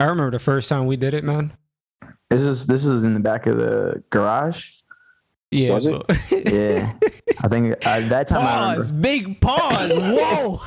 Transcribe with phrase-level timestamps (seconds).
[0.00, 1.52] I remember the first time we did it, man.
[2.30, 4.70] This was this was in the back of the garage.
[5.50, 5.72] Yeah.
[5.72, 6.02] Was it?
[6.52, 6.92] Yeah,
[7.40, 8.90] I think at that time I pause.
[8.92, 9.02] remember.
[9.08, 9.92] Big pause.
[9.96, 10.60] Whoa.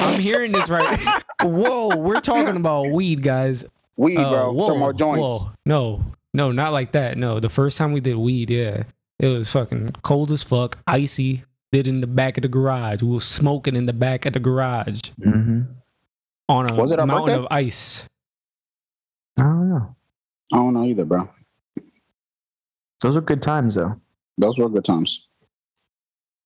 [0.00, 0.98] I'm hearing this right.
[1.42, 1.96] Whoa.
[1.96, 3.64] We're talking about weed, guys.
[3.96, 4.52] Weed, Uh, bro.
[4.52, 5.44] whoa, From our joints.
[5.46, 5.52] whoa.
[5.64, 6.04] No,
[6.34, 7.16] no, not like that.
[7.18, 8.84] No, the first time we did weed, yeah,
[9.18, 11.44] it was fucking cold as fuck, icy.
[11.72, 13.02] Did in the back of the garage.
[13.02, 15.62] We were smoking in the back of the garage hmm
[16.48, 17.34] on a Was it mountain birthday?
[17.34, 18.04] of ice.
[19.38, 19.96] I don't know.
[20.52, 21.28] I don't know either, bro.
[23.02, 24.00] Those are good times though.
[24.38, 25.26] Those were good times.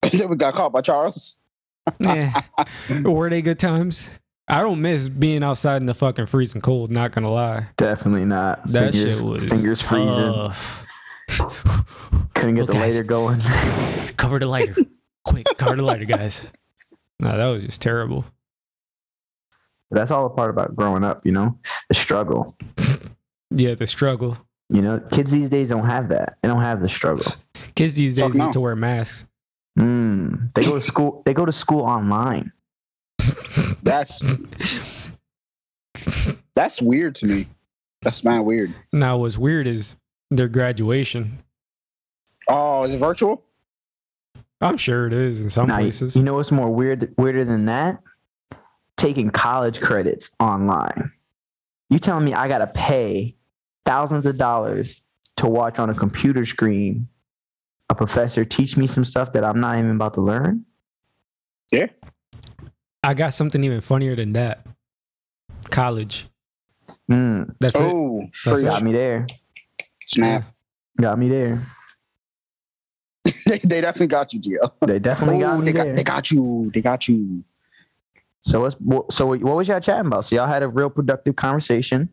[0.12, 1.38] then we got caught by Charles.
[2.00, 2.42] Yeah.
[3.05, 4.09] Were they good times?
[4.47, 6.91] I don't miss being outside in the fucking freezing cold.
[6.91, 8.64] Not gonna lie, Definitely not.
[8.66, 10.09] that fingers, shit was fingers freezing.
[10.09, 10.86] tough.
[12.34, 12.95] Couldn't get the guys.
[12.97, 13.41] later going.
[14.16, 14.77] cover the lighter,
[15.25, 15.47] quick!
[15.56, 16.47] Cover the lighter, guys.
[17.19, 18.25] No, that was just terrible.
[19.91, 22.56] That's all a part about growing up, you know, the struggle.
[23.50, 24.38] Yeah, the struggle.
[24.68, 26.38] You know, kids these days don't have that.
[26.42, 27.27] They don't have the struggle.
[27.75, 28.52] Kids these days Fuck need no.
[28.52, 29.27] to wear masks.
[29.78, 31.22] Mm, they go to school.
[31.25, 32.52] They go to school online.
[33.83, 34.22] That's
[36.55, 37.47] that's weird to me.
[38.02, 38.75] That's not weird.
[38.92, 39.97] Now, what's weird is
[40.30, 41.38] their graduation.
[42.48, 43.42] Oh, is it virtual?
[44.60, 46.16] I'm sure it is in some Now, places.
[46.16, 47.14] You know what's more weird?
[47.16, 48.00] Weirder than that?
[48.97, 51.10] Taking college credits online.
[51.88, 53.34] You telling me I gotta pay
[53.84, 55.03] thousands of dollars
[55.36, 57.09] to watch on a computer screen
[57.89, 60.64] a professor teach me some stuff that I'm not even about to learn?
[61.72, 61.87] Yeah.
[63.03, 64.67] I got something even funnier than that.
[65.70, 66.28] College.
[67.11, 67.83] Mm, That's it.
[67.83, 68.84] Oh, That's got it.
[68.84, 69.27] me there.
[70.06, 70.44] snap.
[71.00, 71.67] Got me there.
[73.47, 74.72] they, they definitely got you, Gio.
[74.87, 75.84] They definitely got Oh, me they there.
[75.87, 76.70] got they got you.
[76.75, 77.42] They got you.
[78.42, 80.25] So what's so what was y'all chatting about?
[80.27, 82.09] So y'all had a real productive conversation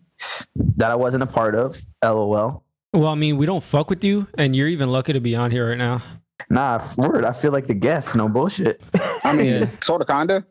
[0.55, 1.77] that I wasn't a part of.
[2.03, 2.63] LOL.
[2.93, 5.51] Well, I mean, we don't fuck with you, and you're even lucky to be on
[5.51, 6.01] here right now.
[6.49, 7.25] Nah, word.
[7.25, 8.15] I feel like the guest.
[8.15, 8.81] No bullshit.
[9.25, 9.69] I mean, Yeah.
[9.81, 10.45] sort of, kinda.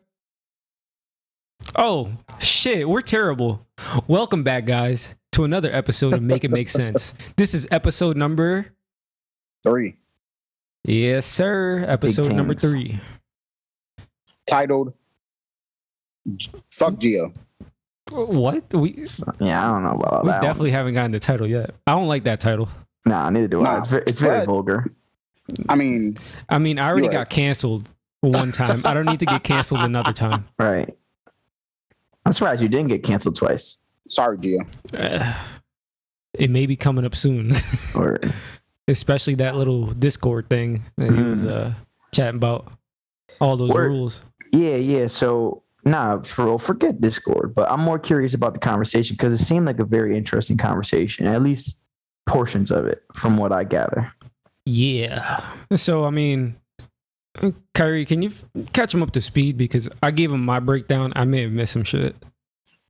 [1.75, 2.87] Oh, shit.
[2.87, 3.65] We're terrible.
[4.07, 7.13] Welcome back, guys, to another episode of Make It Make Sense.
[7.35, 8.67] This is episode number.
[9.63, 9.95] Three.
[10.83, 11.83] Yes, sir.
[11.87, 12.99] Episode number three.
[14.47, 14.93] Titled
[16.71, 17.35] Fuck Gio.
[18.11, 18.73] What?
[18.73, 19.03] We,
[19.39, 20.37] yeah, I don't know about all we that.
[20.37, 20.41] one.
[20.41, 21.71] definitely haven't gotten the title yet.
[21.87, 22.69] I don't like that title.
[23.05, 23.63] Nah, neither do I.
[23.63, 24.91] Nah, It's very, it's very but- vulgar.
[25.69, 26.17] I mean,
[26.49, 27.13] I mean, I already right.
[27.19, 27.87] got canceled
[28.19, 28.81] one time.
[28.85, 30.45] I don't need to get canceled another time.
[30.59, 30.93] Right.
[32.25, 33.77] I'm surprised you didn't get canceled twice.
[34.09, 34.59] sorry, Gio.
[34.93, 35.33] Uh,
[36.33, 37.53] it may be coming up soon,
[37.95, 38.19] Or
[38.89, 41.49] especially that little Discord thing that he was Mhm.
[41.49, 41.71] uh,
[42.13, 42.69] chatting about.
[43.39, 43.91] All those Word.
[43.91, 44.21] rules.
[44.51, 45.07] yeah, yeah.
[45.07, 47.53] So nah, for real, forget Discord.
[47.53, 51.27] But I'm more curious about the conversation because it seemed like a very interesting conversation.
[51.27, 51.81] At least
[52.27, 54.11] portions of it, from what I gather.
[54.65, 55.53] Yeah.
[55.75, 56.57] So I mean,
[57.73, 61.13] Kyree, can you f- catch him up to speed because I gave him my breakdown.
[61.15, 62.15] I may have missed some shit.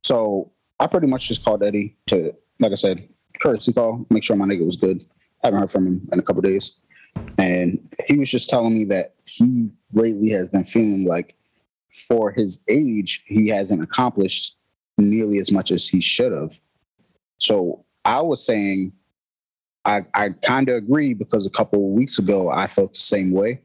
[0.04, 0.50] So
[0.80, 3.08] I pretty much just called Eddie to, like I said,
[3.40, 5.04] courtesy call, make sure my nigga was good.
[5.42, 6.72] I Haven't heard from him in a couple days.
[7.38, 11.36] And he was just telling me that he lately has been feeling like
[11.90, 14.56] for his age, he hasn't accomplished
[14.96, 16.58] nearly as much as he should have.
[17.38, 18.92] So I was saying,
[19.84, 23.32] I, I kind of agree because a couple of weeks ago, I felt the same
[23.32, 23.60] way.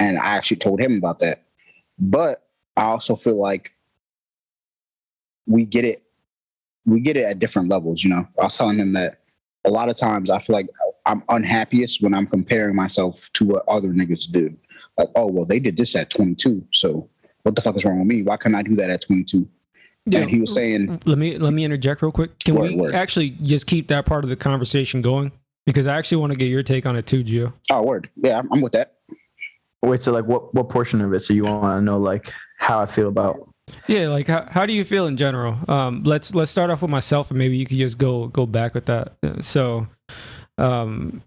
[0.00, 1.44] And I actually told him about that.
[1.98, 3.72] But I also feel like
[5.46, 6.02] we get it
[6.86, 9.20] we get it at different levels you know i was telling him that
[9.64, 10.68] a lot of times i feel like
[11.06, 14.54] i'm unhappiest when i'm comparing myself to what other niggas do
[14.98, 17.08] like oh well they did this at 22 so
[17.42, 19.48] what the fuck is wrong with me why can't i do that at 22
[20.12, 22.36] and he was saying Let me let me interject real quick.
[22.40, 22.92] Can Word, we word.
[22.92, 25.30] actually just keep that part of the conversation going?
[25.64, 27.52] Because I actually want to get your take on it too, Gio.
[27.70, 28.94] oh word yeah i'm, I'm with that
[29.84, 31.20] Wait, so like, what what portion of it?
[31.20, 33.48] So you want to know like how I feel about?
[33.88, 35.56] Yeah, like how, how do you feel in general?
[35.68, 38.74] Um, let's let's start off with myself, and maybe you could just go go back
[38.74, 39.14] with that.
[39.24, 39.88] Uh, So,
[40.56, 41.22] um,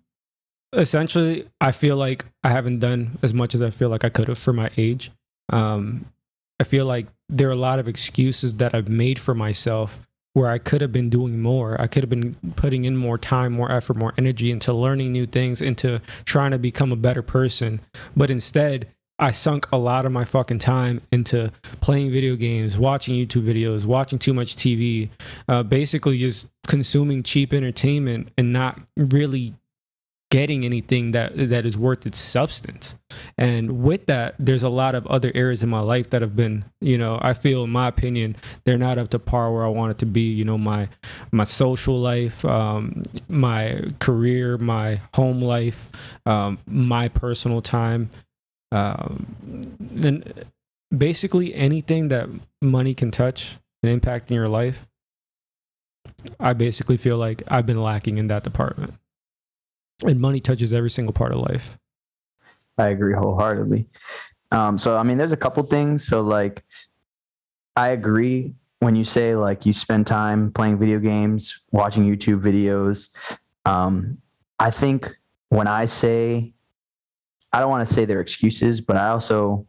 [0.74, 4.28] essentially, I feel like I haven't done as much as I feel like I could
[4.30, 5.12] have for my age.
[5.50, 6.06] Um,
[6.60, 10.00] I feel like there are a lot of excuses that I've made for myself
[10.34, 11.80] where I could have been doing more.
[11.80, 15.26] I could have been putting in more time, more effort, more energy into learning new
[15.26, 17.82] things, into trying to become a better person.
[18.18, 18.88] But instead,
[19.18, 23.86] I sunk a lot of my fucking time into playing video games, watching YouTube videos,
[23.86, 25.10] watching too much TV,
[25.48, 29.54] uh, basically just consuming cheap entertainment and not really
[30.32, 32.96] getting anything that that is worth its substance.
[33.38, 36.66] And with that there's a lot of other areas in my life that have been
[36.82, 39.92] you know i feel in my opinion they're not up to par where i want
[39.92, 40.90] it to be you know my
[41.32, 45.92] my social life um, my career my home life
[46.26, 48.10] um, my personal time.
[48.72, 49.62] Um,
[50.04, 50.46] and
[50.96, 52.28] basically anything that
[52.62, 54.88] money can touch and impact in your life
[56.40, 58.96] i basically feel like i've been lacking in that department
[60.04, 61.78] and money touches every single part of life.
[62.78, 63.88] I agree wholeheartedly.
[64.52, 66.06] Um, so I mean, there's a couple things.
[66.06, 66.64] So like,
[67.76, 73.10] I agree when you say like you spend time playing video games, watching YouTube videos.
[73.66, 74.18] Um,
[74.60, 75.16] I think
[75.50, 76.54] when I say,
[77.52, 79.66] I don't want to say they're excuses, but I also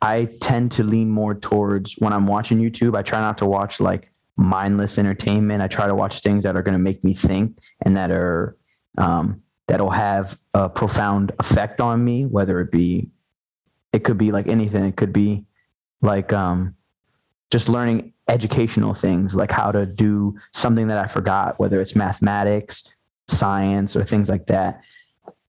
[0.00, 2.96] I tend to lean more towards when I'm watching YouTube.
[2.96, 5.62] I try not to watch like mindless entertainment.
[5.62, 8.56] I try to watch things that are going to make me think and that are
[8.98, 13.08] um, that'll have a profound effect on me, whether it be,
[13.92, 14.84] it could be like anything.
[14.84, 15.44] It could be
[16.00, 16.74] like um,
[17.50, 22.84] just learning educational things, like how to do something that I forgot, whether it's mathematics,
[23.28, 24.80] science, or things like that.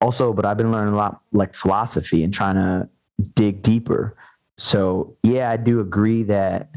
[0.01, 2.89] Also, but I've been learning a lot like philosophy and trying to
[3.35, 4.15] dig deeper.
[4.57, 6.69] So, yeah, I do agree that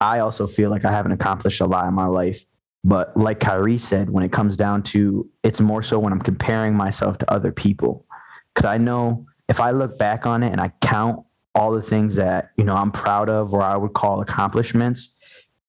[0.00, 2.44] I also feel like I haven't accomplished a lot in my life
[2.84, 6.74] but like Kyree said, when it comes down to it's more so when I'm comparing
[6.74, 8.06] myself to other people.
[8.54, 11.24] Cause I know if I look back on it and I count
[11.54, 15.18] all the things that, you know, I'm proud of or I would call accomplishments,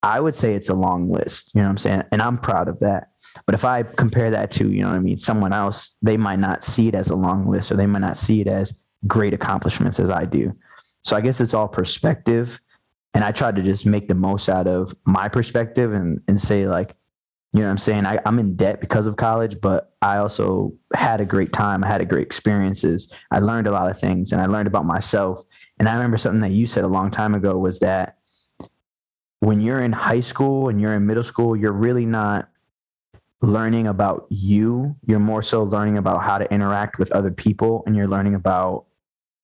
[0.02, 1.52] I would say it's a long list.
[1.54, 2.04] You know what I'm saying?
[2.12, 3.10] And I'm proud of that.
[3.46, 6.38] But if I compare that to, you know what I mean, someone else, they might
[6.38, 9.34] not see it as a long list or they might not see it as great
[9.34, 10.54] accomplishments as I do.
[11.02, 12.60] So I guess it's all perspective.
[13.12, 16.66] And I try to just make the most out of my perspective and, and say,
[16.66, 16.96] like,
[17.54, 18.04] you know what I'm saying?
[18.04, 21.84] I, I'm in debt because of college, but I also had a great time.
[21.84, 23.12] I had a great experiences.
[23.30, 25.40] I learned a lot of things and I learned about myself.
[25.78, 28.18] And I remember something that you said a long time ago was that
[29.38, 32.48] when you're in high school and you're in middle school, you're really not
[33.40, 34.96] learning about you.
[35.06, 38.86] You're more so learning about how to interact with other people and you're learning about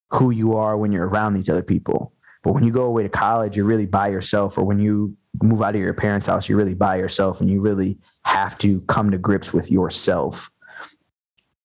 [0.09, 2.11] who you are when you're around these other people.
[2.43, 5.61] But when you go away to college, you're really by yourself, or when you move
[5.61, 9.11] out of your parents' house, you're really by yourself and you really have to come
[9.11, 10.49] to grips with yourself.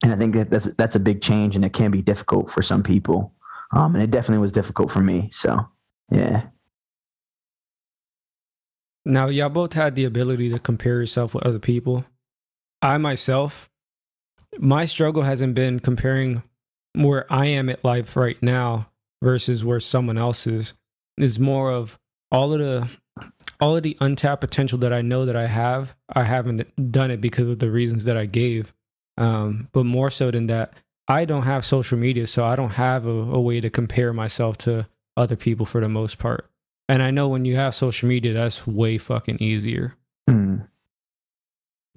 [0.03, 2.63] And I think that that's that's a big change and it can be difficult for
[2.63, 3.33] some people.
[3.73, 5.29] Um, and it definitely was difficult for me.
[5.33, 5.59] So
[6.11, 6.45] yeah.
[9.05, 12.05] Now y'all both had the ability to compare yourself with other people.
[12.83, 13.71] I myself,
[14.59, 16.43] my struggle hasn't been comparing
[16.93, 18.91] where I am at life right now
[19.23, 20.75] versus where someone else is.
[21.19, 21.99] Is more of
[22.31, 22.89] all of the
[23.61, 27.21] all of the untapped potential that I know that I have, I haven't done it
[27.21, 28.73] because of the reasons that I gave.
[29.17, 30.75] Um, but more so than that,
[31.09, 34.59] I don't have social media, so I don't have a, a, way to compare myself
[34.59, 34.87] to
[35.17, 36.51] other people for the most part.
[36.89, 39.97] And I know when you have social media, that's way fucking easier.
[40.29, 40.67] Mm.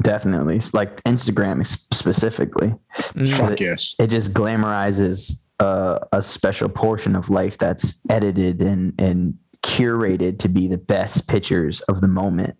[0.01, 2.73] Definitely, like Instagram specifically.
[2.95, 3.37] Mm.
[3.37, 3.95] Fuck it, yes.
[3.99, 9.37] It just glamorizes a, a special portion of life that's edited and and
[9.69, 12.55] curated to be the best pictures of the moment.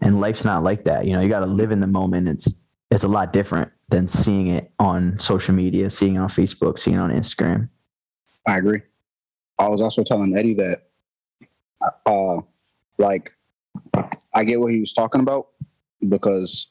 [0.00, 1.06] And life's not like that.
[1.06, 2.28] You know, you got to live in the moment.
[2.28, 2.48] It's
[2.90, 6.96] it's a lot different than seeing it on social media, seeing it on Facebook, seeing
[6.96, 7.68] it on Instagram.
[8.46, 8.80] I agree.
[9.58, 10.84] I was also telling Eddie that,
[12.06, 12.40] uh,
[12.96, 13.34] like,
[14.32, 15.48] I get what he was talking about
[16.08, 16.68] because,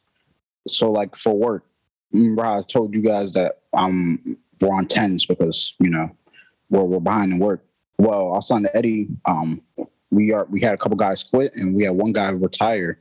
[0.67, 1.65] so like for work,
[2.15, 6.09] I told you guys that um we're on tens because you know
[6.69, 7.63] we're we're behind in work.
[7.97, 9.61] Well, our son Eddie, um,
[10.11, 12.99] we are we had a couple guys quit and we had one guy retire.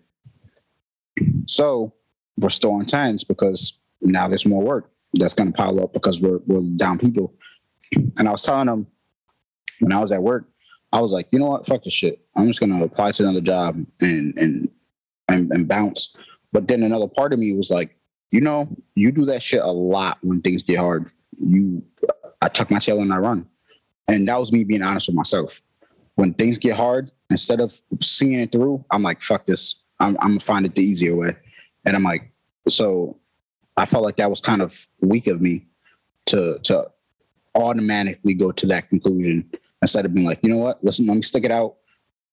[1.46, 1.92] So
[2.36, 6.20] we're still on tens because now there's more work that's going to pile up because
[6.20, 7.34] we're we're down people.
[8.18, 8.86] And I was telling them
[9.80, 10.48] when I was at work,
[10.92, 12.20] I was like, you know what, fuck this shit.
[12.36, 14.68] I'm just going to apply to another job and and
[15.28, 16.14] and, and bounce.
[16.52, 17.96] But then another part of me was like,
[18.30, 21.10] you know, you do that shit a lot when things get hard.
[21.38, 21.82] You,
[22.40, 23.46] I tuck my tail and I run.
[24.08, 25.62] And that was me being honest with myself.
[26.14, 29.76] When things get hard, instead of seeing it through, I'm like, fuck this.
[30.00, 31.36] I'm, I'm gonna find it the easier way.
[31.84, 32.30] And I'm like,
[32.68, 33.16] so
[33.76, 35.66] I felt like that was kind of weak of me
[36.26, 36.90] to to
[37.54, 39.50] automatically go to that conclusion
[39.82, 41.76] instead of being like, you know what, listen, let me stick it out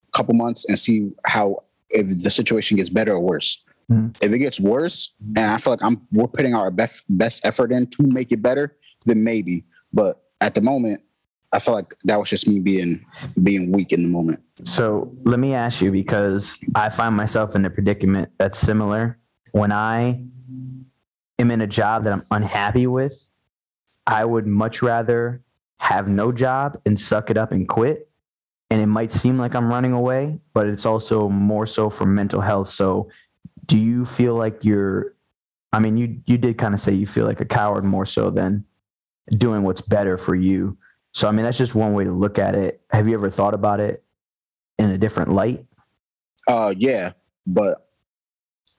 [0.07, 3.63] a couple months and see how if the situation gets better or worse.
[3.91, 4.23] Mm-hmm.
[4.25, 7.71] If it gets worse, and I feel like I'm we're putting our best best effort
[7.71, 8.75] in to make it better,
[9.05, 9.65] then maybe.
[9.91, 11.01] But at the moment,
[11.53, 13.05] I felt like that was just me being
[13.43, 14.41] being weak in the moment.
[14.63, 19.19] So let me ask you because I find myself in a predicament that's similar.
[19.51, 20.23] When I
[21.37, 23.29] am in a job that I'm unhappy with,
[24.07, 25.41] I would much rather
[25.77, 28.09] have no job and suck it up and quit.
[28.71, 32.41] And it might seem like I'm running away, but it's also more so for mental
[32.41, 32.69] health.
[32.69, 33.09] So,
[33.67, 35.13] do you feel like you're?
[35.71, 38.31] I mean, you you did kind of say you feel like a coward more so
[38.31, 38.65] than
[39.37, 40.75] doing what's better for you.
[41.13, 42.81] So, I mean, that's just one way to look at it.
[42.89, 44.03] Have you ever thought about it
[44.79, 45.63] in a different light?
[46.47, 47.13] Uh, yeah,
[47.45, 47.87] but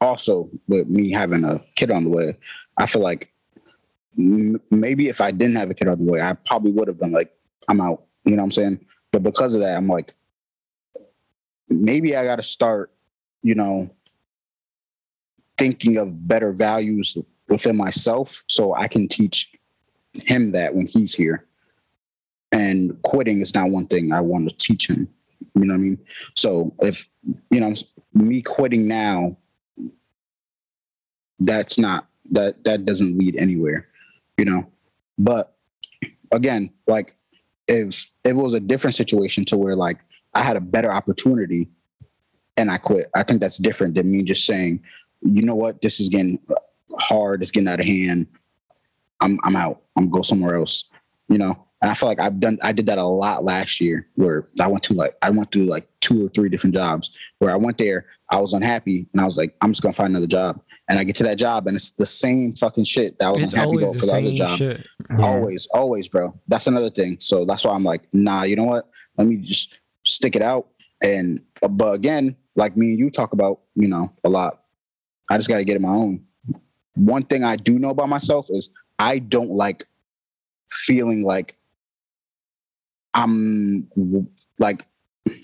[0.00, 2.36] also with me having a kid on the way,
[2.76, 3.32] I feel like
[4.18, 6.98] m- maybe if I didn't have a kid on the way, I probably would have
[6.98, 7.32] been like,
[7.68, 8.02] I'm out.
[8.24, 8.86] You know what I'm saying?
[9.12, 10.12] But because of that, I'm like,
[11.68, 12.90] maybe I got to start,
[13.42, 13.88] you know,
[15.56, 17.16] thinking of better values
[17.48, 19.52] within myself so I can teach
[20.26, 21.46] him that when he's here.
[22.54, 25.08] And quitting is not one thing I want to teach him.
[25.54, 25.98] You know what I mean?
[26.34, 27.06] So if,
[27.50, 27.74] you know,
[28.14, 29.36] me quitting now,
[31.40, 33.88] that's not, that, that doesn't lead anywhere,
[34.38, 34.66] you know?
[35.18, 35.54] But
[36.30, 37.14] again, like
[37.68, 39.98] if, it was a different situation to where like
[40.32, 41.68] I had a better opportunity
[42.56, 44.82] and I quit, I think that's different than me just saying,
[45.22, 46.38] you know what, this is getting
[46.98, 48.26] hard, it's getting out of hand.
[49.20, 49.82] I'm I'm out.
[49.96, 50.84] I'm go somewhere else.
[51.28, 54.08] You know, and I feel like I've done I did that a lot last year
[54.14, 57.10] where I went to like I went through like two or three different jobs
[57.40, 60.08] where I went there, I was unhappy, and I was like, I'm just gonna find
[60.08, 60.62] another job.
[60.88, 63.42] And I get to that job and it's the same fucking shit that I was
[63.42, 64.58] It's unhappy always about for the other job.
[64.58, 64.86] shit.
[65.18, 66.38] Always, always, bro.
[66.48, 67.18] That's another thing.
[67.20, 68.88] So that's why I'm like, nah, you know what?
[69.18, 70.68] Let me just stick it out.
[71.02, 74.62] And but again, like me and you talk about, you know, a lot.
[75.30, 76.24] I just gotta get it my own.
[76.94, 79.86] One thing I do know about myself is I don't like
[80.70, 81.56] feeling like
[83.14, 83.88] I'm
[84.58, 84.86] like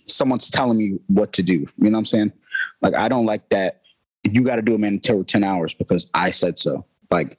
[0.07, 1.53] someone's telling me what to do.
[1.53, 2.33] You know what I'm saying?
[2.83, 3.83] Like I don't like that
[4.25, 6.85] you gotta do a mandatory 10 hours because I said so.
[7.11, 7.39] Like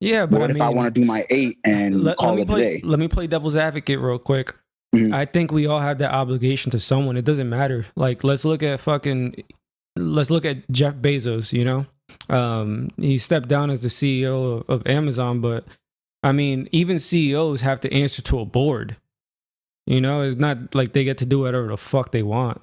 [0.00, 2.36] Yeah, but what I if I want to do my eight and let, call let
[2.36, 2.80] me it a play, day?
[2.84, 4.54] Let me play devil's advocate real quick.
[4.94, 5.12] Mhm.
[5.12, 7.16] I think we all have that obligation to someone.
[7.16, 7.84] It doesn't matter.
[7.94, 9.42] Like, let's look at fucking,
[9.96, 11.52] let's look at Jeff Bezos.
[11.52, 11.86] You know,
[12.34, 15.64] um, he stepped down as the CEO of, of Amazon, but
[16.22, 18.96] I mean, even CEOs have to answer to a board.
[19.88, 22.60] You know, it's not like they get to do whatever the fuck they want.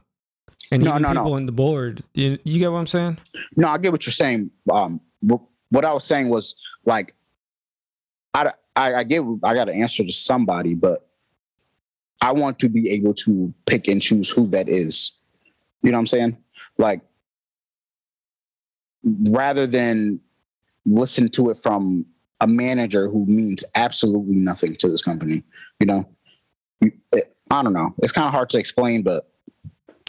[0.71, 1.21] And No, even no, no.
[1.21, 3.17] people on the board, you, you get what I'm saying?
[3.57, 4.51] No, I get what you're saying.
[4.71, 6.53] Um, what I was saying was
[6.85, 7.15] like,
[8.35, 11.07] I, I, I get, I got to answer to somebody, but
[12.21, 15.11] I want to be able to pick and choose who that is.
[15.81, 16.37] You know what I'm saying?
[16.77, 17.01] Like,
[19.03, 20.19] rather than
[20.85, 22.05] listen to it from
[22.39, 25.43] a manager who means absolutely nothing to this company.
[25.79, 26.07] You know,
[26.83, 27.93] I don't know.
[27.99, 29.29] It's kind of hard to explain, but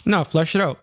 [0.05, 0.79] No, flesh it out.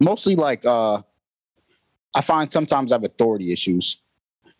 [0.00, 1.00] mostly like uh
[2.14, 4.00] I find sometimes I have authority issues.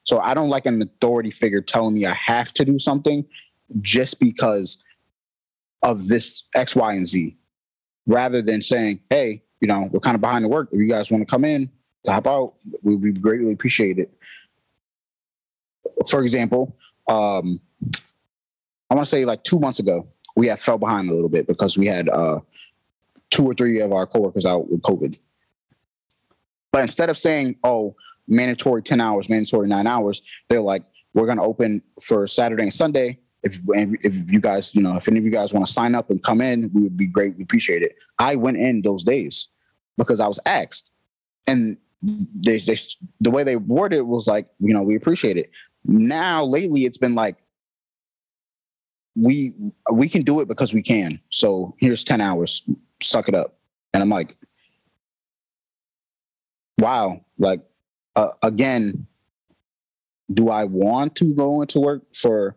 [0.02, 3.24] So I don't like an authority figure telling me I have to do something
[3.80, 4.78] just because
[5.82, 7.36] of this X, Y, and Z.
[8.06, 10.68] Rather than saying, hey, you know, we're kind of behind the work.
[10.72, 11.70] If you guys want to come in,
[12.06, 14.10] hop out, we would be greatly appreciated.
[16.10, 16.76] For example,
[17.08, 17.60] um,
[18.90, 21.46] I want to say like two months ago, we had fell behind a little bit
[21.46, 22.40] because we had uh,
[23.30, 25.18] two or three of our coworkers out with COVID.
[26.72, 27.94] But instead of saying, oh,
[28.26, 30.82] mandatory 10 hours, mandatory nine hours, they're like,
[31.14, 33.18] we're going to open for Saturday and Sunday.
[33.42, 36.10] If, if you guys, you know, if any of you guys want to sign up
[36.10, 37.36] and come in, we would be great.
[37.36, 37.94] We appreciate it.
[38.18, 39.48] I went in those days
[39.96, 40.92] because I was asked.
[41.46, 42.78] And they, they,
[43.20, 45.50] the way they worded it was like, you know, we appreciate it.
[45.84, 47.36] Now, lately, it's been like,
[49.16, 49.54] we
[49.92, 51.20] we can do it because we can.
[51.30, 52.62] So here's 10 hours.
[53.02, 53.58] Suck it up.
[53.92, 54.36] And I'm like,
[56.78, 57.24] wow.
[57.38, 57.60] Like,
[58.16, 59.06] uh, again,
[60.32, 62.56] do I want to go into work for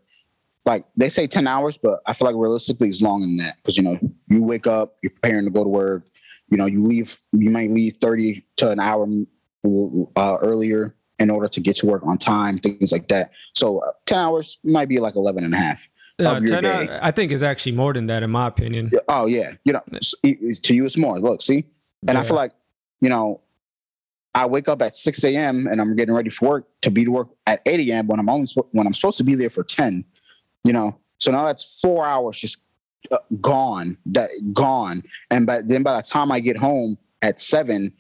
[0.66, 3.78] like they say 10 hours, but I feel like realistically it's longer than that because
[3.78, 6.08] you know, you wake up, you're preparing to go to work,
[6.50, 9.06] you know, you leave, you might leave 30 to an hour
[10.16, 13.32] uh, earlier in order to get to work on time, things like that.
[13.54, 15.90] So uh, 10 hours might be like 11 and a half.
[16.20, 17.00] Your 10 hour- day.
[17.02, 18.92] I think it's actually more than that, in my opinion.
[19.08, 19.82] Oh yeah, you know,
[20.24, 21.20] to you it's more.
[21.20, 21.66] Look, see,
[22.08, 22.54] and I feel like,
[23.02, 23.42] you know,
[24.34, 25.68] I wake up at six a.m.
[25.68, 28.08] and I'm getting ready for work to be to work at eight a.m.
[28.08, 30.06] when I'm only when I'm supposed to be there for ten.
[30.64, 32.62] You know, so now that's four hours just
[33.12, 33.98] uh, gone.
[34.08, 37.94] That gone, and by then by the time I get home at seven,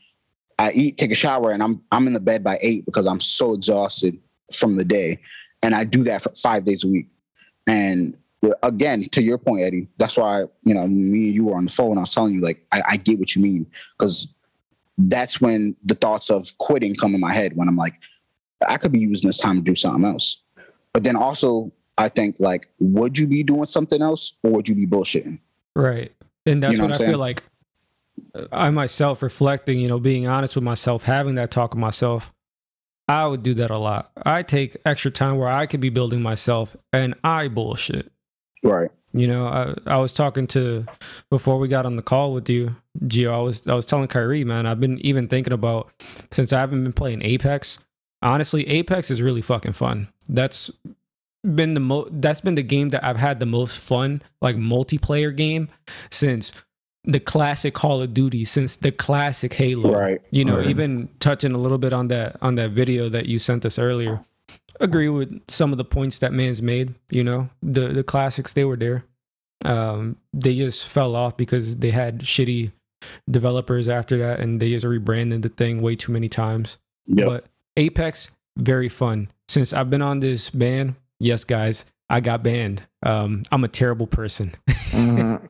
[0.60, 3.20] I eat, take a shower, and I'm I'm in the bed by eight because I'm
[3.20, 4.18] so exhausted
[4.54, 5.20] from the day,
[5.64, 7.08] and I do that for five days a week.
[7.68, 8.18] And
[8.64, 11.72] again, to your point, Eddie, that's why you know me and you were on the
[11.72, 11.98] phone.
[11.98, 14.28] I was telling you like I, I get what you mean because
[14.98, 17.94] that's when the thoughts of quitting come in my head when I'm like,
[18.68, 20.38] I could be using this time to do something else.
[20.92, 24.74] But then also, I think like, would you be doing something else or would you
[24.74, 25.40] be bullshitting?
[25.76, 26.12] Right.
[26.48, 27.44] And that's You know what, what I I'm feel like
[28.52, 32.34] I myself reflecting, you know, being honest with myself, having that talk with myself.
[33.10, 34.12] I would do that a lot.
[34.26, 38.12] I take extra time where I could be building myself and I bullshit.
[38.64, 38.90] Right.
[39.14, 40.86] You know, I, I was talking to
[41.30, 42.76] before we got on the call with you,
[43.06, 43.32] Gio.
[43.32, 45.90] I was I was telling Kyree, man, I've been even thinking about
[46.32, 47.80] since I haven't been playing Apex.
[48.22, 50.10] Honestly, Apex is really fucking fun.
[50.28, 50.70] That's
[51.56, 55.36] been the mo that's been the game that I've had the most fun, like multiplayer
[55.36, 55.70] game,
[56.10, 56.52] since
[57.08, 59.94] the classic Call of Duty, since the classic Halo.
[59.98, 60.22] Right.
[60.30, 60.68] You know, Right.
[60.68, 64.20] even touching a little bit on that on that video that you sent us earlier.
[64.80, 66.94] Agree with some of the points that man's made.
[67.10, 69.04] You know, the the classics they were there.
[69.66, 72.72] Um, they just fell off because they had shitty
[73.30, 76.78] developers after that, and they just rebranded the thing way too many times.
[77.08, 77.28] Yep.
[77.28, 77.46] But
[77.78, 79.30] Apex, very fun.
[79.48, 82.84] Since I've been on this ban, yes, guys, I got banned.
[83.08, 84.54] Um, I'm a terrible person.
[84.92, 85.50] Mhm.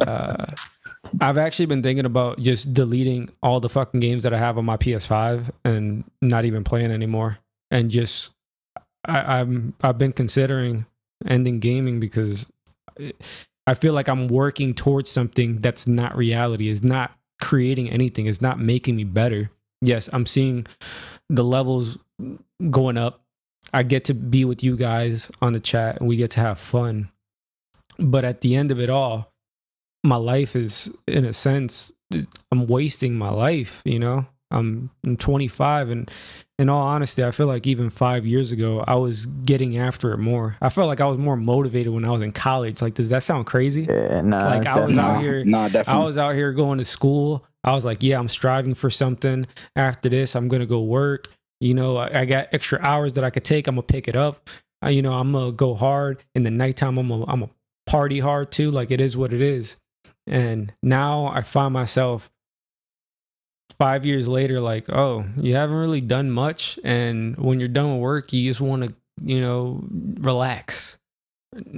[0.06, 0.46] uh,
[1.20, 4.64] I've actually been thinking about just deleting all the fucking games that I have on
[4.64, 7.38] my PS5 and not even playing anymore.
[7.70, 8.30] And just,
[9.04, 10.86] I, I'm, I've been considering
[11.26, 12.46] ending gaming because
[13.66, 16.68] I feel like I'm working towards something that's not reality.
[16.68, 18.26] Is not creating anything.
[18.26, 19.50] Is not making me better.
[19.82, 20.66] Yes, I'm seeing
[21.28, 21.96] the levels
[22.70, 23.22] going up.
[23.72, 26.58] I get to be with you guys on the chat and we get to have
[26.58, 27.10] fun.
[27.98, 29.30] But at the end of it all,
[30.02, 31.92] my life is in a sense
[32.50, 34.26] I'm wasting my life, you know?
[34.52, 36.10] I'm I'm 25 and
[36.58, 40.18] in all honesty, I feel like even 5 years ago I was getting after it
[40.18, 40.56] more.
[40.60, 42.82] I felt like I was more motivated when I was in college.
[42.82, 43.82] Like does that sound crazy?
[43.88, 44.98] yeah, nah, Like, I was definitely.
[44.98, 47.46] out nah, here- Nah, I was out here going to school.
[47.62, 49.46] I was like, yeah, I'm striving for something.
[49.76, 51.28] After this, I'm gonna go work.
[51.60, 53.66] You know, I, I got extra hours that I could take.
[53.66, 54.48] I'm gonna pick it up.
[54.84, 56.98] Uh, you know, I'm gonna go hard in the nighttime.
[56.98, 57.52] I'm gonna, I'm gonna
[57.86, 58.70] party hard too.
[58.70, 59.76] Like it is what it is.
[60.26, 62.30] And now I find myself
[63.78, 66.78] five years later, like, oh, you haven't really done much.
[66.84, 69.82] And when you're done with work, you just want to, you know,
[70.20, 70.98] relax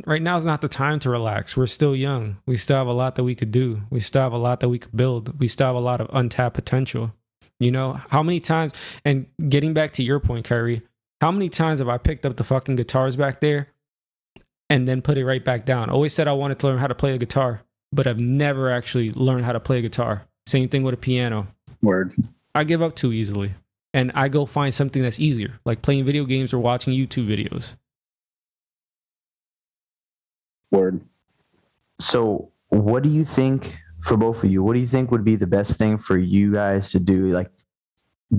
[0.06, 1.56] right now is not the time to relax.
[1.56, 2.38] We're still young.
[2.46, 3.82] We still have a lot that we could do.
[3.90, 5.38] We still have a lot that we could build.
[5.38, 7.12] We still have a lot of untapped potential.
[7.62, 8.72] You know, how many times,
[9.04, 10.82] and getting back to your point, Kyree,
[11.20, 13.68] how many times have I picked up the fucking guitars back there
[14.68, 15.88] and then put it right back down?
[15.88, 19.12] Always said I wanted to learn how to play a guitar, but I've never actually
[19.12, 20.26] learned how to play a guitar.
[20.44, 21.46] Same thing with a piano.
[21.82, 22.12] Word.
[22.52, 23.52] I give up too easily.
[23.94, 27.74] And I go find something that's easier, like playing video games or watching YouTube videos.
[30.72, 31.00] Word.
[32.00, 34.62] So, what do you think for both of you?
[34.62, 37.26] What do you think would be the best thing for you guys to do?
[37.28, 37.50] Like,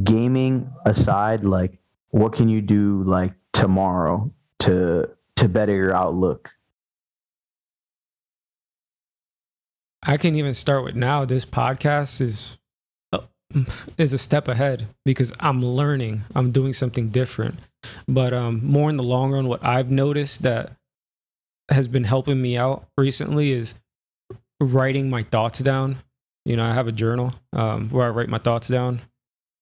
[0.04, 6.52] gaming aside, like, what can you do like tomorrow to to better your outlook?
[10.06, 11.26] I can even start with now.
[11.26, 12.58] This podcast is
[13.13, 13.21] uh,
[13.97, 16.23] is a step ahead because I'm learning.
[16.36, 17.60] I'm doing something different.
[18.08, 20.73] But um, more in the long run, what I've noticed that
[21.69, 23.73] has been helping me out recently is
[24.63, 25.97] writing my thoughts down.
[26.45, 29.02] You know, I have a journal um, where I write my thoughts down,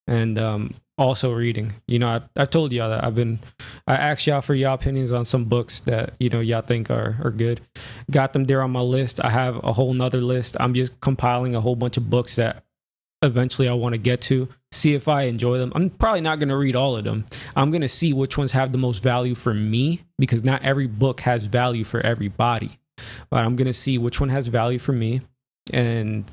[0.08, 1.74] and um, also reading.
[1.88, 3.40] You know, I, I told y'all that I've been.
[3.88, 7.18] I asked y'all for y'all opinions on some books that you know y'all think are
[7.24, 7.62] are good
[8.12, 9.24] got them there on my list.
[9.24, 10.58] I have a whole nother list.
[10.60, 12.64] I'm just compiling a whole bunch of books that
[13.24, 15.72] eventually I want to get to, see if I enjoy them.
[15.76, 17.26] I'm probably not going to read all of them.
[17.56, 20.88] I'm going to see which ones have the most value for me because not every
[20.88, 22.80] book has value for everybody.
[23.30, 25.22] But I'm going to see which one has value for me
[25.74, 26.26] and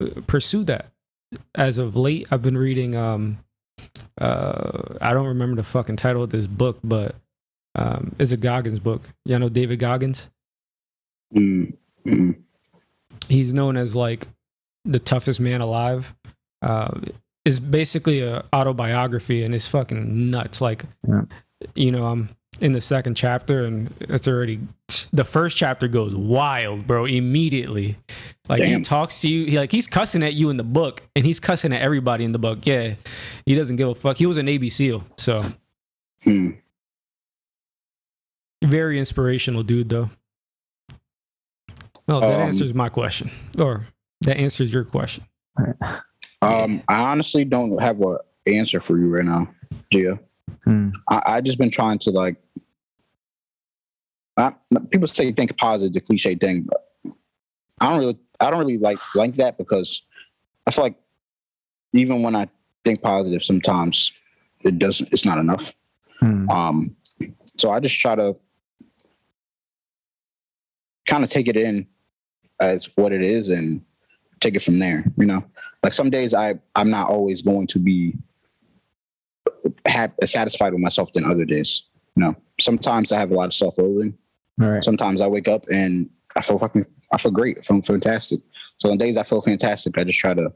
[0.00, 0.86] uh, pursue that.
[1.54, 3.38] As of late, I've been reading um
[4.20, 7.14] uh I don't remember the fucking title of this book, but
[7.74, 9.02] um it's a Goggins book.
[9.24, 10.28] Y'all know David Goggins?
[11.34, 11.74] Mm,
[12.06, 12.36] mm,
[13.28, 14.28] he's known as like
[14.84, 16.14] the toughest man alive.
[16.62, 17.00] Uh,
[17.44, 20.60] is basically a autobiography and it's fucking nuts.
[20.60, 21.22] Like, Yeah.
[21.74, 22.28] you know, I'm
[22.60, 24.60] in the second chapter and it's already
[25.12, 27.04] the first chapter goes wild, bro.
[27.04, 27.96] Immediately,
[28.48, 31.24] like he talks to you, he like he's cussing at you in the book and
[31.24, 32.66] he's cussing at everybody in the book.
[32.66, 32.94] Yeah,
[33.44, 34.16] he doesn't give a fuck.
[34.16, 35.42] He was a Navy SEAL, so
[36.24, 36.56] mm.
[38.64, 40.10] very inspirational dude, though.
[42.08, 43.86] Oh, that Um, answers my question, or
[44.22, 45.24] that answers your question.
[46.42, 49.48] Um, I honestly don't have a answer for you right now,
[49.92, 50.20] Gio.
[50.64, 50.90] Hmm.
[51.08, 52.36] I, I just been trying to like.
[54.36, 54.52] I,
[54.90, 57.14] people say think positive, a cliche thing, but
[57.80, 60.02] I don't really, I don't really like like that because
[60.66, 60.96] I feel like
[61.92, 62.48] even when I
[62.84, 64.12] think positive, sometimes
[64.60, 65.12] it doesn't.
[65.12, 65.72] It's not enough.
[66.20, 66.50] Hmm.
[66.50, 66.96] Um,
[67.56, 68.36] so I just try to
[71.06, 71.86] kind of take it in
[72.60, 73.82] as what it is and
[74.40, 75.04] take it from there.
[75.16, 75.44] You know,
[75.82, 78.14] like some days I I'm not always going to be
[80.24, 81.84] satisfied with myself than other days.
[82.16, 84.16] You know, sometimes I have a lot of self-loathing.
[84.60, 84.84] All right.
[84.84, 87.58] Sometimes I wake up and I feel fucking I feel great.
[87.58, 88.40] I feel fantastic.
[88.78, 90.52] So on days I feel fantastic, I just try to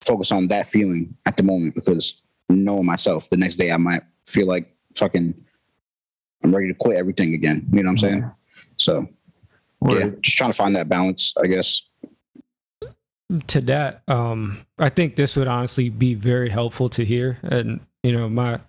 [0.00, 4.02] focus on that feeling at the moment because knowing myself, the next day I might
[4.26, 5.34] feel like fucking
[6.44, 7.66] I'm ready to quit everything again.
[7.72, 8.30] You know what I'm saying?
[8.76, 9.06] So
[9.88, 11.82] yeah, just trying to find that balance, I guess.
[13.46, 18.12] to that um i think this would honestly be very helpful to hear and you
[18.12, 18.60] know my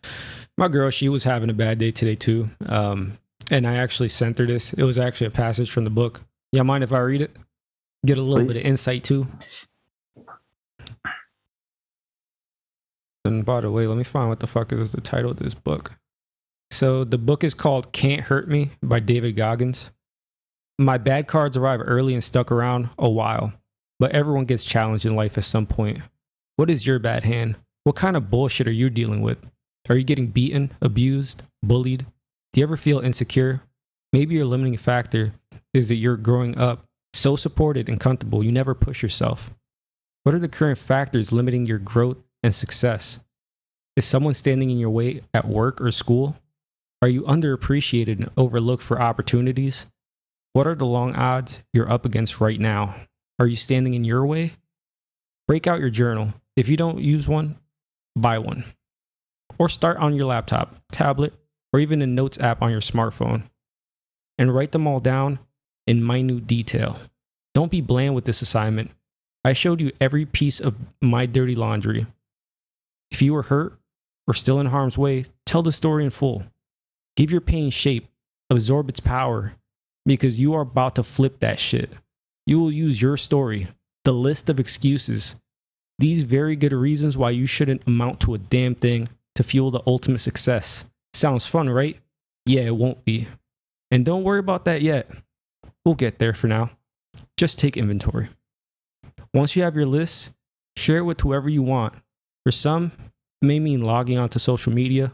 [0.58, 3.18] my girl she was having a bad day today too um
[3.52, 6.62] and i actually sent her this it was actually a passage from the book yeah
[6.62, 7.36] mind if i read it
[8.06, 8.54] get a little Please.
[8.54, 9.28] bit of insight too
[13.26, 15.54] and by the way let me find what the fuck is the title of this
[15.54, 15.98] book
[16.72, 19.92] so the book is called can't hurt me by david goggins
[20.80, 23.54] my bad cards arrive early and stuck around a while
[24.04, 26.02] but everyone gets challenged in life at some point.
[26.58, 27.56] What is your bad hand?
[27.86, 29.38] What kind of bullshit are you dealing with?
[29.88, 32.06] Are you getting beaten, abused, bullied?
[32.54, 33.64] Do you ever feel insecure?
[34.12, 35.34] Maybe your limiting factor
[35.74, 39.52] is that you're growing up so supported and comfortable, you never push yourself.
[40.24, 43.20] What are the current factors limiting your growth and success?
[43.96, 46.36] Is someone standing in your way at work or school?
[47.02, 49.88] Are you underappreciated and overlooked for opportunities?
[50.54, 52.96] What are the long odds you're up against right now?
[53.40, 54.54] Are you standing in your way?
[55.48, 56.34] Break out your journal.
[56.56, 57.58] If you don't use one,
[58.16, 58.64] buy one.
[59.58, 61.34] Or start on your laptop, tablet,
[61.74, 63.44] or even a notes app on your smartphone
[64.38, 65.40] and write them all down
[65.88, 67.00] in minute detail.
[67.54, 68.92] Don't be bland with this assignment.
[69.44, 72.06] I showed you every piece of my dirty laundry.
[73.12, 73.78] If you were hurt
[74.28, 76.44] or still in harm's way, tell the story in full.
[77.16, 78.08] Give your pain shape,
[78.50, 79.54] absorb its power,
[80.06, 81.92] because you are about to flip that shit.
[82.46, 83.68] You will use your story,
[84.06, 85.36] the list of excuses,
[86.00, 89.84] these very good reasons why you shouldn't amount to a damn thing to fuel the
[89.86, 90.86] ultimate success.
[91.14, 92.00] Sounds fun, right?
[92.46, 93.28] Yeah, it won't be.
[93.92, 95.10] And don't worry about that yet.
[95.86, 96.72] We'll get there for now.
[97.38, 98.30] Just take inventory.
[99.34, 100.32] Once you have your list,
[100.78, 101.94] share it with whoever you want.
[102.46, 102.92] For some,
[103.42, 105.14] it may mean logging onto social media,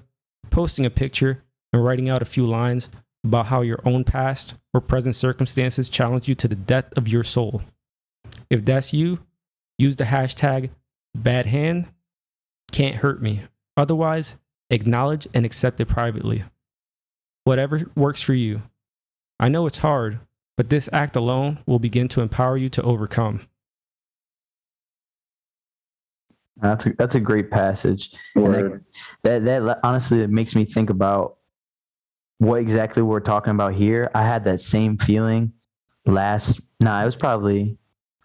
[0.49, 2.89] posting a picture, and writing out a few lines
[3.23, 7.23] about how your own past or present circumstances challenge you to the depth of your
[7.23, 7.61] soul.
[8.49, 9.19] If that's you,
[9.77, 10.69] use the hashtag
[11.15, 11.87] bad hand
[12.71, 13.41] can't hurt me.
[13.77, 14.35] Otherwise,
[14.69, 16.43] acknowledge and accept it privately.
[17.43, 18.61] Whatever works for you.
[19.39, 20.19] I know it's hard,
[20.57, 23.47] but this act alone will begin to empower you to overcome.
[26.61, 28.11] That's a, that's a great passage.
[28.35, 28.85] And Word.
[29.23, 31.37] that that honestly it makes me think about
[32.39, 34.11] what exactly we're talking about here.
[34.13, 35.53] I had that same feeling
[36.05, 36.59] last.
[36.81, 37.77] Nah, it was probably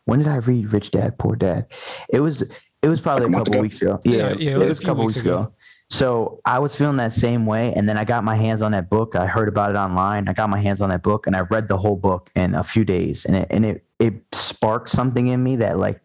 [0.07, 1.67] when did I read Rich Dad Poor Dad?
[2.09, 2.43] It was
[2.83, 3.63] it was probably Like a a couple ago?
[3.63, 4.01] weeks ago.
[4.05, 5.53] Yeah, Yeah, yeah, it it was was, a a few couple weeks weeks ago.
[5.91, 8.91] So I was feeling that same way, and then I got my hands on that
[8.91, 9.17] book.
[9.17, 10.29] I heard about it online.
[10.29, 12.65] I got my hands on that book, and I read the whole book in a
[12.65, 16.01] few days, and it and it it sparked something in me that like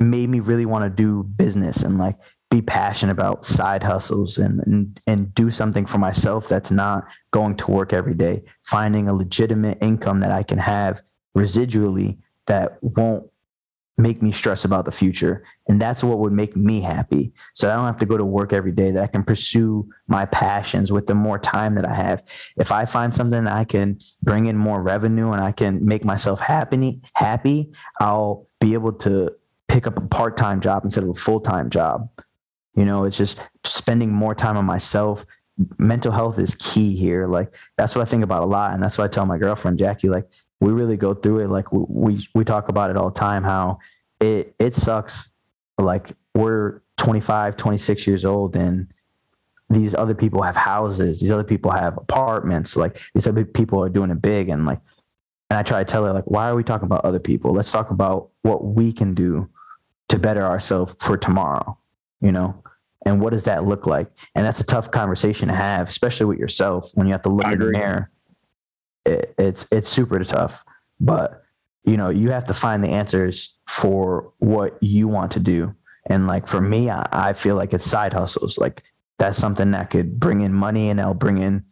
[0.00, 2.16] made me really want to do business and like
[2.50, 7.56] be passionate about side hustles and, and and do something for myself that's not going
[7.56, 11.00] to work every day finding a legitimate income that i can have
[11.36, 13.29] residually that won't
[14.00, 15.44] make me stress about the future.
[15.68, 17.32] And that's what would make me happy.
[17.54, 20.26] So i don't have to go to work every day that i can pursue my
[20.26, 22.22] passions with the more time that i have.
[22.56, 26.04] If i find something that i can bring in more revenue and i can make
[26.04, 29.34] myself happy happy i'll be able to
[29.68, 32.08] pick up a part-time job instead of a full-time job.
[32.74, 35.24] You know it's just spending more time on myself.
[35.78, 37.26] Mental health is key here.
[37.26, 38.72] Like that's what i think about a lot.
[38.72, 40.26] And that's what i tell my girlfriend jackie like
[40.60, 43.42] we really go through it like we we, we talk about it all the time
[43.42, 43.78] how
[44.20, 45.30] it it sucks
[45.78, 48.86] like we're 25 26 years old and
[49.70, 53.88] these other people have houses these other people have apartments like these other people are
[53.88, 54.80] doing it big and like
[55.48, 57.52] and i try to tell her like why are we talking about other people?
[57.52, 59.48] Let's talk about what we can do
[60.08, 61.76] to better ourselves for tomorrow
[62.20, 62.62] you know?
[63.06, 64.10] And what does that look like?
[64.34, 67.46] And that's a tough conversation to have especially with yourself when you have to look
[67.46, 68.10] I in the mirror
[69.06, 70.64] it, it's it's super tough
[71.00, 71.42] but
[71.84, 75.74] you know you have to find the answers for what you want to do.
[76.08, 78.58] And like for me I, I feel like it's side hustles.
[78.58, 78.82] Like
[79.18, 81.64] that's something that could bring in money and that'll bring in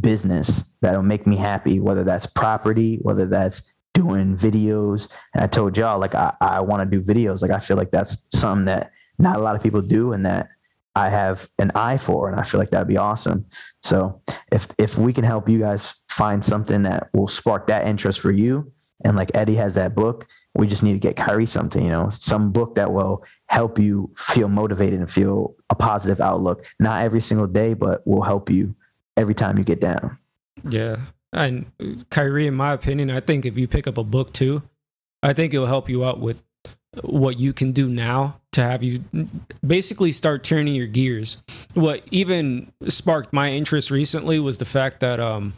[0.00, 3.62] business that'll make me happy whether that's property whether that's
[3.94, 5.08] doing videos.
[5.34, 7.42] And i told y'all like i, I want to do videos.
[7.42, 10.48] Like i feel like that's something that not a lot of people do and that
[10.96, 13.44] I have an eye for, and I feel like that'd be awesome.
[13.82, 18.18] So if if we can help you guys find something that will spark that interest
[18.18, 18.72] for you,
[19.04, 22.08] and like Eddie has that book, we just need to get Kyree something, you know,
[22.08, 26.64] some book that will help you feel motivated and feel a positive outlook.
[26.80, 28.74] Not every single day, but will help you
[29.18, 30.16] every time you get down.
[30.66, 30.96] Yeah.
[31.30, 31.70] And
[32.10, 34.62] Kyree, in my opinion, I think if you pick up a book too,
[35.22, 36.42] I think it will help you out with
[37.02, 39.04] what you can do now to have you
[39.66, 41.38] basically start turning your gears.
[41.74, 45.54] What even sparked my interest recently was the fact that um,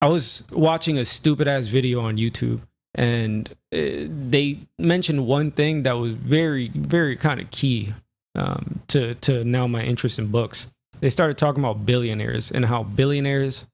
[0.00, 2.60] I was watching a stupid ass video on YouTube
[2.94, 7.92] and uh, they mentioned one thing that was very, very kind of key
[8.34, 10.68] um, to to now my interest in books.
[11.00, 13.66] They started talking about billionaires and how billionaires,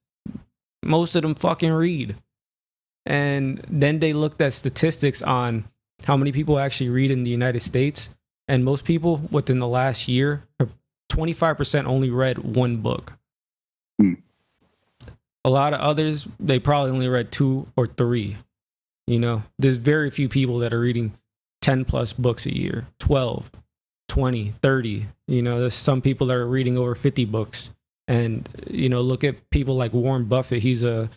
[0.83, 2.17] most of them fucking read,
[3.05, 5.65] and then they looked at statistics on
[6.05, 8.11] how many people actually read in the United States,
[8.49, 10.45] and most people within the last year,
[11.11, 13.13] 25% only read one book.
[13.99, 14.15] Hmm.
[15.45, 18.37] A lot of others, they probably only read two or three.
[19.07, 21.17] You know, there's very few people that are reading
[21.63, 23.51] 10 plus books a year, 12,
[24.09, 25.07] 20, 30.
[25.27, 27.73] You know, there's some people that are reading over 50 books.
[28.07, 30.63] And, you know, look at people like Warren Buffett.
[30.63, 31.09] He's a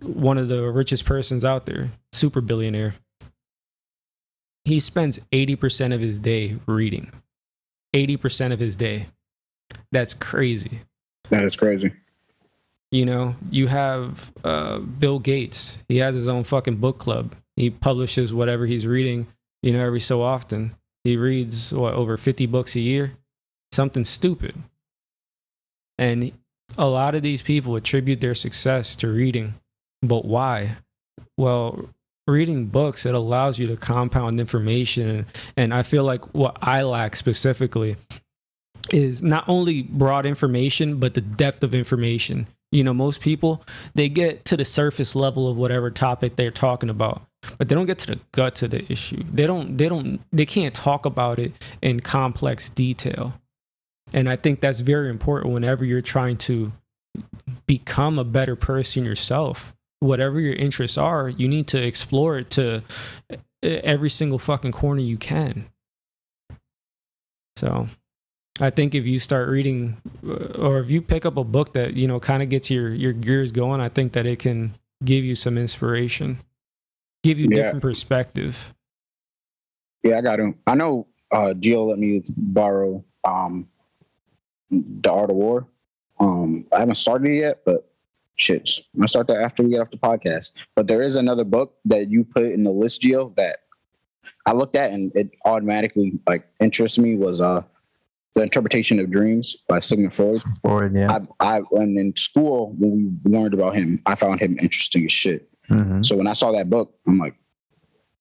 [0.00, 2.94] one of the richest persons out there, super billionaire
[4.66, 7.12] he spends 80% of his day reading.
[7.94, 9.06] 80% of his day.
[9.92, 10.80] That's crazy.
[11.30, 11.92] That is crazy.
[12.90, 15.78] You know, you have uh, Bill Gates.
[15.88, 17.36] He has his own fucking book club.
[17.54, 19.28] He publishes whatever he's reading,
[19.62, 20.74] you know, every so often.
[21.04, 23.12] He reads, what, over 50 books a year?
[23.70, 24.56] Something stupid.
[25.96, 26.32] And
[26.76, 29.54] a lot of these people attribute their success to reading.
[30.02, 30.78] But why?
[31.38, 31.88] Well,
[32.26, 35.26] reading books it allows you to compound information.
[35.56, 37.96] And i feel like what i lack specifically
[38.92, 42.48] is not only broad information but the depth of information.
[42.72, 43.62] You know most people
[43.94, 47.22] they get to the surface level of whatever topic they're talking about
[47.58, 49.22] but they don't get to the guts of the issue.
[49.32, 53.34] They don't they don't they can't talk about it in complex detail.
[54.12, 56.72] And i think that's very important whenever you're trying to
[57.66, 62.82] become a better person yourself whatever your interests are, you need to explore it to
[63.62, 65.66] every single fucking corner you can.
[67.56, 67.88] So,
[68.60, 71.94] I think if you start reading, uh, or if you pick up a book that
[71.94, 75.24] you know kind of gets your your gears going, I think that it can give
[75.24, 76.38] you some inspiration,
[77.22, 77.56] give you Yeah.
[77.62, 78.74] different perspective.
[80.02, 80.58] Yeah, I got him.
[80.66, 83.68] I know uh Gio let me borrow um
[84.70, 85.66] The Art of War.
[86.20, 87.90] Um I haven't started it yet, but
[88.36, 88.80] shit.
[88.94, 90.52] I'm gonna start that after we get off the podcast.
[90.74, 93.58] But there is another book that you put in the list, Gio, that
[94.46, 97.62] I looked at and it automatically like interested me was uh
[98.34, 100.42] The Interpretation of Dreams by Sigmund Freud.
[100.62, 101.10] Forward, yeah.
[101.40, 105.12] I I when in school when we learned about him, I found him interesting as
[105.12, 105.48] shit.
[105.68, 106.06] Mhm.
[106.06, 107.34] So when I saw that book, I'm like,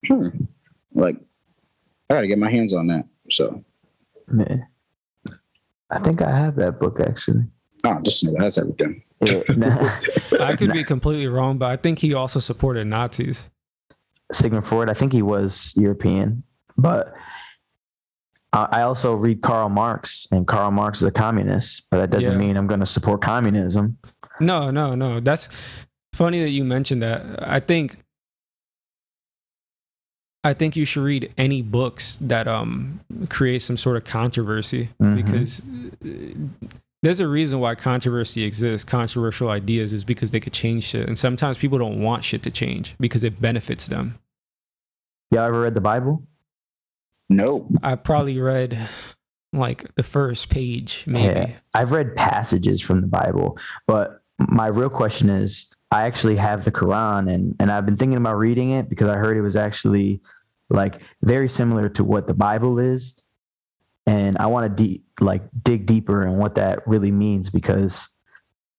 [0.07, 0.27] hmm,
[0.93, 1.17] like
[2.09, 3.05] I gotta get my hands on that.
[3.29, 3.63] So
[4.35, 4.57] Yeah.
[5.91, 7.43] I think I have that book actually.
[7.83, 9.03] oh, just know that's everything.
[9.21, 13.49] I could be completely wrong, but I think he also supported Nazis.
[14.31, 14.89] Sigmund Freud.
[14.89, 16.43] I think he was European,
[16.77, 17.13] but
[18.53, 21.87] I I also read Karl Marx, and Karl Marx is a communist.
[21.91, 22.37] But that doesn't Yeah.
[22.37, 23.97] mean I'm going to support communism.
[24.39, 25.19] No, no, no.
[25.19, 25.47] That's
[26.13, 27.21] funny that you mentioned that.
[27.41, 27.97] I think
[30.43, 32.99] I think you should read any books that um
[33.29, 35.15] create some sort of controversy Mhm.
[35.15, 35.61] because
[37.05, 38.83] there's a reason why controversy exists.
[38.83, 42.49] Controversial ideas is because they could change shit, and sometimes people don't want shit to
[42.49, 44.17] change because it benefits them.
[45.29, 46.23] Y'all ever read the Bible?
[47.29, 47.67] No.
[47.83, 48.89] I probably read
[49.53, 51.51] like the first page, maybe.
[51.51, 51.55] Yeah.
[51.75, 56.71] I've read passages from the Bible, but my real question is I actually have the
[56.71, 60.21] Quran and and I've been thinking about reading it because I heard it was actually
[60.71, 63.23] like very similar to what the Bible is
[64.07, 68.09] and I want to de- like dig deeper in what that really means because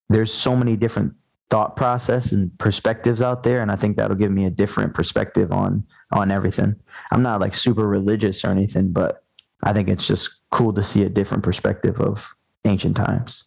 [0.08, 1.14] there's so many different
[1.48, 5.52] thought process and perspectives out there and I think that'll give me a different perspective
[5.52, 6.76] on on everything.
[7.10, 9.24] I'm not like super religious or anything, but
[9.62, 12.34] I think it's just cool to see a different perspective of
[12.64, 13.44] ancient times.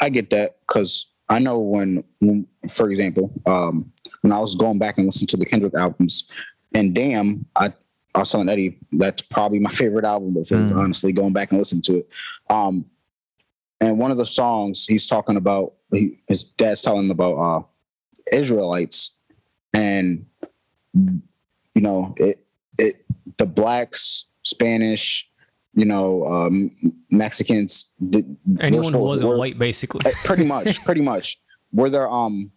[0.00, 3.90] I get that because I know when, when, for example, um,
[4.22, 6.28] when I was going back and listening to the Kendrick albums,
[6.74, 7.72] and damn, I
[8.14, 10.72] I was telling Eddie that's probably my favorite album of his.
[10.72, 10.76] Mm.
[10.76, 12.10] Honestly, going back and listening to it,
[12.48, 12.84] um,
[13.80, 17.62] and one of the songs he's talking about, he, his dad's telling him about uh,
[18.36, 19.12] Israelites,
[19.72, 20.26] and
[20.94, 22.44] you know it
[22.78, 23.04] it
[23.38, 25.28] the blacks, Spanish,
[25.74, 26.70] you know, um,
[27.10, 27.86] Mexicans.
[28.10, 30.00] Did, Anyone who wasn't were- white, basically.
[30.04, 31.40] eh, pretty much, pretty much.
[31.72, 32.50] We're the um,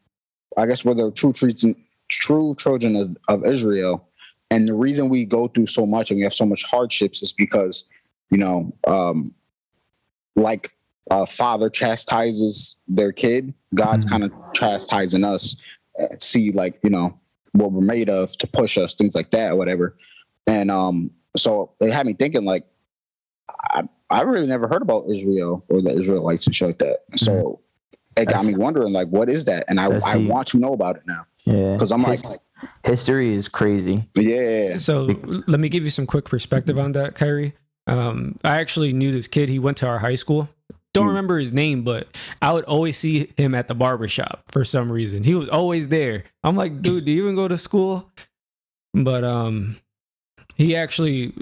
[0.58, 1.76] I guess we're the true Trojan,
[2.10, 4.08] true Trojan of, of Israel,
[4.54, 7.34] and the reason we go through so much and we have so much hardships is
[7.34, 7.86] because,
[8.30, 9.34] you know, um,
[10.36, 10.72] like
[11.12, 14.10] a father chastises their kid, God's Mhm.
[14.10, 15.56] kind of chastising us.
[16.00, 17.20] uh, See, like you know,
[17.52, 19.96] what we're made of to push us, things like that, whatever.
[20.48, 22.66] And um, so it had me thinking, like,
[23.70, 27.00] I I really never heard about Israel or the Israelites and shit like that.
[27.16, 27.60] So
[28.18, 29.66] it got That's- me wondering, like, what is that?
[29.68, 31.74] And I I want to know about it now Yeah.
[31.74, 32.22] because I'm like,
[32.86, 34.08] history is crazy.
[34.16, 35.06] yeah, So
[35.48, 37.54] let me give you some quick perspective on that, Kyree.
[37.88, 39.50] Um, I actually knew this kid.
[39.50, 40.48] He went to our high school.
[40.94, 41.10] Don't Hmm.
[41.10, 42.08] remember his name, but
[42.42, 45.24] I would always see him at the barber shop for some reason.
[45.24, 46.24] He was always there.
[46.44, 48.10] I'm like, dude, do you even go to school?
[48.94, 49.78] But um,
[50.56, 51.34] he actually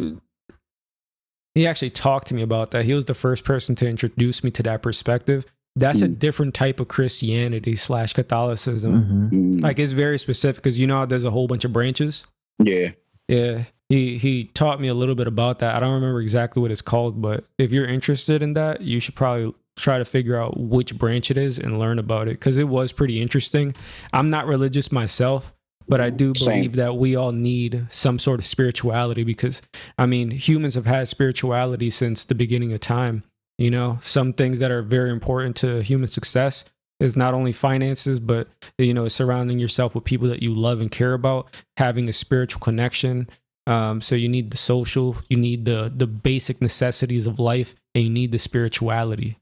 [1.53, 2.85] he actually talked to me about that.
[2.85, 5.45] He was the first person to introduce me to that perspective.
[5.75, 6.13] That's a Hmm.
[6.15, 9.29] different type of Christianity slash Catholicism.
[9.31, 9.31] Mhm.
[9.31, 12.25] Mm, Like it's very specific because you know how there's a whole bunch of branches.
[12.63, 12.89] yeah,
[13.29, 15.73] Yeah, he he taught me a little bit about that.
[15.75, 19.15] I don't remember exactly what it's called, but if you're interested in that, you should
[19.15, 22.67] probably try to figure out which branch it is and learn about it because it
[22.67, 23.73] was pretty interesting.
[24.11, 25.53] I'm not religious myself,
[25.87, 26.45] but I do Same.
[26.49, 29.61] believe that we all need some sort of spirituality because
[29.97, 33.23] I mean, humans have had spirituality since the beginning of time.
[33.61, 36.65] You know, some things that are very important to human success
[36.99, 38.47] is not only finances, but
[38.79, 42.59] you know, surrounding yourself with people that you love and care about, having a spiritual
[42.59, 43.29] connection.
[43.67, 48.03] Um, so you need the social, you need the the basic necessities of life, and
[48.03, 49.37] you need the spirituality.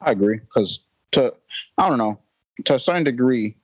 [0.00, 0.78] I agree because
[1.10, 1.34] to
[1.78, 2.20] I don't know
[2.64, 3.56] to a certain degree,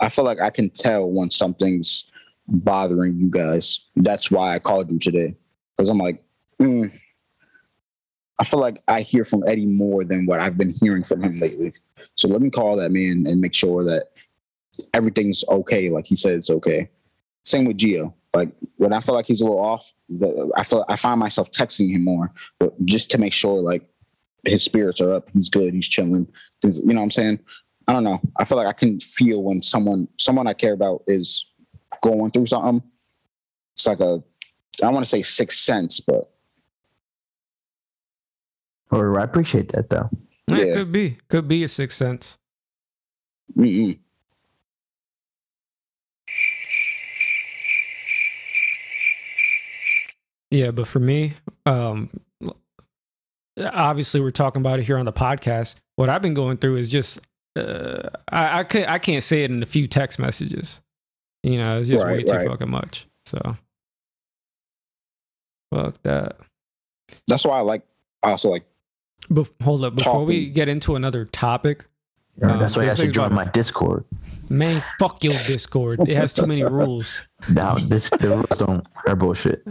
[0.00, 2.10] I feel like I can tell when something's
[2.46, 3.80] bothering you guys.
[3.96, 5.34] That's why I called you today
[5.76, 6.24] because I'm like,
[6.58, 6.90] mm,
[8.38, 11.38] I feel like I hear from Eddie more than what I've been hearing from him
[11.38, 11.72] lately.
[12.14, 14.10] So let me call that man and make sure that
[14.94, 16.88] everything's okay, like he said it's okay.
[17.44, 18.12] Same with Gio.
[18.34, 21.50] Like when I feel like he's a little off, the, I feel I find myself
[21.50, 23.88] texting him more, but just to make sure like
[24.44, 26.28] his spirits are up, he's good, he's chilling.
[26.62, 27.40] Things, you know what I'm saying?
[27.88, 28.20] I don't know.
[28.38, 31.46] I feel like I can feel when someone someone I care about is
[32.02, 32.82] going through something.
[33.74, 34.22] It's like a
[34.82, 36.30] I want to say sixth sense, but
[38.90, 40.08] Or I appreciate that though.
[40.50, 40.74] It Yeah.
[40.74, 42.38] could be, could be a sixth sense.
[43.56, 43.98] mm-mm.
[50.50, 51.34] Yeah, but for me,
[51.66, 52.08] um,
[53.62, 55.74] obviously we're talking about it here on the podcast.
[55.96, 57.20] What I've been going through is just
[57.56, 60.80] uh, I I, could, I can't say it in a few text messages.
[61.42, 62.48] You know, it's just way too right.
[62.48, 63.06] fucking much.
[63.26, 63.56] So
[65.74, 66.36] fuck that.
[67.26, 67.82] that's why I like
[68.22, 68.64] I also like
[69.30, 70.52] Bef- hold up, before we Talking.
[70.54, 71.86] get into another topic,
[72.40, 74.04] Right, That's Um, why I this should join my Discord.
[74.48, 75.98] man, fuck your Discord.
[76.08, 77.24] It has too many rules.
[77.50, 79.64] No, this the rules don't are bullshit.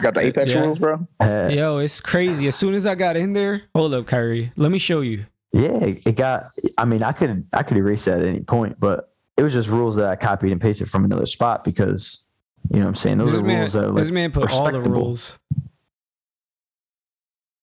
[0.00, 0.60] got the Apex Yeah.
[0.60, 1.04] rules, bro.
[1.18, 2.46] Uh, Yo, it's crazy.
[2.46, 4.52] As soon as I got in there, hold up, Kyree.
[4.56, 5.26] Let me show you.
[5.52, 6.52] Yeah, it got.
[6.78, 9.68] I mean, I could I could erase that at any point, but it was just
[9.68, 12.26] rules that I copied and pasted from another spot because
[12.70, 14.30] you know what I'm saying those This are man, rules that are like this man
[14.30, 15.36] put all the rules.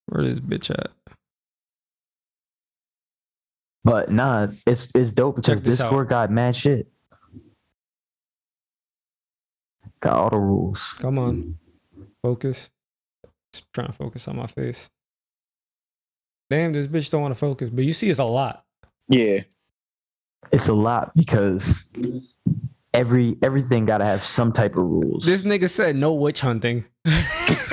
[0.06, 0.90] Where this bitch at?
[3.84, 5.84] But nah, it's it's dope because Check this out.
[5.86, 6.88] Discord got mad shit.
[10.00, 10.94] Got all the rules.
[10.98, 11.58] Come on,
[12.22, 12.70] focus.
[13.52, 14.88] Just trying to focus on my face.
[16.50, 18.64] Damn, this bitch don't want to focus, but you see, it's a lot.
[19.08, 19.40] Yeah.
[20.52, 21.84] It's a lot because
[22.94, 25.24] every everything got to have some type of rules.
[25.24, 26.84] This nigga said no witch hunting.
[27.04, 27.70] That's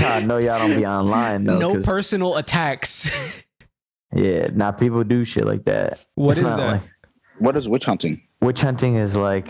[0.00, 1.58] how I know y'all don't be online though.
[1.58, 3.10] no 'cause- personal attacks.
[4.14, 6.04] yeah, now people do shit like that.
[6.14, 6.58] What It's is that?
[6.58, 6.82] like-
[7.38, 8.22] What is witch hunting?
[8.40, 9.48] witch hunting is like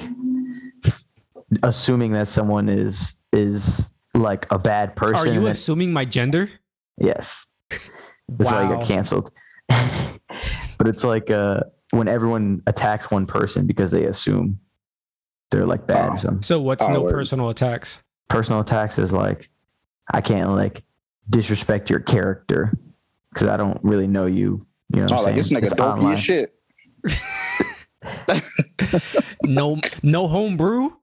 [1.62, 5.16] assuming that someone is is like a bad person.
[5.16, 6.50] Are you and then- assuming my gender?
[6.98, 7.46] yes,
[8.28, 8.76] that's why you Wow.
[8.76, 9.30] got canceled.
[9.68, 11.60] but it's like uh,
[11.90, 14.58] when everyone attacks one person because they assume
[15.50, 16.18] they're like bad or Oh.
[16.18, 16.42] something.
[16.42, 17.12] So what's Oh, no word.
[17.12, 18.02] personal attacks?
[18.28, 19.48] Personal attacks is like
[20.12, 20.82] I can't like
[21.30, 22.72] disrespect your character
[23.32, 24.64] because I don't really know you.
[24.94, 26.12] You know what Oh, I'm like this nigga It's dopey online.
[26.14, 26.54] as shit.
[29.44, 30.96] No, no home brew.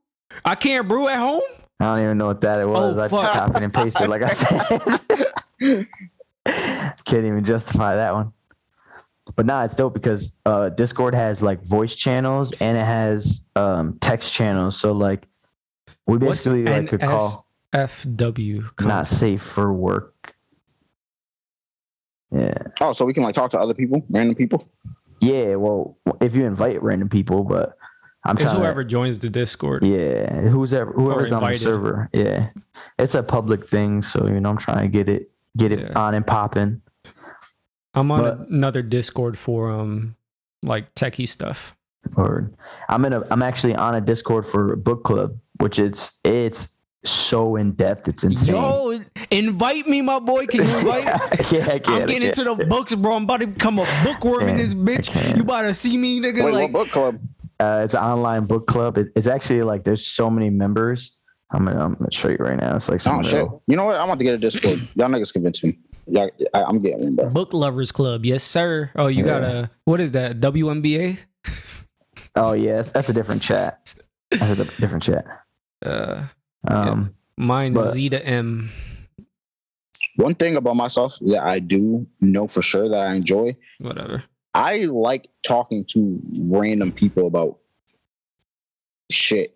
[0.45, 1.41] I can't brew at home.
[1.79, 2.97] I don't even know what that it was.
[2.97, 4.99] Oh, I just copied and pasted, like I said.
[7.05, 8.33] Can't even justify that one.
[9.35, 13.97] But nah, it's dope because uh, Discord has like voice channels and it has um,
[14.01, 14.77] text channels.
[14.79, 15.25] So like,
[16.07, 18.85] we What's basically like could call FW.
[18.85, 20.15] Not safe for work.
[22.31, 22.53] Yeah.
[22.81, 24.67] Oh, so we can like talk to other people, random people.
[25.21, 25.55] Yeah.
[25.55, 27.75] Well, if you invite random people, but
[28.25, 29.83] I'm It's trying to- whoever joins the Discord.
[29.85, 32.09] Yeah, who's ever whoever's on the server.
[32.13, 32.49] Yeah,
[32.97, 35.99] it's a public thing, so you know I'm trying to get it get it Yeah.
[35.99, 36.81] on and popping.
[37.93, 40.15] I'm on But- another Discord for um
[40.63, 41.75] like techie stuff.
[42.15, 42.51] Or
[42.89, 46.67] I'm in a I'm actually on a Discord for a book club, which it's it's
[47.03, 48.55] so in depth, it's insane.
[48.55, 48.99] Yo,
[49.31, 50.45] invite me, my boy.
[50.47, 51.05] Can you invite?
[51.05, 51.19] yeah,
[51.71, 52.23] I can, I'm I getting can.
[52.29, 53.15] into the books, bro.
[53.15, 55.35] I'm about to become a bookworm in this bitch.
[55.35, 56.43] You about to see me, nigga?
[56.43, 57.19] Wait, like, what book club?
[57.59, 58.97] Uh, it's an online book club.
[58.97, 61.11] It, it's actually like there's so many members.
[61.51, 62.75] I'm gonna, I'm gonna show you right now.
[62.75, 63.33] It's like Oh shit!
[63.33, 63.95] little- You know what?
[63.97, 64.87] I want to get a Discord.
[64.95, 65.77] Y'all niggas convince me.
[66.07, 67.29] Y'all, I, I'm getting one, bro.
[67.29, 68.25] Book Lovers Club.
[68.25, 68.91] Yes, sir.
[68.95, 70.39] Oh, you got a what is that?
[70.39, 71.17] WNBA?
[72.35, 73.95] Oh yeah, that's, that's a different chat.
[74.31, 75.25] That's a different chat.
[75.83, 76.23] Uh,
[76.67, 78.69] Um, mine But- Z to M.
[80.15, 84.23] One thing about myself that I do know for sure that I enjoy, Whatever.
[84.53, 87.59] I like talking to random people about
[89.09, 89.55] shit.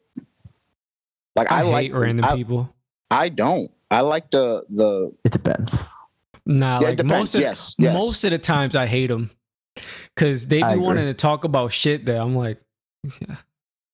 [1.36, 2.74] Like I, I, like hate random I, people.
[3.12, 3.70] I don't.
[3.90, 5.76] I like the the it depends.
[6.46, 7.20] Nah, yeah, like depends.
[7.20, 7.94] most of yes, yes.
[7.94, 9.32] most of the times I hate them
[10.16, 12.62] because they I be wanting to talk about shit that I'm like,
[13.20, 13.36] yeah,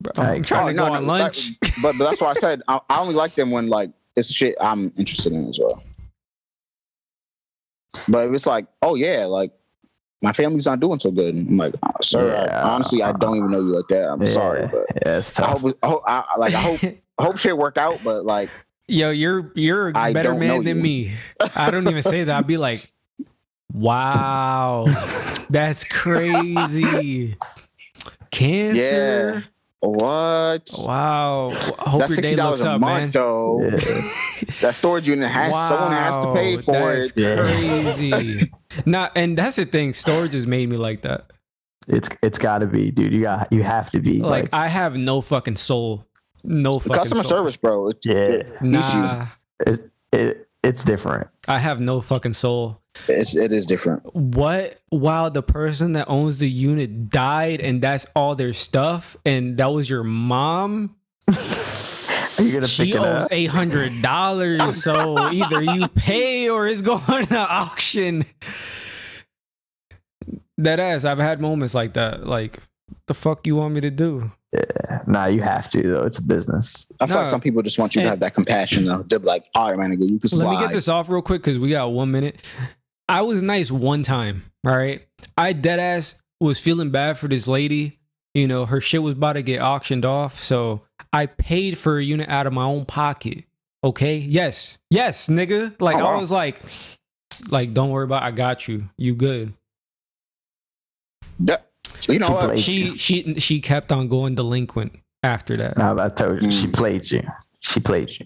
[0.01, 1.51] bro, oh, I I'm trying Oh, to no, go no, on that- lunch.
[1.81, 4.55] but, but that's why I said I, I only like them when like it's shit
[4.61, 5.81] I'm interested in as well.
[8.07, 9.51] But if it's like, oh yeah, like
[10.21, 12.63] my family's not doing so good, I'm like, oh, sir, I- Yeah.
[12.67, 14.09] honestly, I don't even know you like that.
[14.11, 15.61] I'm yeah, sorry, but yeah, it's I tough.
[15.61, 16.79] hope, I hope, I, like, I hope,
[17.17, 18.03] I hope shit work out.
[18.03, 18.49] But like,
[18.87, 20.83] Yo, you're you're a I better man than you.
[20.83, 21.13] me.
[21.55, 22.35] I don't even say that.
[22.39, 22.91] I'd be like,
[23.71, 24.85] wow,
[25.49, 27.35] that's crazy.
[28.31, 29.45] Cancer.
[29.81, 30.69] What?
[30.79, 31.49] Wow.
[31.51, 33.11] I hope That's your day sixty dollars looks a up, month, man.
[33.11, 33.61] though.
[33.63, 34.01] Yeah.
[34.61, 37.17] That storage unit has someone has to pay for that's it.
[37.17, 37.35] Yeah.
[37.93, 38.51] Crazy.
[38.85, 39.93] Not, and that's the thing.
[39.93, 41.31] Storage has made me like that.
[41.87, 43.13] It's it's got to be, dude.
[43.13, 46.05] You got you have to be Like, like, I have no fucking soul.
[46.43, 47.29] No fucking Customer soul.
[47.29, 47.87] service, bro.
[47.89, 48.13] It, yeah.
[48.15, 49.25] it- Nah,
[49.65, 49.79] It's
[50.11, 51.27] it, it's different.
[51.47, 52.79] I have no fucking soul.
[53.07, 54.03] it's, it is different.
[54.15, 54.79] What?
[54.89, 59.73] While the person that owns the unit died, and that's all their stuff, and that
[59.73, 60.95] was your mom.
[61.27, 61.33] Are
[62.43, 66.83] you gonna she pick it owes eight hundred dollars, so either you pay or it's
[66.83, 68.25] going to auction.
[70.59, 72.27] That ass, I've had moments like that.
[72.27, 72.59] Like,
[73.07, 74.31] the fuck you want me to do?
[74.51, 75.01] Yeah.
[75.05, 76.05] Nah, you have to though.
[76.05, 76.87] It's a business.
[76.99, 79.03] I feel like some people just want you to have that compassion, though.
[79.03, 80.47] They're like, all right, man, nigga, you can slide.
[80.47, 82.37] Let me get this off real quick because we got one minute.
[83.07, 84.43] I was nice one time.
[84.65, 85.01] All right.
[85.37, 87.99] I dead ass was feeling bad for this lady.
[88.33, 90.41] You know, her shit was about to get auctioned off.
[90.41, 90.81] So
[91.13, 93.43] I paid for a unit out of my own pocket.
[93.83, 94.17] Okay.
[94.17, 94.77] Yes.
[94.89, 95.79] Yes, nigga.
[95.79, 96.61] Like Oh, I was like,
[97.49, 98.25] like, don't worry about it.
[98.27, 98.89] I got you.
[98.97, 99.53] You good.
[101.41, 101.65] That-
[102.07, 102.59] you know She what?
[102.59, 102.97] She you.
[102.97, 104.93] she she kept on going delinquent
[105.23, 105.77] after that.
[105.77, 106.73] Nah, I told you, she Mm.
[106.73, 107.23] played you.
[107.61, 108.25] She played you.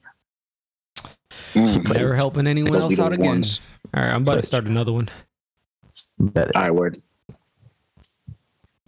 [1.53, 1.73] Mm.
[1.73, 1.97] She played.
[1.99, 3.25] Never helping anyone else out again.
[3.27, 3.59] ones.
[3.95, 4.45] All right, I'm about to Played.
[4.45, 5.09] start another one.
[6.19, 6.55] Bet it.
[6.55, 7.01] All right, word.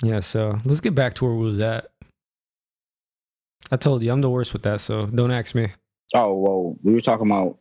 [0.01, 1.89] Yeah, so let's get back to where we was at.
[3.71, 5.67] I told you I'm the worst with that, so don't ask me.
[6.13, 7.57] Oh, well, we were talking about.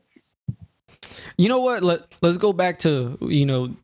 [1.38, 1.82] You know what?
[1.82, 3.74] Let Let's go back to you know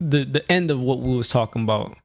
[0.00, 1.96] the the end of what we was talking about.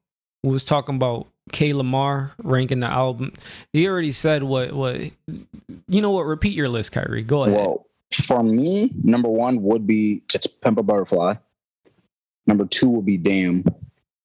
[0.44, 3.32] We was talking about K Lamar ranking the album.
[3.74, 5.02] He already said what what.
[5.88, 6.26] You know what?
[6.26, 7.26] Repeat your list, Kyree.
[7.26, 7.56] Go ahead.
[7.58, 11.36] Well, for me, number one would be to Pimp a Butterfly.
[12.46, 13.64] Number two would be Damn.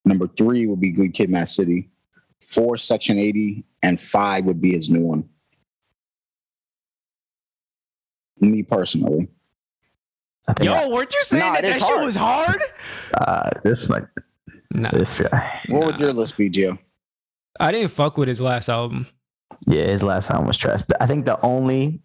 [0.05, 1.89] Number three would be Good Kid, Mad City.
[2.41, 3.63] Four, Section 80.
[3.83, 5.27] And five would be his new one.
[8.39, 9.27] Me personally.
[10.47, 12.61] I think Yo, weren't you saying Nah, that it that is shit was hard?
[13.13, 14.05] uh, this like
[14.73, 15.61] Nah, this guy.
[15.69, 16.77] What would your list be, Gio?
[17.59, 19.07] I didn't fuck with his last album.
[19.67, 20.81] Yeah, his last album was trash.
[20.99, 22.01] I think the only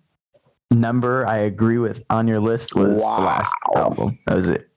[0.71, 3.17] number I agree with on your list was Wow.
[3.21, 4.19] the last album.
[4.27, 4.69] That was it.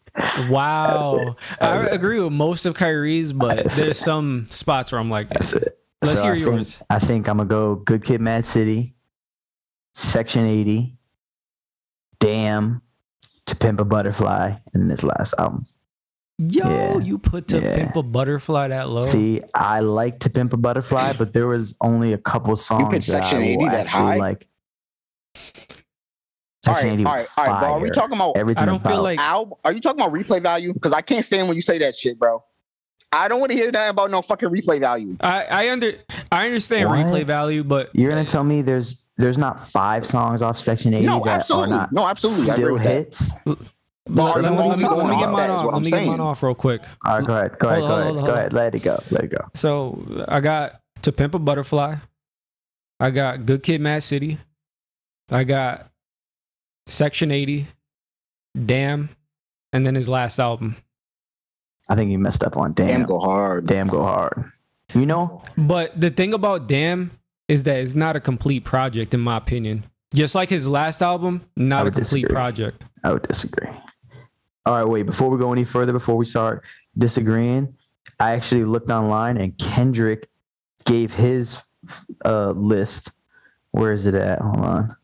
[0.50, 1.94] Wow, That was I it.
[1.94, 4.04] agree with most of Kyree's, but That's there's it.
[4.04, 5.78] some spots where I'm like, That's it.
[6.02, 6.80] Let's So hear I think- yours.
[6.90, 8.96] I think I'm gonna go Good Kid, Mad City,
[9.96, 10.98] Section 80,
[12.20, 12.82] Damn,
[13.48, 15.66] To Pimp a Butterfly, and this last album.
[16.44, 16.98] Yo, Yeah.
[16.98, 17.76] you put to Yeah.
[17.76, 19.02] pimp a butterfly that low.
[19.02, 22.90] See, I like To Pimp a Butterfly, but there was only a couple songs You
[22.90, 24.16] put Section that 80 that high?
[24.18, 24.48] like.
[26.68, 27.74] All Section right, 80 all was right, all right, bro.
[27.74, 29.54] Are we talking about Everything I don't feel like album?
[29.64, 30.74] Are you talking about replay value?
[30.74, 32.44] Because I can't stand when you say that shit, bro.
[33.12, 35.18] I don't want to hear that about no fucking replay value.
[35.22, 35.94] I I under
[36.32, 36.98] I understand What?
[37.06, 41.06] replay value, but You're gonna tell me there's there's not five songs off Section 80
[41.06, 41.76] No, that absolutely.
[41.76, 42.50] are not No, absolutely.
[42.50, 42.84] I agree still with
[43.58, 43.58] that.
[44.08, 44.16] Hits.
[44.18, 45.66] Let, let me, let me- let me get off mine off.
[45.66, 46.82] Let I'm me get mine off real quick.
[47.06, 48.54] All right, go ahead, go ahead, Hold go on, ahead, hold go hold ahead.
[48.54, 49.48] Let it go, let it go.
[49.54, 51.96] So I got To Pimp a Butterfly.
[53.00, 54.38] I got Good Kid, Mad City.
[55.32, 55.90] I got
[56.88, 57.68] Section 80,
[58.66, 59.10] Damn,
[59.72, 60.76] and then his last album.
[61.90, 63.04] I think he messed up on Damn, damn.
[63.08, 63.66] go hard.
[63.66, 64.52] Damn, go hard.
[64.94, 67.12] You know, But the thing about Damn
[67.48, 69.86] is that it's not a complete project, in my opinion.
[70.14, 72.34] Just like his last album, not a complete disagree.
[72.34, 72.84] project.
[73.04, 73.70] I would disagree.
[74.66, 75.04] All right, wait.
[75.04, 76.64] Before we go any further, before we start
[76.98, 77.76] disagreeing,
[78.20, 80.30] I actually looked online and Kendrick
[80.86, 81.58] gave his
[82.26, 83.12] uh, list.
[83.72, 84.40] Where is it at?
[84.40, 84.96] Hold on.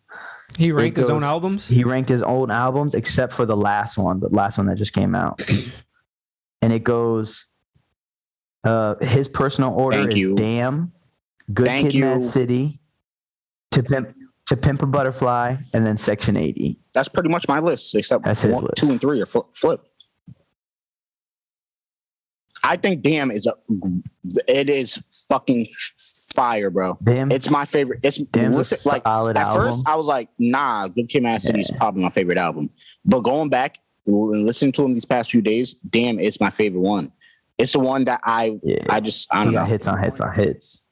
[0.58, 1.68] He ranked his own albums.
[1.68, 4.94] He ranked his own albums except for the last one, the last one that just
[4.94, 5.42] came out.
[6.62, 7.46] and it goes
[8.64, 10.36] uh his personal order Thank is you.
[10.36, 10.92] Damn,
[11.54, 12.24] Good Thank Kid, Mad.
[12.24, 12.80] City,
[13.72, 14.16] To Pimp
[14.48, 16.80] To Pimp a Butterfly, and then Section 80.
[16.98, 18.34] That's pretty much my list, except one,
[18.64, 18.78] list.
[18.78, 19.46] two and three are flip.
[19.54, 19.86] flip.
[22.64, 23.54] I think Damn is a
[24.48, 25.68] it is fucking
[26.34, 26.98] fire, bro.
[27.04, 28.00] Damn, It's my favorite.
[28.04, 29.56] It's Damn's a listen, like at album.
[29.72, 31.78] first I was like, nah, Good Kid, Mad City is Yeah.
[31.78, 32.72] probably my favorite album.
[33.06, 33.78] But going back
[34.08, 37.12] and listening to him these past few days, Damn is my favorite one.
[37.60, 39.64] It's the one that I yeah, I just I don't know.
[39.64, 40.84] hits on hits on hits.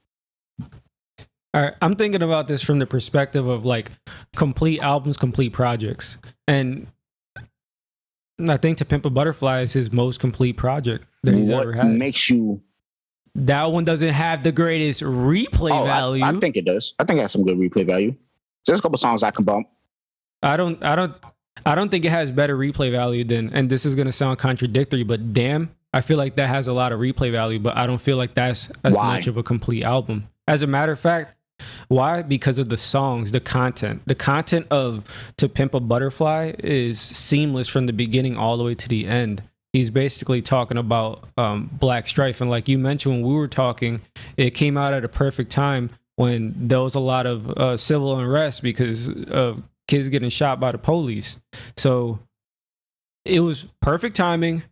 [1.55, 3.89] All right, I'm thinking about this from the perspective of like
[4.35, 6.17] complete albums, complete projects,
[6.49, 6.85] and
[8.49, 11.71] I think To Pimp a Butterfly is his most complete project that he's what ever
[11.73, 11.87] had.
[11.87, 12.61] makes you?
[13.37, 16.23] that one doesn't have the greatest replay Oh, I- value.
[16.23, 16.93] I, think it does.
[16.99, 18.15] I think it has some good replay value.
[18.65, 19.67] There's a couple songs I can bump.
[20.43, 21.13] I don't I don't
[21.65, 25.03] I don't think it has better replay value than and this is gonna sound contradictory,
[25.03, 27.99] but damn, I feel like that has a lot of replay value, but I don't
[28.01, 29.15] feel like that's as Why?
[29.15, 30.27] much of a complete album.
[30.47, 31.33] As a matter of fact,
[31.87, 32.21] why?
[32.21, 34.01] Because of the songs, the content.
[34.05, 35.03] The content of
[35.37, 39.43] To Pimp a Butterfly is seamless from the beginning all the way to the end.
[39.73, 42.39] He's basically talking about um, black strife.
[42.41, 44.01] And like you mentioned when we were talking,
[44.37, 48.17] it came out at a perfect time when there was a lot of uh, civil
[48.17, 51.37] unrest because of kids getting shot by the police.
[51.75, 52.19] So
[53.25, 54.63] it was perfect timing,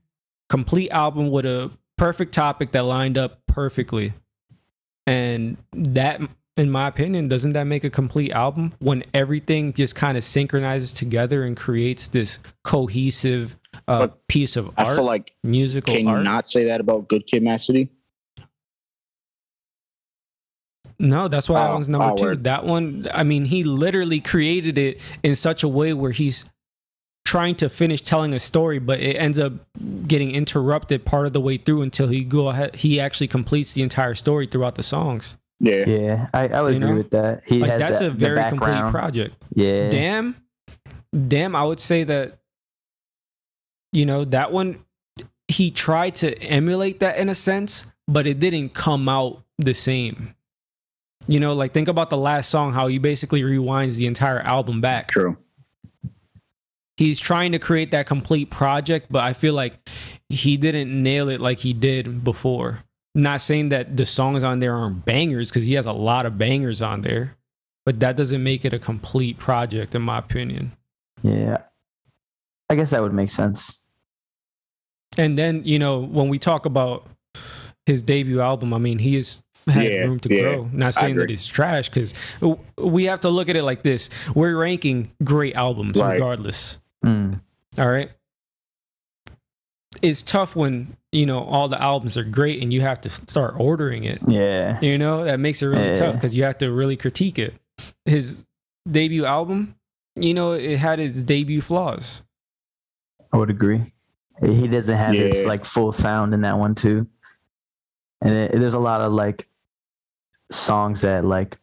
[0.49, 4.13] complete album with a perfect topic that lined up perfectly.
[5.05, 6.21] And that,
[6.55, 10.93] in my opinion, doesn't that make a complete album when everything just kind of synchronizes
[10.93, 16.11] together and creates this cohesive uh, piece of I art, feel like musical can you
[16.11, 16.23] art?
[16.23, 17.89] not say that about Good Kid, Mad City?
[20.99, 22.23] No, that's why that one's number oh, two.
[22.23, 22.43] word.
[22.43, 26.45] That one, I mean, he literally created it in such a way where he's
[27.25, 29.53] trying to finish telling a story, but it ends up
[30.07, 32.75] getting interrupted part of the way through until he go ahead.
[32.75, 35.35] He actually completes the entire story throughout the songs.
[35.63, 35.85] Yeah.
[35.87, 36.97] Yeah, I, I would You agree know?
[36.97, 37.43] with that.
[37.45, 38.91] He Like has that's that, a the very complete background.
[38.91, 39.43] project.
[39.55, 40.35] Yeah, Damn,
[41.27, 41.55] damn.
[41.55, 42.39] I would say that.
[43.93, 44.83] You know that one.
[45.47, 50.35] He tried to emulate that in a sense, but it didn't come out the same.
[51.27, 54.81] You know, like think about the last song, how he basically rewinds the entire album
[54.81, 55.09] back.
[55.11, 55.37] True.
[56.97, 59.77] He's trying to create that complete project, but I feel like
[60.29, 62.83] he didn't nail it like he did before.
[63.15, 66.37] Not saying that the songs on there aren't bangers, because he has a lot of
[66.37, 67.35] bangers on there,
[67.85, 70.71] but that doesn't make it a complete project, in my opinion.
[71.21, 71.57] yeah.
[72.69, 73.81] I guess that would make sense.
[75.17, 77.05] And then, you know, when we talk about
[77.85, 79.37] his debut album, I mean, he has
[79.67, 80.69] had Yeah, room to yeah, grow.
[80.71, 81.33] Not saying that agree.
[81.33, 82.13] it's trash, because
[82.77, 86.13] we have to look at it like this: we're ranking great albums Right.
[86.13, 86.79] regardless.
[87.05, 87.41] Mm.
[87.77, 88.09] All right.
[90.01, 93.53] It's tough when you know all the albums are great and you have to start
[93.57, 94.19] ordering it.
[94.27, 95.95] Yeah, You know that makes it really Yeah.
[95.95, 97.53] tough because you have to really critique it.
[98.05, 98.43] His
[98.89, 99.75] debut album,
[100.15, 102.21] you know, it had its debut flaws.
[103.31, 103.93] I would agree.
[104.41, 107.07] He doesn't have his like full sound in that one too,
[108.21, 109.47] and it, there's a lot of like
[110.51, 111.57] songs that like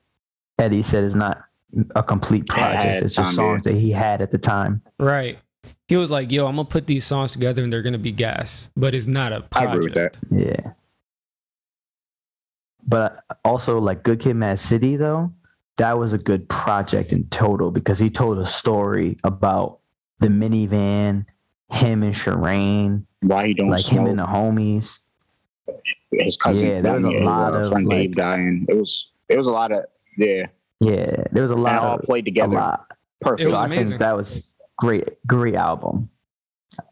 [0.59, 1.43] Eddie said is not
[1.95, 3.05] a complete project.
[3.05, 3.53] It's just time, yeah.
[3.53, 4.83] songs that he had at the time.
[4.99, 5.39] Right.
[5.89, 8.69] He was like, "Yo, I'm gonna put these songs together and they're gonna be gas,"
[8.77, 9.75] but it's not a I project.
[9.75, 10.19] agree with that.
[10.31, 10.73] Yeah.
[12.87, 15.33] But also like Good Kid, Mad City though,
[15.77, 19.79] that was a good project in total because he told a story about
[20.19, 21.27] the minivan,
[21.71, 25.01] him and Sherane, Why he don't like him and the homies.
[26.11, 28.67] his cousin, Yeah, there was a uh, lot of, friend Dave dying.
[28.69, 29.85] It was it was a lot of
[30.17, 30.47] yeah.
[30.81, 32.93] Yeah, there was a And it lot all of played a together lot.
[33.21, 33.43] perfect.
[33.43, 34.50] It was so I think that was
[34.81, 36.11] great, great album.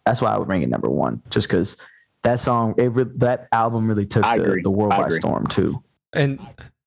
[0.05, 1.77] That's why I would rank it number one, just because
[2.23, 5.83] that song, it re- that album really took the, the world by storm too.
[6.13, 6.39] And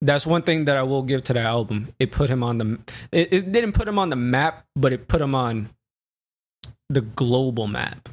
[0.02, 1.93] That's one thing that I will give to the album.
[1.99, 2.80] It put him on the.
[3.12, 5.70] It, it didn't put him on the map, but it put him on
[6.89, 8.10] the global map.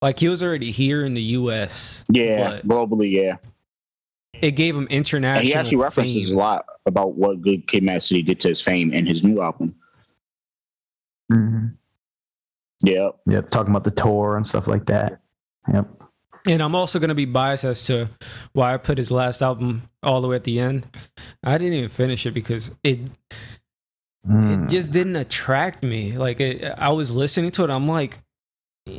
[0.00, 2.04] Like he was already here in the U.S.
[2.08, 3.36] Yeah, globally, yeah.
[4.32, 5.40] it gave him international.
[5.40, 6.36] And he actually references fame.
[6.36, 9.42] a lot about what Good Kid, Mad City did to his fame in his new
[9.42, 9.74] album.
[11.30, 11.66] hmm
[12.82, 13.50] Yeah, Yep.
[13.50, 15.20] Talking about the tour and stuff like that.
[15.72, 15.86] Yep.
[16.46, 18.08] And I'm also gonna be biased as to
[18.54, 20.86] why I put his last album all the way at the end.
[21.44, 23.00] I didn't even finish it because it
[24.28, 24.64] Mm.
[24.64, 26.12] it just didn't attract me.
[26.18, 28.18] Like it, I was listening to it, I'm like,
[28.86, 28.92] it,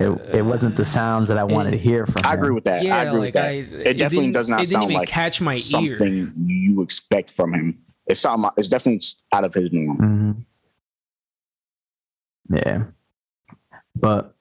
[0.00, 2.26] it, it wasn't the sounds that I wanted to hear from him.
[2.26, 2.38] I him.
[2.38, 2.82] agree with that.
[2.84, 3.48] yeah, I agree like with that.
[3.48, 5.56] I, it definitely didn't- does not It didn't sound even like catch my ear.
[5.56, 7.78] something you expect from him.
[8.06, 8.50] It's something.
[8.56, 9.02] It's definitely
[9.32, 9.96] out of his norm.
[9.96, 10.32] hmm
[12.48, 12.84] Yeah.
[13.94, 14.34] But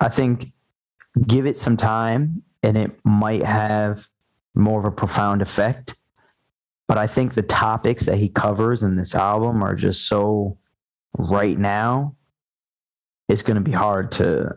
[0.00, 0.46] I think
[1.26, 4.06] give it some time and it might have
[4.54, 5.94] more of a profound effect.
[6.88, 10.58] But I think the topics that he covers in this album are just so
[11.18, 12.14] right now,
[13.28, 14.54] it's going to be hard to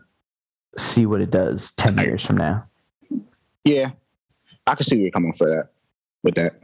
[0.77, 2.65] see what it does 10 years from now.
[3.63, 3.91] Yeah,
[4.67, 5.69] I can see where you're coming for that.
[6.21, 6.59] With that,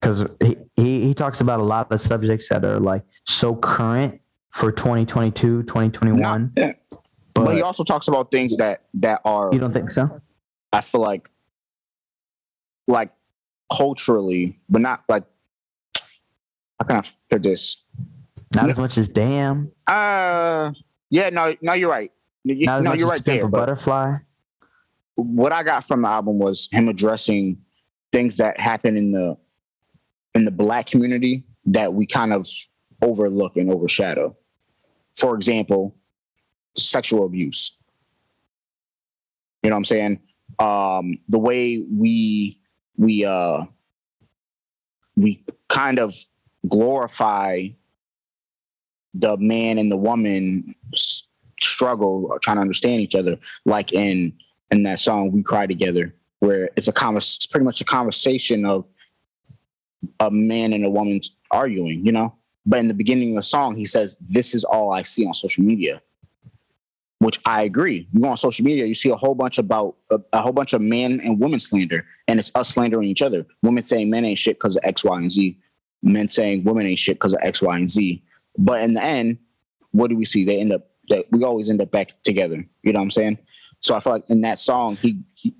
[0.00, 4.20] because he, he, he talks about a lot of subjects that are like so current
[4.54, 6.72] for 2022 2021 yeah.
[7.34, 9.50] but, but he also talks about things that that are.
[9.52, 10.20] you don't think so
[10.72, 11.30] I feel like,
[12.88, 13.12] like
[13.72, 15.22] culturally, but not like.
[16.80, 17.76] How can I put this?
[18.52, 20.72] not as much as damn Uh,
[21.10, 22.10] yeah, no, no, you're right.
[22.42, 23.46] You- no, you're right there.
[23.46, 24.16] But butterfly
[25.16, 27.58] what I got from the album was him addressing
[28.12, 29.36] things that happen in the
[30.34, 32.48] in the black community that we kind of
[33.02, 34.36] overlook and overshadow.
[35.16, 35.94] For example,
[36.76, 37.72] sexual abuse.
[39.62, 40.20] You know what I'm saying?
[40.58, 42.60] Um, the way we
[42.96, 43.64] we uh
[45.16, 46.14] we kind of
[46.68, 47.68] glorify
[49.14, 50.74] the man and the woman
[51.62, 54.32] struggle or trying to understand each other like in
[54.70, 58.66] in that song "We Cry Together," where it's a convers, it's pretty much a conversation
[58.66, 58.86] of
[60.20, 62.34] a man and a woman arguing, you know.
[62.66, 65.34] But in the beginning of the song, he says, "This is all I see on
[65.34, 66.00] social media,"
[67.18, 68.08] which I agree.
[68.12, 70.72] You go on social media, you see a whole bunch about a, a whole bunch
[70.72, 73.46] of men and women slander, and it's us slandering each other.
[73.62, 75.58] Women saying men ain't shit because of X, Y, and Z.
[76.02, 78.22] Men saying women ain't shit because of X, Y, and Z.
[78.58, 79.38] But in the end,
[79.92, 80.44] what do we see?
[80.44, 80.88] They end up.
[81.08, 82.66] that we always end up back together.
[82.82, 83.38] You know what I'm saying?
[83.80, 85.54] So I feel like in that song, he, he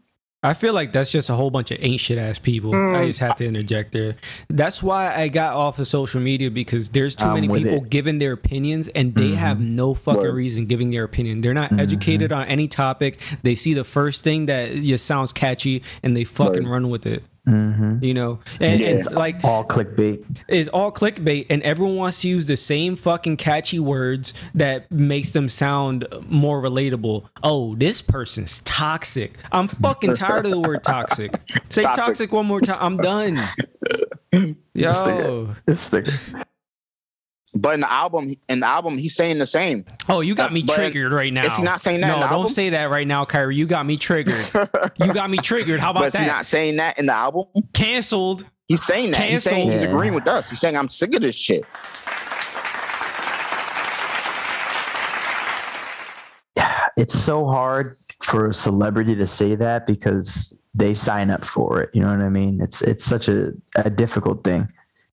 [0.44, 2.70] I feel like that's just a whole bunch of ain't shit ass people.
[2.72, 2.94] Mm.
[2.96, 4.14] I just have to interject there.
[4.48, 7.88] That's why I got off of social media because there's too I'm many people it.
[7.90, 9.34] giving their opinions and they Mhm.
[9.36, 10.34] have no fucking Word.
[10.34, 11.40] reason giving their opinion.
[11.40, 11.80] They're not Mhm.
[11.80, 13.18] educated on any topic.
[13.42, 16.70] They see the first thing that just sounds catchy and they fucking Word.
[16.70, 17.22] run with it.
[17.46, 18.02] Mm-hmm.
[18.04, 18.86] You know, and Yeah.
[18.88, 20.24] it's like all clickbait.
[20.48, 25.30] It's all clickbait and everyone wants to use the same fucking catchy words that makes
[25.30, 27.26] them sound more relatable.
[27.42, 29.36] Oh this person's toxic.
[29.52, 31.38] I'm fucking tired of the word toxic.
[31.68, 32.32] Say toxic, Toxic.
[32.32, 33.38] one more time i'm done.
[34.74, 35.54] Yo.
[35.66, 36.04] this thing
[37.56, 39.84] But in the album, in the album, he's saying the same.
[40.08, 42.14] oh you got Uh, me but triggered right now is he not saying that no
[42.14, 42.50] in the don't album?
[42.52, 44.34] say that right now kyree you got me triggered
[44.98, 47.12] you got me triggered how but about is he that not saying that in the
[47.14, 47.44] album?
[47.72, 49.20] canceled He's saying that.
[49.28, 50.48] He's saying he's agreeing with us.
[50.48, 51.64] He's saying I'm sick of this shit.
[56.96, 61.90] it's so hard for a celebrity to say that because they sign up for it.
[61.92, 62.60] You know what I mean?
[62.60, 64.68] It's it's such a, a difficult thing.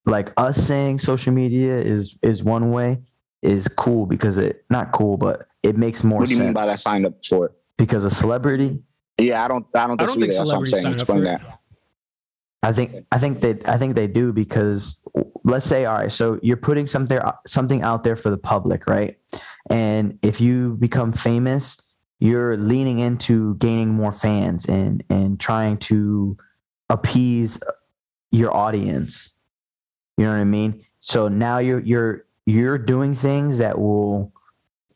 [0.05, 2.99] Like us saying social media is is one way
[3.41, 6.53] is cool because it not cool, but it makes more What do you sense mean
[6.53, 6.79] by that?
[6.79, 7.51] Signed up for it?
[7.77, 8.79] because a celebrity.
[9.17, 9.65] Yeah, I don't.
[9.73, 10.31] I don't I think, don't so think.
[10.31, 10.83] That's what I'm celebrities saying.
[10.83, 11.41] sign up Explain for that.
[11.41, 11.47] it.
[12.63, 15.03] I think I think they I think they do because
[15.43, 19.17] let's say all right, so you're putting something something out there for the public, right?
[19.69, 21.77] And if you become famous,
[22.19, 26.37] you're leaning into gaining more fans and and trying to
[26.89, 27.57] appease
[28.31, 29.31] your audience.
[30.17, 30.85] You know what I mean?
[31.01, 34.31] So now you're you're you're doing things that will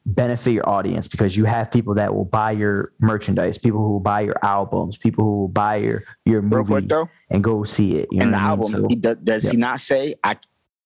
[0.08, 4.00] benefit your audience because you have people that will buy your merchandise, people who will
[4.00, 7.98] buy your albums, people who will buy your your movie quick though, and go see
[7.98, 8.08] it.
[8.12, 8.60] You know in the what I mean?
[8.60, 10.38] album, So- he does, does he not say I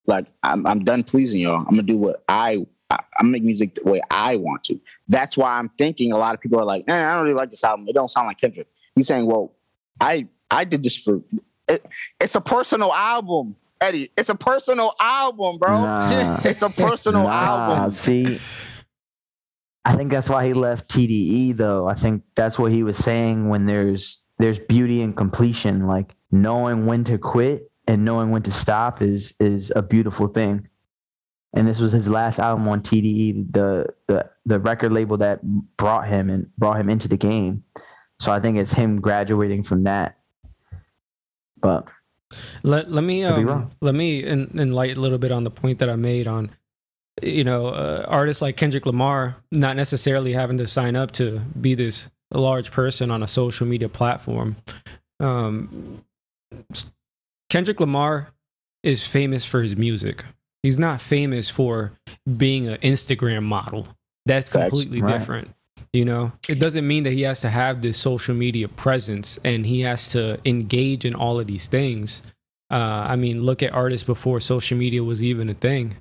[0.06, 1.58] like I'm, I'm done pleasing y'all.
[1.58, 4.80] I'm gonna do what I, I I'm make music the way I want to.
[5.08, 7.50] That's why I'm thinking a lot of people are like, eh, I don't really like
[7.52, 7.88] this album.
[7.90, 8.68] It don't sound like Kendrick.
[8.96, 9.52] He's saying, well,
[10.00, 11.22] I I did this for
[11.68, 11.86] it,
[12.20, 14.12] it's a personal album, Eddie.
[14.18, 15.82] It's a personal album, bro.
[15.82, 17.92] Nah, It's a personal nah, album.
[17.92, 18.40] See,
[19.86, 21.88] I think that's why he left TDE though.
[21.88, 25.88] I think that's what he was saying when there's there's beauty in completion.
[25.88, 30.68] Like knowing when to quit and knowing when to stop is is a beautiful thing.
[31.54, 35.42] And this was his last album on TDE, the the the record label that
[35.78, 37.64] brought him and brought him into the game.
[38.20, 40.18] So I think it's him graduating from that.
[41.62, 41.90] But
[42.64, 45.90] Let let me um, let me en- enlighten a little bit on the point that
[45.90, 46.52] I made on,
[47.24, 51.74] you know, uh, artists like Kendrick Lamar not necessarily having to sign up to be
[51.76, 54.58] this large person on a social media platform.
[55.20, 56.04] Um,
[57.50, 58.32] Kendrick Lamar
[58.84, 60.24] is famous for his music.
[60.62, 61.94] He's not famous for
[62.38, 63.88] being an Instagram model.
[64.26, 65.18] That's completely Right.
[65.18, 65.56] different.
[65.92, 69.66] You know, it doesn't mean that he has to have this social media presence and
[69.66, 72.22] he has to engage in all of these things.
[72.70, 75.96] Uh, I mean, look at artists before social media was even a thing.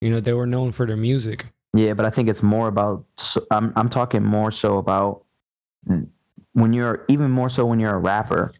[0.00, 1.46] You know, they were known for their music.
[1.74, 3.04] Yeah, but I think it's more about.
[3.50, 5.24] I'm I'm talking more so about
[6.52, 8.52] when you're even more so when you're a rapper,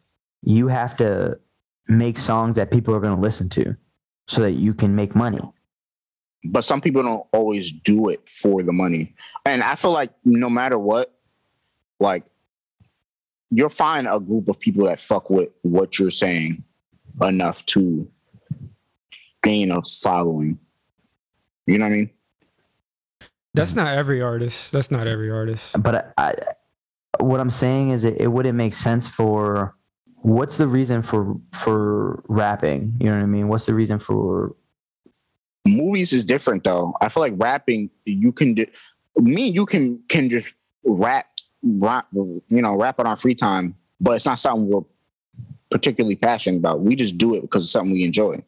[0.43, 1.39] you have to
[1.89, 3.77] make songs that people are going to listen to,
[4.29, 5.41] so that you can make money.
[6.45, 9.15] But some people don't always do it for the money.
[9.45, 11.15] And I feel like no matter what,
[12.01, 12.25] like
[13.51, 16.65] you'll find a group of people that fuck with what you're saying
[17.21, 18.09] enough to
[19.43, 20.59] gain a following.
[21.67, 22.11] You know what I mean?
[23.55, 24.73] That's not every artist.
[24.73, 25.81] That's not every artist.
[25.83, 26.35] But I, I
[27.23, 29.77] what I'm saying is it, it wouldn't make sense for
[30.17, 32.95] what's the reason for for rapping?
[32.99, 33.49] You know what I mean?
[33.49, 34.57] What's the reason for
[35.67, 36.95] Movies is different though.
[37.01, 38.67] I feel like rapping, you can do
[39.17, 40.55] me, you can can just
[40.85, 41.27] rap,
[41.63, 44.83] rap, you know, rap it on free time, but it's not something we're
[45.71, 46.81] particularly passionate about.
[46.81, 48.43] We just do it because it's something we enjoy.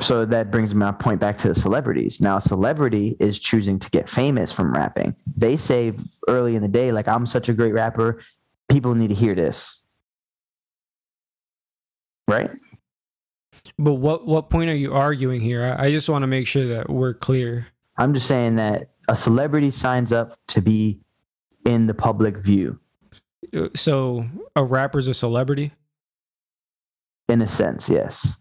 [0.00, 2.20] so that brings my point back to the celebrities.
[2.20, 5.14] Now, a celebrity is choosing to get famous from rapping.
[5.36, 5.92] They say
[6.26, 8.20] early in the day, like, I'm such a great rapper,
[8.70, 9.82] people need to hear this.
[12.26, 12.50] Right?
[13.82, 15.64] But what what point are you arguing here?
[15.78, 17.66] I, I just want to make sure that we're clear.
[17.96, 21.00] I'm just saying that a celebrity signs up to be
[21.64, 22.78] in the public view,
[23.54, 25.72] Uh, So a rapper's a celebrity.
[27.28, 28.36] in a sense, yes.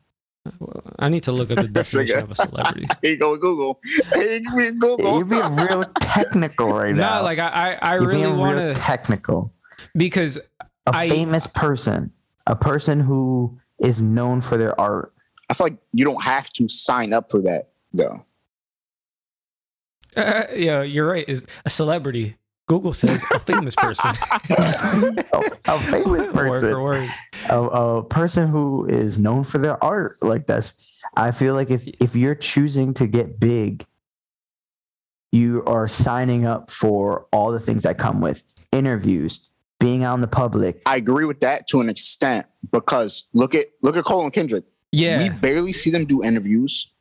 [0.99, 2.87] I need to look up the definition of a celebrity.
[3.01, 3.79] Here you go with Google.
[4.13, 5.15] Here you go with Google.
[5.17, 7.17] You're being real technical right now.
[7.19, 9.53] No, like I, I, I You're really want real to technical.
[9.95, 10.37] because
[10.87, 12.11] A I- famous person,
[12.47, 15.13] a person who is known for their art.
[15.49, 18.23] I feel like you don't have to sign up for that though.
[20.15, 21.25] uh, yeah, you're right.
[21.27, 22.35] Is a celebrity.
[22.67, 24.11] Google says a famous person.
[24.51, 25.23] a,
[25.67, 26.69] a famous Word person.
[26.69, 27.09] for word.
[27.49, 30.73] a, a person who is known for their art like that's
[31.17, 33.83] i feel like if if you're choosing to get big
[35.31, 40.21] you are signing up for all the things that come with interviews being out in
[40.21, 44.23] the public I agree with that to an extent because look at look at Cole
[44.23, 44.31] and
[44.91, 45.33] Kendrick.
[45.33, 46.91] We barely see them do interviews.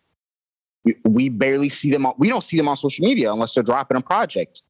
[0.84, 2.06] We, we barely see them.
[2.06, 4.62] On, we don't see them on social media unless they're dropping a project.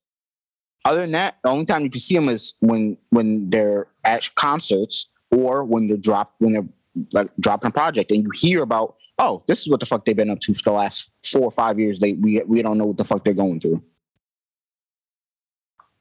[0.85, 4.35] Other than that, the only time you can see them is when when they're at
[4.37, 6.69] concerts or when they're drop when they're
[7.13, 10.17] like dropping a project, and you hear about oh this is what the fuck they've
[10.17, 11.99] been up to for the last four or five years.
[11.99, 13.83] They we we don't know what the fuck they're going through.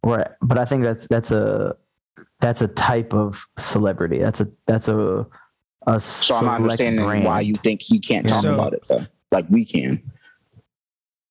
[0.04, 1.76] right but i think that's that's a
[2.40, 5.28] that's a type of celebrity that's a that's a
[5.88, 9.06] a So I'm not understanding why you think he can't talk So- about it though,
[9.32, 10.04] like we can.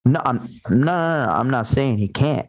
[0.05, 2.49] no I'm, no no no i'm not saying he can't.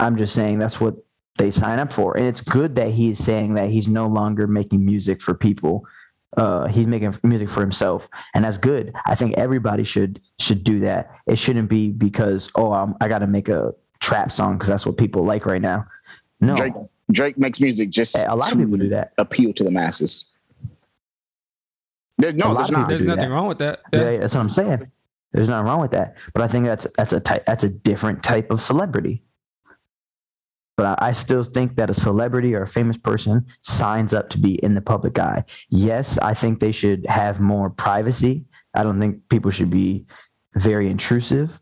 [0.00, 0.94] I'm just saying that's what
[1.38, 2.16] they sign up for.
[2.16, 5.84] And it's good that he's saying that he's no longer making music for people
[6.36, 8.08] uh, he's making music for himself.
[8.34, 8.92] And that's good.
[9.06, 11.10] I think everybody should should do that.
[11.26, 14.96] It shouldn't be because oh I'm, i gotta make a trap song because that's what
[14.96, 15.86] people like right now.
[16.40, 16.54] No.
[16.54, 16.74] Drake
[17.10, 19.12] Drake makes music just a lot of people do that.
[19.18, 20.26] appeal to the masses.
[22.18, 22.88] There's no, there's not.
[22.88, 23.34] there's nothing that.
[23.34, 23.80] wrong with that.
[23.92, 24.10] yeah.
[24.10, 24.16] Yeah.
[24.18, 24.90] that's what i'm saying
[25.32, 28.22] there's nothing wrong with that but i think that's that's a type that's a different
[28.22, 29.22] type of celebrity
[30.76, 34.38] but I, I still think that a celebrity or a famous person signs up to
[34.38, 38.44] be in the public eye yes i think they should have more privacy
[38.74, 40.06] i don't think people should be
[40.56, 41.60] very intrusive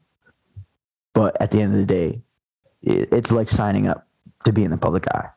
[1.12, 2.22] but at the end of the day
[2.82, 4.07] it, it's like signing up
[4.44, 5.28] to be in the public eye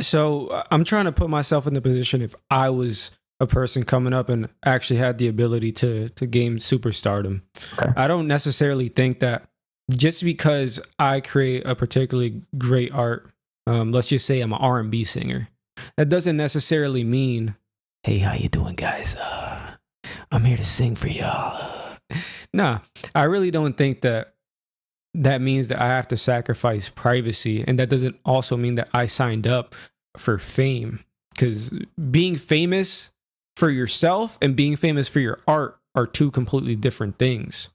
[0.00, 3.10] So uh, I'm trying to put myself in the position if I was
[3.42, 7.42] a person coming up and actually had the ability to to gain superstardom.
[7.78, 7.92] Okay.
[7.96, 9.48] I don't necessarily think that
[9.90, 13.28] just because I create a particularly great art,
[13.66, 15.48] um, let's just say I'm an R&B singer,
[15.96, 17.56] that doesn't necessarily mean,
[18.04, 19.16] hey, how you doing, guys?
[19.16, 19.74] Uh,
[20.30, 21.98] I'm here to sing for y'all.
[22.54, 22.78] nah,
[23.14, 24.34] I really don't think that
[25.14, 27.64] that means that I have to sacrifice privacy.
[27.66, 29.74] And that doesn't also mean that I signed up
[30.16, 31.00] for fame.
[31.34, 31.70] Because
[32.10, 33.11] being famous
[33.56, 37.68] for yourself and being famous for your art are two completely different things.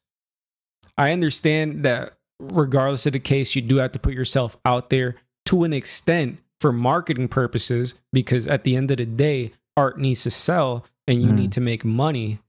[0.97, 5.15] I understand that regardless of the case, you do have to put yourself out there
[5.45, 10.23] to an extent for marketing purposes because at the end of the day, art needs
[10.23, 11.35] to sell and you Mm.
[11.35, 12.39] need to make money.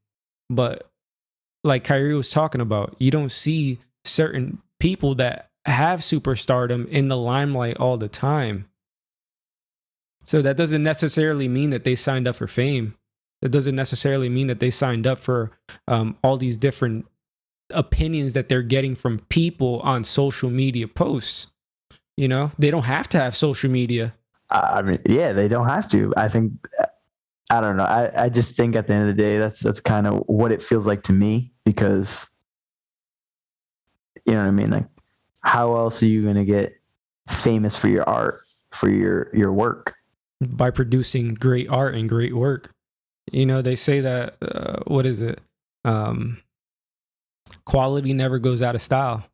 [0.48, 0.90] But
[1.62, 7.16] like Kyree was talking about, you don't see certain people that have superstardom in the
[7.16, 8.66] limelight all the time.
[10.24, 12.94] So that doesn't necessarily mean that they signed up for fame.
[13.42, 15.52] That doesn't necessarily mean that they signed up for
[15.86, 17.06] um, all these different
[17.70, 21.46] opinions that they're getting from people on social media posts.
[22.16, 24.14] You know, they don't have to have social media.
[24.50, 26.12] I mean, yeah, they don't have to.
[26.16, 26.52] I think,
[27.50, 27.84] I don't know.
[27.84, 30.50] I, I just think at the end of the day, that's that's kind of what
[30.50, 32.26] it feels like to me because,
[34.26, 34.70] you know what I mean.
[34.70, 34.86] Like,
[35.42, 36.72] how else are you gonna get
[37.28, 38.40] famous for your art,
[38.72, 39.94] for your your work?
[40.40, 42.72] by producing great art and great work.
[43.32, 45.40] You know, they say that uh, what is it?
[45.84, 46.42] Um,
[47.64, 49.24] quality never goes out of style.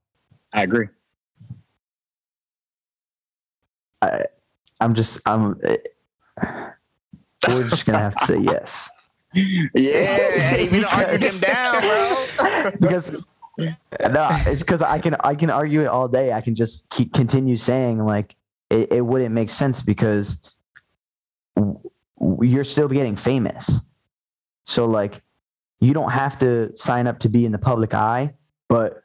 [0.54, 0.88] I agree.
[4.02, 4.24] I,
[4.80, 5.58] I'm just I'm.
[5.64, 5.76] eh,
[7.48, 8.90] We're just gonna have to say yes.
[9.74, 12.70] Yeah, even argued him down, bro.
[12.80, 13.10] because
[14.10, 16.32] no, it's because I can I can argue it all day.
[16.32, 18.36] I can just keep, continue saying like
[18.70, 20.38] it, it wouldn't make sense because
[21.56, 21.90] w- w-
[22.40, 23.80] you're still getting famous.
[24.64, 25.22] So like
[25.80, 28.34] you don't have to sign up to be in the public eye,
[28.68, 29.02] but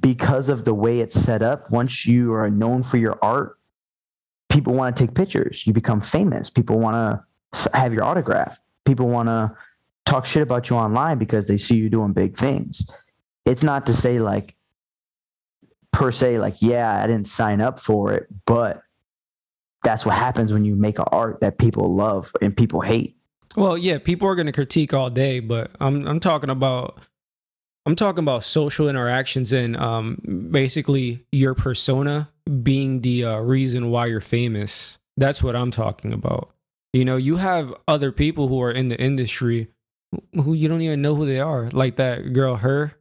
[0.00, 3.58] because of the way it's set up, once you are known for your art,
[4.48, 5.66] people want to take pictures.
[5.66, 6.50] You become famous.
[6.50, 7.22] People want
[7.54, 8.58] to have your autograph.
[8.84, 9.54] People want to
[10.04, 12.86] talk shit about you online because they see you doing big things.
[13.44, 14.54] It's not to say like
[15.92, 18.82] per se like yeah, I didn't sign up for it, but
[19.82, 23.16] that's what happens when you make an art that people love and people hate.
[23.56, 27.00] Well, yeah, people are going to critique all day, but I'm I'm talking about
[27.84, 32.30] I'm talking about social interactions and um, basically your persona
[32.62, 34.98] being the uh, reason why you're famous.
[35.16, 36.50] That's what I'm talking about.
[36.92, 39.68] You know, you have other people who are in the industry
[40.34, 42.94] who you don't even know who they are, like that girl, H.E.R.,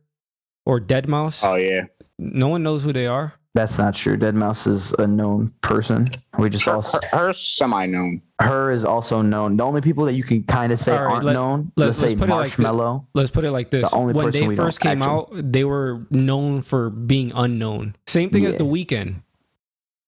[0.65, 1.43] or Dead Mouse.
[1.43, 1.85] Oh yeah.
[2.17, 3.33] No one knows who they are.
[3.53, 4.15] That's not true.
[4.15, 6.09] Deadmau5 is a known person.
[6.39, 8.21] We just Her, all her, her semi-known.
[8.39, 9.57] her is also known.
[9.57, 11.87] The only people that you can kind of say All right, aren't let- known, let-
[11.87, 13.05] let's, let's say put it like thi- Marshmello.
[13.13, 16.07] Let's put it like this: The only when they first came actually- out, they were
[16.11, 17.97] known for being unknown.
[18.07, 19.15] Same thing as the Weeknd.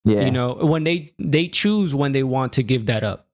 [0.06, 3.28] yeah, You know, when they they choose when they want to give that up.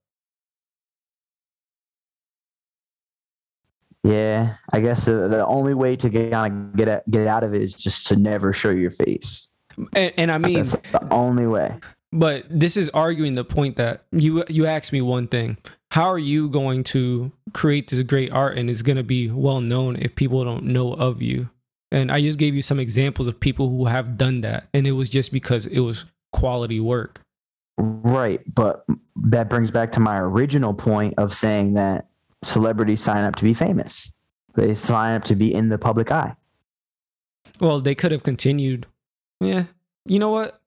[4.04, 4.56] yeah.
[4.72, 7.62] I guess the, the only way to get on, get a- get out of it
[7.62, 9.49] is just to never show your face.
[9.94, 11.74] And, and I mean, That's the only way.
[12.12, 15.58] but this is arguing the point that you you asked me one thing:
[15.92, 19.62] How are you going to create this great art and it's going to be well
[19.62, 21.50] known if people don't know of you?
[21.92, 24.92] And I just gave you some examples of people who have done that, and it
[24.92, 27.22] was just because it was quality work.
[27.78, 28.86] Right, but
[29.24, 32.08] that brings back to my original point of saying that
[32.44, 34.12] celebrities sign up to be famous.
[34.56, 36.36] They sign up to be in the public eye.
[37.60, 38.86] Well, they could have continued.
[39.40, 39.66] Yeah,
[40.06, 40.60] you know what?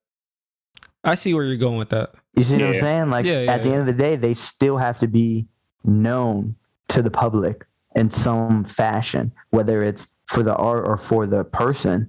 [1.05, 2.14] I see where you're going with that.
[2.37, 3.11] You see what I'm saying?
[3.11, 5.47] Like Yeah, yeah, at the end of the day, they still have to be
[5.85, 6.57] known
[6.89, 12.09] to the public in some fashion, whether it's for the art or for the person.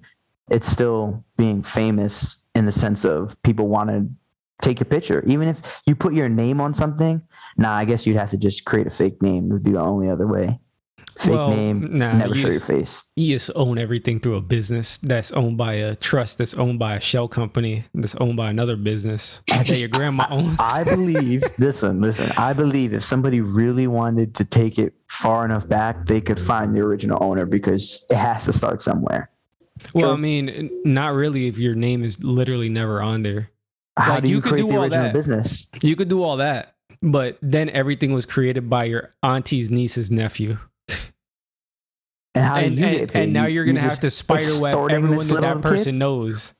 [0.49, 4.07] It's still being famous in the sense of people want to
[4.61, 5.23] take your picture.
[5.25, 7.21] Even if you put your name on something,
[7.57, 9.49] nah, I guess you'd have to just create a fake name.
[9.49, 10.59] It would be the only other way.
[11.19, 13.03] Fake Well, name, nah, never show your face.
[13.15, 16.95] You just own everything through a business that's owned by a trust, that's owned by
[16.95, 20.57] a shell company, that's owned by another business that your grandma owns.
[20.59, 25.67] I believe, listen, listen, I believe if somebody really wanted to take it far enough
[25.67, 29.29] back, they could find the original owner because it has to start somewhere.
[29.93, 33.49] well, I mean, not really if your name is literally never on there.
[33.97, 35.13] How Like, do you you, could create do the all original that.
[35.13, 35.67] business?
[35.83, 40.57] You could do all that, but then everything was created by your auntie's niece's nephew.
[42.35, 43.23] And how and, do you and, get paid?
[43.23, 45.33] and now You- you're going to have to just spider web extorting everyone that that
[45.41, 45.61] little kid?
[45.61, 46.53] person knows.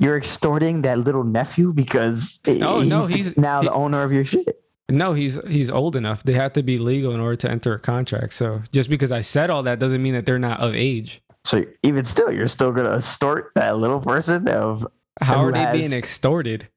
[0.00, 4.02] You're extorting that little nephew because oh, No, no, he's, he's- now he- the owner
[4.02, 4.62] of your shit.
[4.88, 6.22] No, he's he's old enough.
[6.22, 8.32] They have to be legal in order to enter a contract.
[8.34, 11.22] So just because I said all that doesn't mean that they're not of age.
[11.44, 14.86] So even still, you're still gonna extort that little person of
[15.20, 16.68] How are they has- being extorted?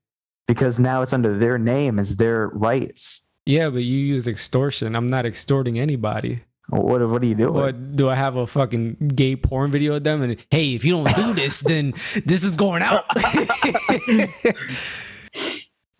[0.47, 3.21] because now it's under their name as their rights.
[3.45, 4.95] Yeah, but you use extortion.
[4.95, 6.41] I'm not extorting anybody.
[6.70, 7.53] What what are you doing?
[7.53, 10.22] What do I have a fucking gay porn video of them?
[10.22, 11.93] And hey, if you don't do this, then
[12.26, 13.05] this is going out.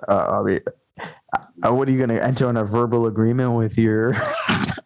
[0.08, 0.60] Uh, I mean,
[0.98, 4.14] uh, what are you gonna enter on a verbal agreement with your?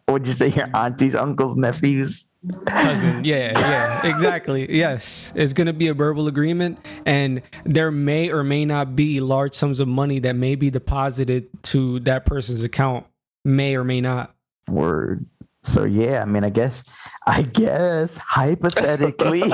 [0.06, 0.48] what'd you say?
[0.48, 2.26] Your aunties, uncles, nephews?
[2.66, 3.24] cousin.
[3.24, 4.74] Yeah, yeah, exactly.
[4.74, 9.54] Yes, it's gonna be a verbal agreement, and there may or may not be large
[9.54, 13.06] sums of money that may be deposited to that person's account.
[13.44, 14.34] May or may not.
[14.68, 15.26] Word.
[15.64, 16.84] So yeah, I mean, I guess,
[17.26, 19.42] I guess hypothetically,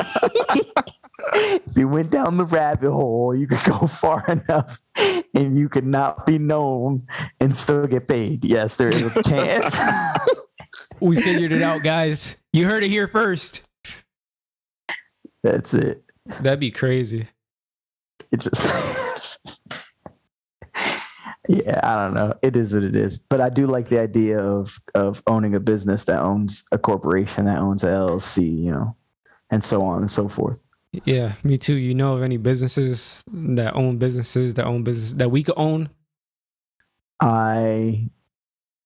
[1.32, 5.86] if you went down the rabbit hole, you could go far enough, and you could
[5.86, 7.06] not be known
[7.38, 8.44] and still get paid.
[8.44, 9.78] Yes, there is a chance.
[11.00, 12.36] We figured it out, guys.
[12.52, 13.62] You heard it here first.
[15.42, 16.04] That's it.
[16.26, 17.26] That'd be crazy.
[18.30, 18.66] It just.
[21.50, 22.32] Yeah, I don't know.
[22.42, 23.18] It is what it is.
[23.18, 27.44] But I do like the idea of of owning a business that owns a corporation
[27.46, 28.94] that owns a LLC, you know,
[29.50, 30.58] and so on and so forth.
[31.04, 31.74] Yeah, me too.
[31.74, 35.90] You know of any businesses that own businesses that own business that we could own?
[37.20, 38.08] I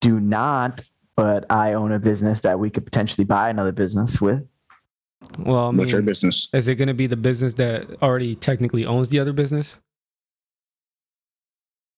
[0.01, 0.83] do not,
[1.17, 4.47] but I own a business that we could potentially buy another business with.
[5.39, 6.49] Well, I What's your business?
[6.53, 9.79] is it going to be the business that already technically owns the other business?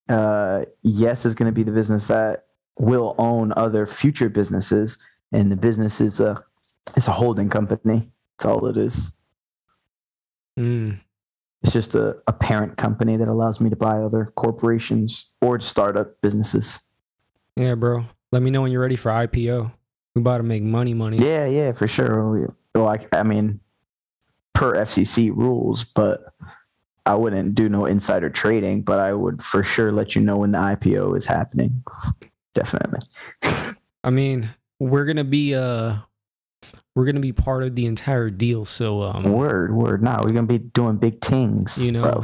[0.09, 2.47] Uh, yes, is going to be the business that
[2.79, 4.99] will own other future businesses,
[5.33, 6.43] and the business is a
[6.97, 8.11] it's a holding company.
[8.39, 9.13] That's all it is.
[10.59, 11.01] Mm.
[11.63, 16.21] It's just a, a parent company that allows me to buy other corporations or startup
[16.21, 16.79] businesses.
[17.57, 18.05] Yeah, bro.
[18.31, 19.73] Let me know when you're ready for IPO.
[20.15, 21.17] We about to make money, money.
[21.19, 22.55] Yeah, yeah, for sure.
[22.75, 23.61] Well, I, I mean,
[24.55, 26.33] per FCC rules, but
[27.07, 30.51] I wouldn't do no insider trading, but I would for sure let you know when
[30.51, 31.85] the IPO is happening.
[32.55, 32.99] Definitely.
[34.05, 34.49] I mean,
[34.81, 35.97] we're gonna be uh,
[36.95, 38.65] we're gonna be part of the entire deal.
[38.65, 40.03] So um, Word, word.
[40.03, 41.79] Nah, we're gonna be doing big things.
[41.85, 42.23] you know.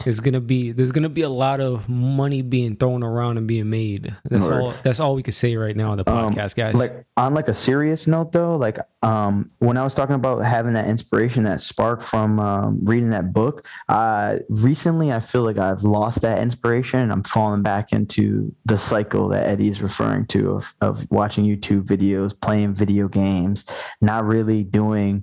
[0.00, 3.46] It's, it's gonna be there's gonna be a lot of money being thrown around and
[3.46, 4.14] being made.
[4.24, 4.60] That's Word.
[4.60, 4.74] all.
[4.82, 6.74] That's all we can say right now on the Um, podcast, guys.
[6.74, 10.72] like on like a serious note though like um when i was talking about having
[10.72, 15.82] that inspiration that spark from um, reading that book uh recently i feel like i've
[15.82, 20.74] lost that inspiration and i'm falling back into the cycle that Eddie's referring to of,
[20.80, 23.66] of watching youtube videos playing video games
[24.00, 25.22] not really doing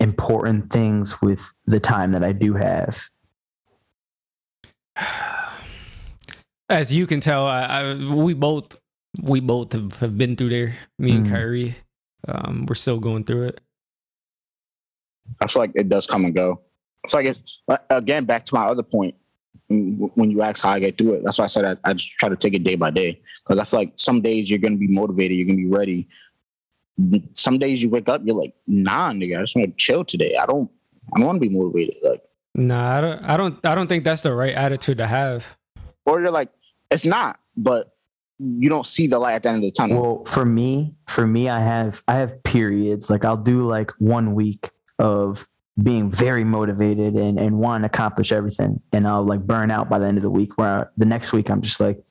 [0.00, 2.98] important things with the time that i do have
[6.68, 8.76] As you can tell, I, I we both
[9.20, 10.76] we both have, have been through there.
[11.00, 11.30] Me and Mhm.
[11.32, 11.74] Kyree,
[12.28, 13.60] um, we're still going through it.
[15.40, 16.60] I feel like it does come and go.
[17.02, 17.42] It's like it's
[17.90, 19.16] again back to my other point.
[19.70, 21.92] mm, When you ask how I get through it, that's why I said I, I
[21.92, 24.60] just try to take it day by day because I feel like some days you're
[24.60, 26.08] gonna be motivated, you're gonna be ready.
[27.34, 30.36] Some days you wake up, you're like, nah, nigga, I just want to chill today.
[30.36, 30.70] I don't,
[31.14, 31.96] I don't want to be motivated.
[32.02, 32.22] Like,
[32.54, 33.22] Nah, I don't.
[33.24, 33.64] I don't.
[33.66, 35.56] I don't think that's the right attitude to have.
[36.04, 36.50] or you're like,
[36.90, 37.94] it's not, but
[38.40, 40.02] you don't see the light at the end of the tunnel.
[40.02, 43.08] Well, for me, for me, I have I have periods.
[43.08, 45.46] Like I'll do like one week of
[45.80, 50.00] being very motivated and and wanting to accomplish everything, and I'll like burn out by
[50.00, 50.58] the end of the week.
[50.58, 52.02] Where I, the next week I'm just like,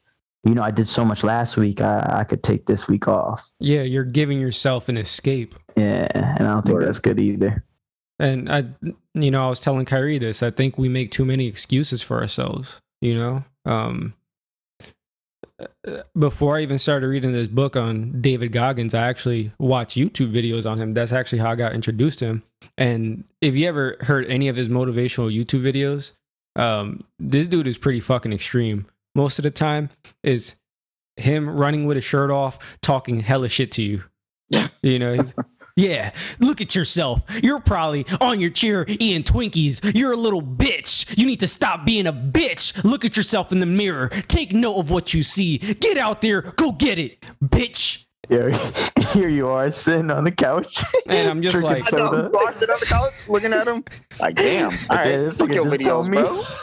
[0.44, 1.82] you know, I did so much last week.
[1.82, 3.50] I, I could take this week off.
[3.60, 5.56] Yeah, you're giving yourself an escape.
[5.76, 7.64] Yeah, and I don't think that's good either.
[8.20, 8.66] And I,
[9.14, 10.44] you know, I was telling Kyree this.
[10.44, 12.80] I think we make too many excuses for ourselves.
[13.02, 14.14] You know, um,
[16.18, 20.70] before I even started reading this book on David Goggins, I actually watched YouTube videos
[20.70, 20.94] on him.
[20.94, 22.44] That's actually how I got introduced to him.
[22.78, 26.14] And if you ever heard any of his motivational YouTube videos,
[26.56, 28.86] um, this dude is pretty fucking extreme.
[29.16, 29.90] Most of the time
[30.24, 30.56] is
[31.18, 34.04] him running with his shirt off, talking hella shit to you.
[34.82, 35.18] You know,
[35.76, 37.24] yeah, look at yourself.
[37.44, 39.96] You're probably on your chair eating Twinkies.
[39.96, 41.18] You're a little bitch.
[41.18, 42.84] You need to stop being a bitch.
[42.84, 44.10] Look at yourself in the mirror.
[44.28, 45.58] Take note of what you see.
[45.58, 46.42] Get out there.
[46.42, 48.06] Go get it, bitch.
[48.30, 48.72] Yeah,
[49.14, 50.84] here you are sitting on the couch.
[51.08, 52.32] And I'm just drinking like- soda.
[52.48, 53.84] I sit on the couch looking at him.
[54.20, 54.72] Like, damn.
[54.90, 56.18] All right, Yeah, this fuck nigga your just told videos, me.
[56.18, 56.44] bro.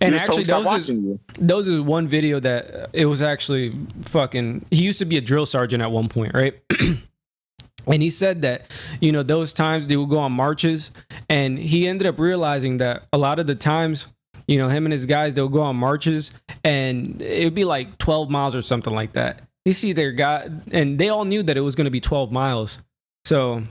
[0.00, 1.20] And You just told me actually, those is, you.
[1.38, 3.72] those is one video that uh, it was actually
[4.02, 4.66] fucking.
[4.72, 6.54] He used to be a drill sergeant at one point, right?
[7.86, 8.70] and he said that
[9.00, 10.90] you know those times they would go on marches,
[11.28, 14.06] and he ended up realizing that a lot of the times,
[14.48, 16.32] you know, him and his guys they'll go on marches,
[16.64, 19.42] and it'd be like twelve miles or something like that.
[19.64, 22.32] You see their guy, and they all knew that it was going to be twelve
[22.32, 22.78] miles,
[23.24, 23.62] so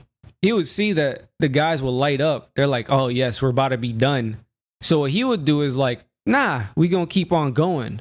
[0.42, 2.50] he would see that the guys will light up.
[2.54, 4.38] They're like, "Oh yes, we're about to be done."
[4.80, 8.00] So what he would do is like, nah, we gonna keep on going.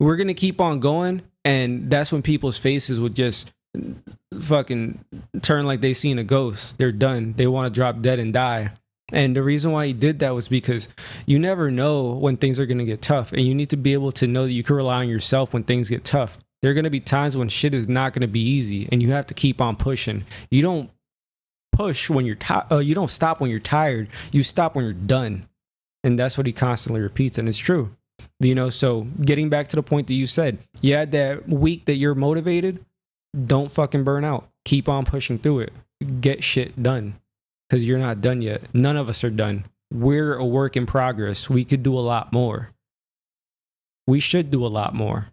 [0.00, 3.52] We're gonna keep on going and that's when people's faces would just
[4.40, 5.04] fucking
[5.40, 6.78] turn like they seen a ghost.
[6.78, 7.34] They're done.
[7.36, 8.72] They want to drop dead and die.
[9.12, 10.88] And the reason why he did that was because
[11.26, 13.32] you never know when things are going to get tough.
[13.32, 15.64] And you need to be able to know that you can rely on yourself when
[15.64, 16.38] things get tough.
[16.62, 19.02] There are going to be times when shit is not going to be easy and
[19.02, 20.24] you have to keep on pushing.
[20.50, 20.90] You don't
[21.72, 22.66] push when you're tired.
[22.70, 24.08] Uh, you don't stop when you're tired.
[24.30, 25.48] You stop when you're done.
[26.04, 27.38] And that's what he constantly repeats.
[27.38, 27.94] And it's true.
[28.38, 31.86] You know, so getting back to the point that you said, you had that week
[31.86, 32.84] that you're motivated,
[33.46, 34.48] don't fucking burn out.
[34.64, 35.72] Keep on pushing through it.
[36.20, 37.14] Get shit done
[37.68, 38.62] because you're not done yet.
[38.74, 39.64] None of us are done.
[39.92, 41.48] We're a work in progress.
[41.48, 42.70] We could do a lot more.
[44.06, 45.31] We should do a lot more.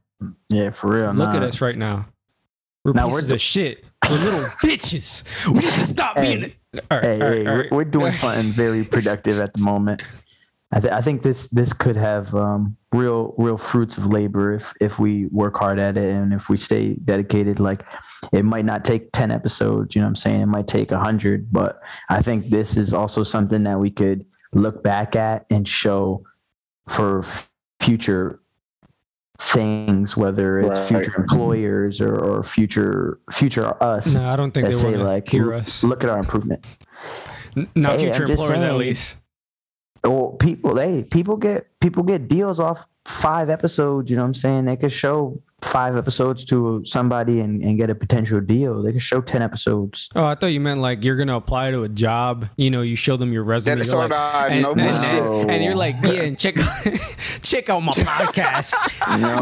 [0.49, 1.13] Yeah, for real.
[1.13, 2.07] Look at us right now.
[2.83, 3.85] We're Now, we're pieces do- of shit.
[4.09, 5.23] We're little bitches.
[5.47, 6.37] We need to stop Hey.
[6.37, 6.53] being.
[6.91, 9.63] All right, Hey, all right, hey, all we're, we're doing something very productive at the
[9.63, 10.01] moment.
[10.71, 14.71] I, th- I think this this could have um, real real fruits of labor if
[14.79, 17.59] if we work hard at it and if we stay dedicated.
[17.59, 17.83] Like
[18.31, 20.41] it might not take ten episodes, you know what I'm saying?
[20.41, 24.25] It might take a hundred, but I think this is also something that we could
[24.53, 26.23] look back at and show
[26.87, 27.23] for
[27.79, 28.39] future
[29.39, 30.87] things, whether it's Right.
[30.87, 34.13] future employers or, or future future us.
[34.13, 35.83] No, I don't think that they say want to like hear "Look- us.
[35.83, 36.65] look at our improvement.
[37.57, 38.77] N- Not Hey, future just employers, at saying.
[38.77, 39.15] least.
[40.05, 44.33] well people they people get people get deals off five episodes you know what i'm
[44.33, 48.93] saying they could show five episodes to somebody and, and get a potential deal they
[48.93, 51.89] could show 10 episodes Oh, I thought you meant like you're gonna apply to a
[51.89, 52.47] job.
[52.57, 53.71] You know, you show them your resume.
[53.71, 55.23] That they're sort like, and, no and- bullshit.
[55.23, 56.55] and- and you're like, yeah, and check
[57.41, 58.73] check out my podcast.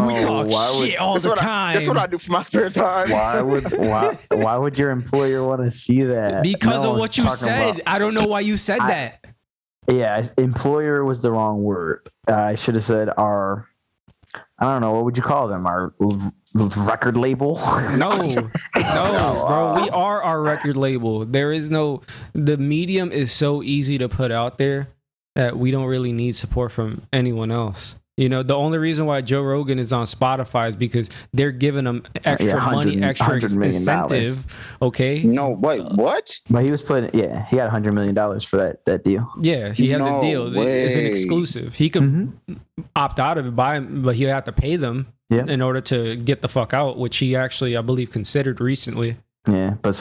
[0.07, 1.75] we No, talk why would- shit all That's the what, I, time.
[1.75, 3.09] that's what I do for my spare time.
[3.11, 7.17] why would why, why would your employer want to see that because No of what
[7.17, 7.75] you said.
[7.75, 9.25] about- I don't know why you said I- that.
[9.89, 13.67] yeah employer was the wrong word uh, i should have said our
[14.59, 17.55] i don't know what would you call them our l- l- record label
[17.97, 19.81] No, no, bro.
[19.83, 21.25] We are our record label.
[21.25, 22.01] There is no.
[22.33, 24.87] The medium is so easy to put out there
[25.35, 27.95] that we don't really need support from anyone else.
[28.17, 31.85] You know, the only reason why Joe Rogan is on Spotify is because they're giving
[31.85, 34.55] him extra Yeah, money, extra $100 million incentive.
[34.81, 35.21] Okay.
[35.21, 36.39] No, wait, what?
[36.49, 39.71] but he was putting yeah he got 100 million dollars for that that deal Yeah,
[39.71, 40.57] he has No a deal.
[40.57, 41.75] It's an exclusive.
[41.75, 42.31] He could Mhm.
[42.95, 45.45] opt out of it, buy, but he'd have to pay them Yeah.
[45.45, 49.17] in order to get the fuck out, which he actually, I believe, considered recently.
[49.47, 49.93] Yeah, but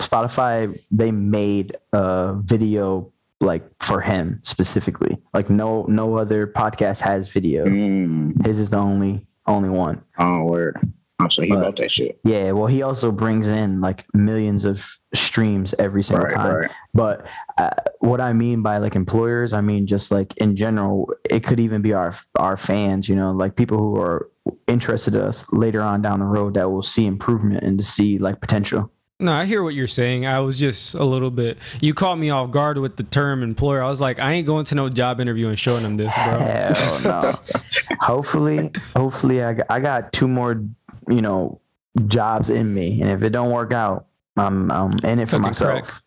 [0.00, 5.16] Spotify they made a video like for him specifically.
[5.34, 7.64] Like no no other podcast has video.
[7.64, 8.44] Mm.
[8.46, 10.02] His is the only only one.
[10.18, 10.76] Oh, word.
[11.20, 12.20] Oh, so he But- that shit.
[12.24, 16.54] Yeah, well he also brings in like millions of streams every single Right, time.
[16.54, 16.70] right.
[16.94, 17.26] But
[17.58, 17.70] uh,
[18.00, 21.82] what I mean by like employers, I mean just like in general, it could even
[21.82, 24.30] be our our fans, you know, like people who are
[24.66, 28.18] interested in us later on down the road that will see improvement and to see
[28.18, 28.90] like potential.
[29.20, 30.26] No, I hear what you're saying.
[30.26, 31.58] I was just a little bit.
[31.80, 33.82] You caught me off guard with the term employer.
[33.82, 36.38] I was like, I ain't going to no job interview and showing them this, bro.
[36.38, 37.32] Hell no.
[38.00, 40.62] hopefully, hopefully, I got, I got two more,
[41.08, 41.60] you know,
[42.06, 44.06] jobs in me, and if it don't work out,
[44.36, 46.00] I'm I'm in it for Cooking myself.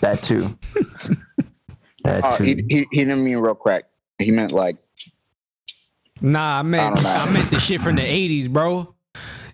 [0.00, 0.58] That too.
[2.04, 2.44] that Oh, too.
[2.44, 3.84] he, he, he didn't mean real crack.
[4.18, 4.78] He meant like,
[6.22, 7.26] Nah, I meant I.
[7.26, 8.94] I, meant the shit from the '80s, bro.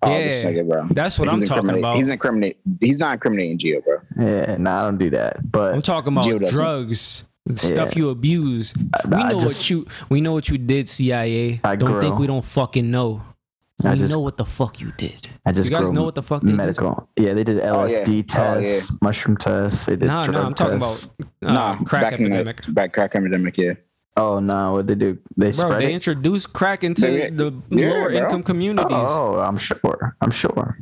[0.03, 0.89] Oh, Yeah, this nigga, bro.
[0.91, 1.97] That's what I'm talking about.
[1.97, 2.59] He's incriminate.
[2.81, 3.99] He's not incriminating Gio, bro.
[4.19, 5.51] yeah, no, I don't do that.
[5.51, 7.25] But I'm talking about drugs,
[7.55, 7.99] stuff Yeah.
[7.99, 8.75] you abuse.
[8.77, 11.61] We know just- what you we know what you did, CIA.
[11.65, 13.23] I don't think we don't fucking know.
[13.83, 15.27] I we just know what the fuck you did.
[15.47, 16.57] I just You guys know what the fuck they did?
[16.59, 17.09] medical.
[17.17, 18.05] Yeah, they did Oh, yeah.
[18.05, 18.23] LSD Oh,
[18.61, 19.87] tests, mushroom tests.
[19.87, 21.09] They did No, drug no, I'm talking about
[21.43, 22.61] uh, nah, crack back epidemic.
[22.61, 23.73] In the, back crack epidemic, yeah.
[24.21, 25.19] Oh no, what they do?
[25.37, 25.95] They Bro, spread they it.
[25.95, 28.19] introduced crack into They- the yeah, lower bro.
[28.19, 28.87] income communities.
[28.91, 30.17] Oh, I'm sure.
[30.21, 30.79] I'm sure.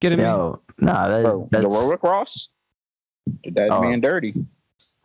[0.00, 0.20] Get him.
[0.20, 2.48] Yo, nah, that, Bro, that's the Warwick Cross.
[3.44, 3.82] did that Oh.
[3.82, 4.34] man dirty.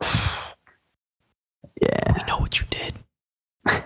[1.82, 2.12] yeah.
[2.16, 2.94] We know what you did.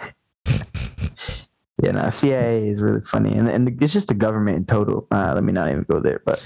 [1.80, 5.06] Yeah, no, CIA is really funny, and and it's just the government in total.
[5.12, 6.44] Uh, let me not even go there, but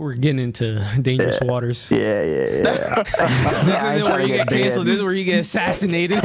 [0.00, 1.90] We're getting into dangerous waters.
[1.90, 3.02] yeah, yeah, yeah.
[3.66, 4.86] This I isn't where you to get canceled.
[4.86, 6.24] This is where you get assassinated.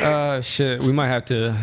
[0.00, 0.82] uh shit.
[0.82, 1.56] We might have to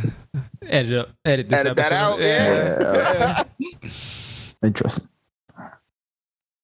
[0.65, 1.95] edit up edit this Edit that episode.
[1.95, 3.43] out, yeah.
[3.59, 3.89] Yeah.
[4.63, 5.09] Interesting.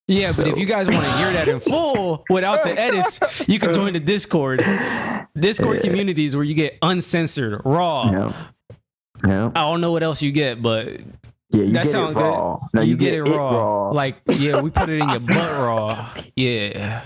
[0.07, 3.59] Yeah, but if you guys want to hear that in full without the edits, you
[3.59, 4.63] can join the Discord.
[5.37, 5.81] Discord Yeah.
[5.83, 8.09] communities where you get uncensored, raw.
[8.09, 8.31] Yeah.
[9.23, 9.51] no.
[9.55, 11.01] I don't know what else you get, but
[11.51, 12.59] Yeah, you that get sounds it raw.
[12.73, 13.89] No, you, get, it raw.
[13.89, 16.13] Like, yeah, we put it in your butt raw.
[16.35, 17.03] Yeah.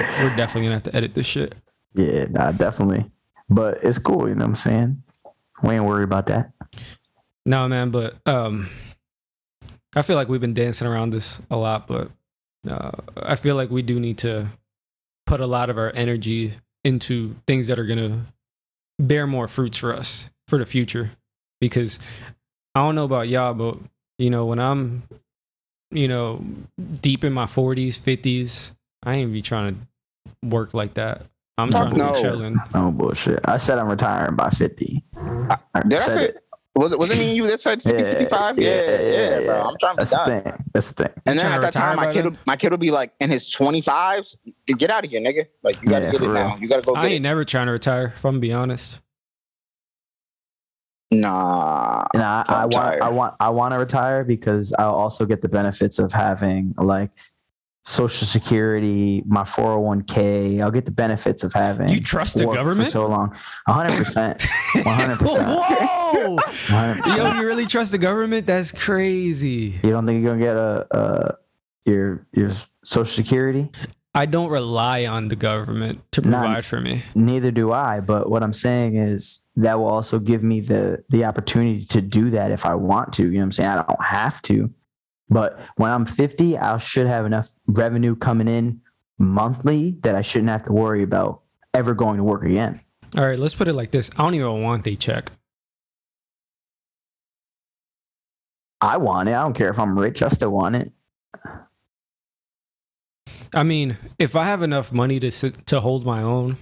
[0.00, 1.54] We're definitely gonna have to edit this shit.
[1.94, 3.10] yeah, nah, definitely.
[3.48, 5.02] But it's cool, you know what I'm saying?
[5.62, 6.52] We ain't worried about that.
[7.46, 8.68] No, man, but um,
[9.94, 12.10] I feel like we've been dancing around this a lot, but
[12.68, 14.48] uh, I feel like we do need to
[15.26, 16.52] put a lot of our energy
[16.84, 18.26] into things that are gonna
[18.98, 21.12] bear more fruits for us for the future.
[21.60, 21.98] Because
[22.74, 23.78] I don't know about y'all, but
[24.18, 25.04] you know, when I'm,
[25.90, 26.44] you know,
[27.00, 28.72] deep in my forties, fifties,
[29.02, 31.22] I ain't be trying to work like that.
[31.58, 32.12] I'm Fuck trying to no.
[32.12, 32.62] be chilling.
[32.74, 33.40] No bullshit.
[33.44, 35.04] I said I'm retiring by 50.
[35.48, 36.32] I Did I said say?
[36.76, 38.58] Was it was it me and you that said 50, 55?
[38.58, 39.62] Yeah, yeah, bro.
[39.62, 40.64] I'm trying to That's be the thing.
[40.72, 41.12] That's the thing.
[41.26, 43.48] And then at that time, my kid, will, my kid will be like in his
[43.54, 44.34] 25s.
[44.66, 45.46] Get out of here, nigga.
[45.62, 46.56] Like you gotta Yeah, get it for now.
[46.56, 47.20] You gotta go I ain't it.
[47.20, 48.98] never trying to retire, if I'm gonna be honest.
[51.10, 52.06] Nah.
[52.12, 53.02] And I, I want.
[53.02, 57.10] I want, I want to retire because I'll also get the benefits of having like
[57.84, 60.62] Social Security, my 401k.
[60.62, 61.90] I'll get the benefits of having.
[61.90, 62.88] You trust the government?
[62.88, 63.36] for so long?
[63.66, 66.34] 100, percent 100, percent Whoa!
[66.34, 67.16] 100.
[67.16, 68.46] Yo, you really trust the government?
[68.46, 69.78] That's crazy.
[69.82, 71.38] You don't think you're gonna get a, a
[71.84, 72.52] your your
[72.84, 73.70] Social Security?
[74.14, 77.02] I don't rely on the government to provide for me.
[77.16, 78.00] Neither do I.
[78.00, 82.30] But what I'm saying is that will also give me the the opportunity to do
[82.30, 83.24] that if I want to.
[83.24, 83.68] You know what I'm saying?
[83.70, 84.70] I don't have to.
[85.30, 88.80] But when I'm 50, I should have enough revenue coming in
[89.18, 91.40] monthly that I shouldn't have to worry about
[91.72, 92.80] ever going to work again.
[93.16, 94.10] All right, let's put it like this.
[94.16, 95.32] I don't even want a check.
[98.80, 99.32] I want it.
[99.32, 100.22] I don't care if I'm rich.
[100.22, 100.92] I still want it.
[103.54, 106.58] I mean, if I have enough money to sit, to hold my own,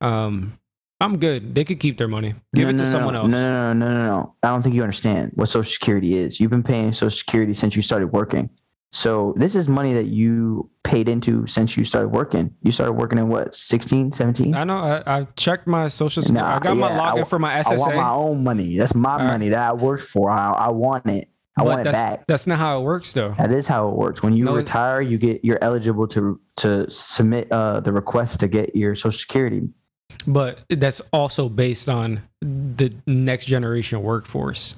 [0.00, 0.58] um,
[1.00, 1.54] I'm good.
[1.54, 2.34] They could keep their money.
[2.54, 3.30] Give No, it to no, someone no, else.
[3.30, 4.34] No, no, no, no, no, no.
[4.42, 6.40] I don't think you understand what Social Security is.
[6.40, 8.50] You've been paying Social Security since you started working.
[8.90, 12.54] So this is money that you paid into since you started working.
[12.62, 14.54] You started working in what, 16, 17?
[14.54, 14.78] I know.
[14.78, 16.48] I, I checked my social security.
[16.48, 17.72] Nah, I got my yeah, I login wa- for my SSA.
[17.72, 18.78] I want my own money.
[18.78, 19.26] That's my All right.
[19.26, 20.30] money that I worked for.
[20.30, 21.28] I, I want it.
[21.58, 22.26] I But want it that's back.
[22.28, 23.34] that's not how it works, though.
[23.36, 24.22] That is how it works.
[24.22, 28.48] When you No, retire, you get you're eligible to to submit uh, the request to
[28.48, 29.68] get your Social Security.
[30.26, 34.76] But that's also based on the next generation workforce.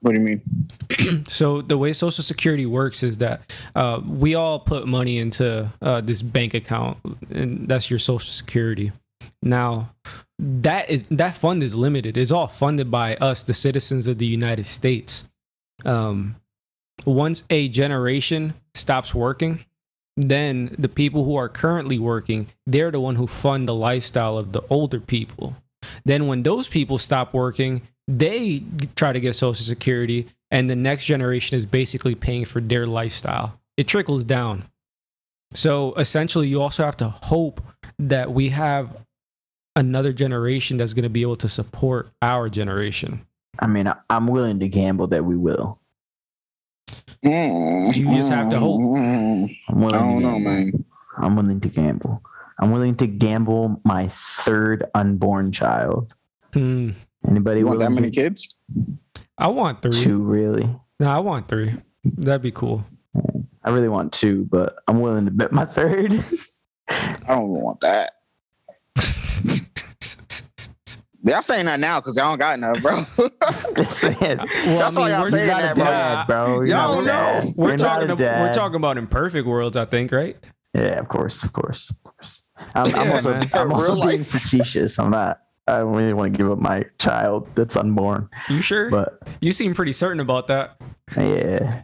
[0.00, 1.24] What do you mean?
[1.28, 6.00] so the way social security works is that uh, we all put money into uh,
[6.00, 6.98] this bank account
[7.30, 8.90] and that's your social security
[9.42, 9.92] now
[10.42, 12.18] that is that fund is limited.
[12.18, 15.24] It's all funded by us the citizens of the united states.
[15.84, 16.36] Um,
[17.06, 19.64] once a generation stops working
[20.16, 24.52] then the people who are currently working they're the one who fund the lifestyle of
[24.52, 25.56] the older people.
[26.04, 28.64] Then when those people stop working they
[28.96, 33.58] try to get social security and the next generation is basically paying for their lifestyle.
[33.76, 34.64] It trickles down.
[35.54, 37.60] So essentially you also have to hope
[37.98, 38.96] that we have
[39.76, 43.26] another generation that's going to be able to support our generation
[43.58, 45.78] I mean, I, I'm willing to gamble that we will.
[47.22, 48.80] You just have to hope.
[48.96, 49.92] I'm I willing.
[49.92, 50.40] don't to know, gamble.
[50.50, 50.84] man.
[51.18, 52.22] I'm willing to gamble.
[52.60, 56.14] I'm willing to gamble my third unborn child.
[56.54, 56.90] hmm.
[57.28, 58.54] Anybody You want that many to- kids?
[59.38, 60.68] i want three Two, really?
[61.00, 61.72] no i want three
[62.04, 62.84] that'd be cool
[63.64, 66.12] I really want two, but I'm willing to bet my third.
[66.88, 68.14] I don't even want that.
[71.24, 73.04] Y'all saying that now because y'all don't got enough, bro.
[73.76, 74.18] Just saying.
[74.38, 75.84] well That's why y'all we're, saying that, bro.
[75.84, 76.54] dad, bro.
[76.56, 77.52] You're Y'all don't know.
[77.56, 80.36] we're You're talking a about, we're talking about in perfect worlds i think right
[80.74, 82.42] Yeah, of course, of course, of course.
[82.74, 83.40] I'm, I'm also.
[83.54, 84.98] I'm also being facetious.
[84.98, 85.40] I'm not.
[85.68, 89.52] I don't really want to give up my child that's unborn, you sure but you
[89.52, 90.76] seem pretty certain about that
[91.16, 91.82] yeah,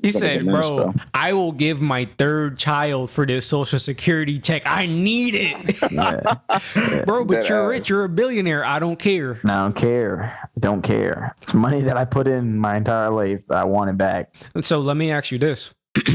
[0.00, 0.94] He Like said, bro, bro.
[1.12, 4.62] I will give my third child for this social security check.
[4.64, 5.92] I need it.
[5.92, 7.02] yeah.
[7.04, 7.70] bro, but Dead you're ass.
[7.70, 7.88] rich.
[7.88, 8.64] You're a billionaire.
[8.64, 9.40] I don't care.
[9.44, 10.38] I don't care.
[10.44, 11.34] I don't care.
[11.42, 13.42] It's money that I put in my entire life.
[13.50, 14.34] I want it back.
[14.54, 15.74] And so let me ask you this.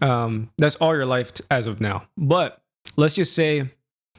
[0.00, 2.06] um, that's all your life t- as of now.
[2.16, 2.62] But
[2.96, 3.68] let's just say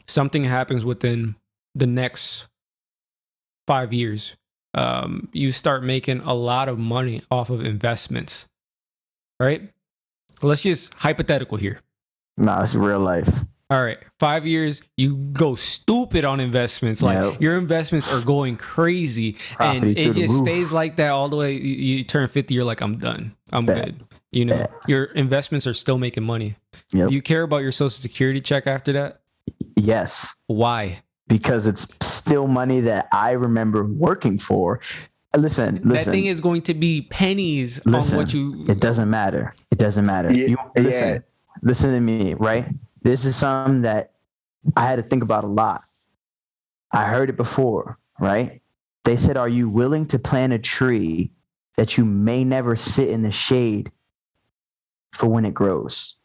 [0.08, 1.36] something happens within
[1.74, 2.48] the next
[3.66, 4.36] five years.
[4.74, 8.49] Um, you start making a lot of money off of investments,
[9.40, 9.70] right?
[10.42, 11.82] Let's just hypothetical here.
[12.38, 13.30] No, it's real life.
[13.72, 17.04] All right, five years, you go stupid on investments.
[17.04, 17.42] Like Yep.
[17.42, 20.42] your investments are going crazy, and it just roof.
[20.42, 21.54] stays like that all the way.
[21.54, 23.36] You, you turn fifty, you're like, I'm done.
[23.52, 23.86] I'm Bet.
[23.86, 24.04] good.
[24.32, 24.72] You know, Bet.
[24.88, 26.56] your investments are still making money.
[26.94, 27.10] Yep.
[27.10, 29.22] Do you care about your social security check after that?
[29.76, 31.02] Yes, Why?
[31.28, 34.80] because it's still money that I remember working for.
[35.36, 38.66] Listen, that thing is going to be pennies Listen, on what you.
[38.68, 39.54] It doesn't matter.
[39.70, 40.34] It doesn't matter.
[40.34, 41.20] Yeah, you, listen, yeah.
[41.62, 42.66] listen to me, right?
[43.04, 44.14] This is something that
[44.76, 45.84] I had to think about a lot.
[46.92, 48.00] I heard it before.
[48.20, 48.62] right?
[49.04, 51.32] They said, Are you willing to plant a tree
[51.78, 53.92] that you may never sit in the shade
[55.14, 56.16] for when it grows?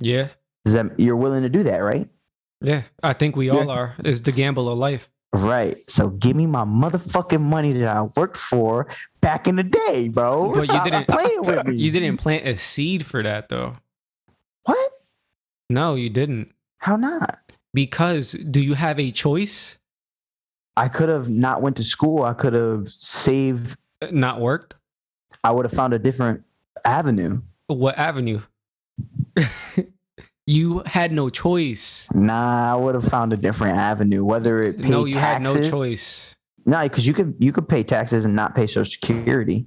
[0.00, 0.28] Yeah.
[0.64, 2.08] Is that you're willing to do that, right?
[2.60, 2.82] Yeah.
[3.02, 3.94] I think we all are.
[4.04, 5.08] It's the gamble of life.
[5.32, 5.78] Right.
[5.90, 8.86] So give me my motherfucking money that I worked for
[9.20, 10.50] back in the day, bro.
[10.50, 11.76] But you Stop didn't- playing with me.
[11.76, 13.74] You didn't plant a seed for that though.
[14.64, 14.92] What?
[15.68, 16.52] No, you didn't.
[16.78, 17.38] How not?
[17.74, 19.76] Because do you have a choice?
[20.76, 22.22] I could have not went to school.
[22.22, 23.76] I could have saved.
[24.00, 24.76] Uh, Not worked?
[25.44, 26.44] I would have found a different
[26.84, 27.42] avenue.
[27.66, 28.40] What avenue?
[30.48, 32.08] you had no choice.
[32.14, 34.24] Nah, I would have found a different avenue.
[34.24, 36.36] Whether it paid No, you had no taxes- choice.
[36.64, 39.66] No, because you could you could pay taxes and not pay Social Security.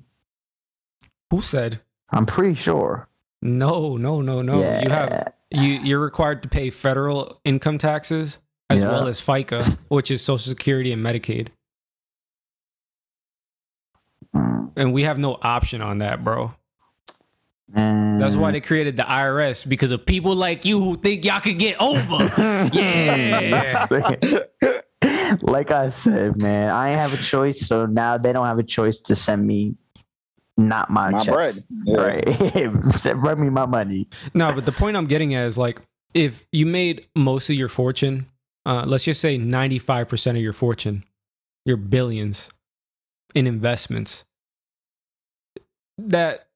[1.30, 1.82] Who said?
[2.10, 3.08] I'm pretty sure.
[3.42, 4.60] No, no, no, no.
[4.60, 4.82] yeah.
[4.84, 8.40] You have you you're required to pay federal income taxes
[8.70, 8.90] as Yeah.
[8.90, 11.50] well as FICA, which is Social Security and Medicaid.
[14.36, 16.54] Mm, And we have no option on that, bro.
[17.74, 18.18] Man.
[18.20, 21.58] That's why they created the IRS because of people like you who think y'all could
[21.60, 22.32] get over.
[22.74, 23.88] Yeah.
[25.42, 28.64] like I said, man, I ain't have a choice, so now they don't have a
[28.64, 29.76] choice to send me
[30.58, 31.34] not my, My checks.
[31.34, 31.56] bread.
[31.86, 32.02] Yeah.
[32.02, 32.94] Right.
[32.96, 34.08] Send bring me my money.
[34.34, 35.82] no, but the point I'm getting at is like
[36.14, 38.28] if you made most of your fortune,
[38.66, 41.04] uh, let's just say 95% of your fortune,
[41.66, 42.50] your billions
[43.34, 44.24] in investments,
[45.98, 46.48] that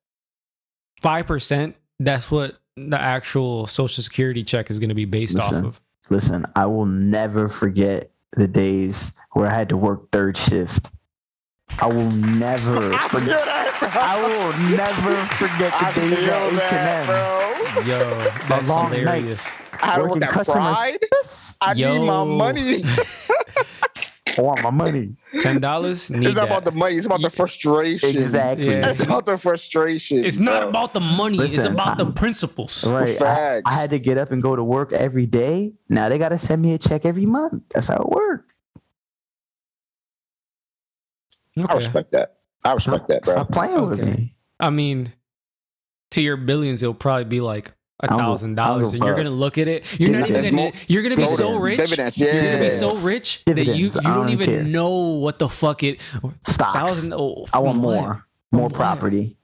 [1.02, 5.58] 5%, that's what the actual social security check is going to be based Listen.
[5.58, 5.82] off of.
[6.10, 10.90] Listen, I will never forget the days where I had to work third shift.
[11.80, 13.46] I will never I feel forget.
[13.46, 13.62] that.
[13.96, 17.06] I will never forget I the days at H&M.
[17.08, 17.82] bro.
[17.84, 19.48] Yo, that's long hilarious.
[19.82, 20.98] I don't Working want that customer pride.
[21.12, 21.54] service.
[21.62, 22.84] I need my money.
[24.38, 25.16] I want my money.
[25.42, 26.10] Ten dollars?
[26.10, 26.44] It's not that.
[26.44, 26.96] about the money.
[26.96, 28.10] It's about the frustration.
[28.10, 28.68] Exactly.
[28.68, 28.90] Yeah.
[28.90, 30.24] It's about the frustration.
[30.26, 30.70] It's not bro.
[30.70, 31.38] about the money.
[31.40, 32.86] it's about the I'm- principles.
[32.90, 33.10] Right.
[33.10, 33.62] I, Facts.
[33.66, 35.74] I had to get up and go to work every day.
[35.90, 37.64] Now they got to send me a check every month.
[37.74, 38.46] That's how it works.
[41.70, 42.38] I respect that.
[42.64, 43.34] I respect that, bro.
[43.34, 44.12] Stop playing with Okay.
[44.12, 44.36] me.
[44.60, 45.14] I mean,
[46.12, 49.68] to your billions, it'll probably be like a thousand dollars and you're gonna look at
[49.68, 50.00] it.
[50.00, 50.72] You're not even gonna.
[50.88, 51.78] You're gonna be so rich.
[51.78, 54.64] Dividends, You're gonna be so rich that you you don't don't even care.
[54.64, 56.02] know what the fuck it.
[56.48, 56.78] Stocks.
[56.78, 57.14] Thousand.
[57.14, 57.94] Oh, I want what?
[58.02, 58.26] more.
[58.52, 58.74] More what?
[58.74, 59.38] property.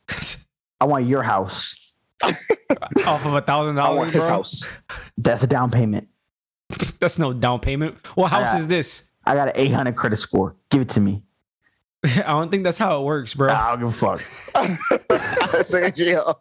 [0.79, 1.75] I want your house.
[2.23, 4.65] Off of a thousand dollars, his house.
[5.17, 6.07] That's a down payment.
[6.99, 8.05] That's no down payment.
[8.15, 9.07] What house got- is this?
[9.25, 10.55] I got an 800 credit score.
[10.71, 11.21] Give it to me.
[12.05, 13.51] I don't think that's how it works, bro.
[13.53, 15.63] I don't give a fuck.
[15.65, 16.35] Say, yo.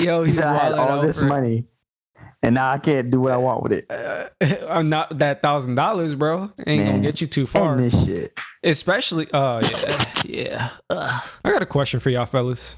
[0.00, 1.64] Yo, He he's said I had wilding all this for- money,
[2.42, 3.90] and now I can't do what I want with it.
[3.90, 4.28] Uh,
[4.68, 6.50] I'm not that thousand dollars, bro.
[6.66, 7.74] Ain't gonna get you too far.
[7.74, 8.38] And this shit.
[8.62, 10.70] Especially, oh yeah, yeah.
[10.90, 11.22] Ugh.
[11.44, 12.76] I got a question for y'all, fellas.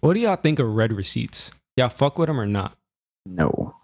[0.00, 1.52] What do y'all think of read receipts?
[1.76, 2.76] Y'all fuck with them or not?
[3.24, 3.76] No.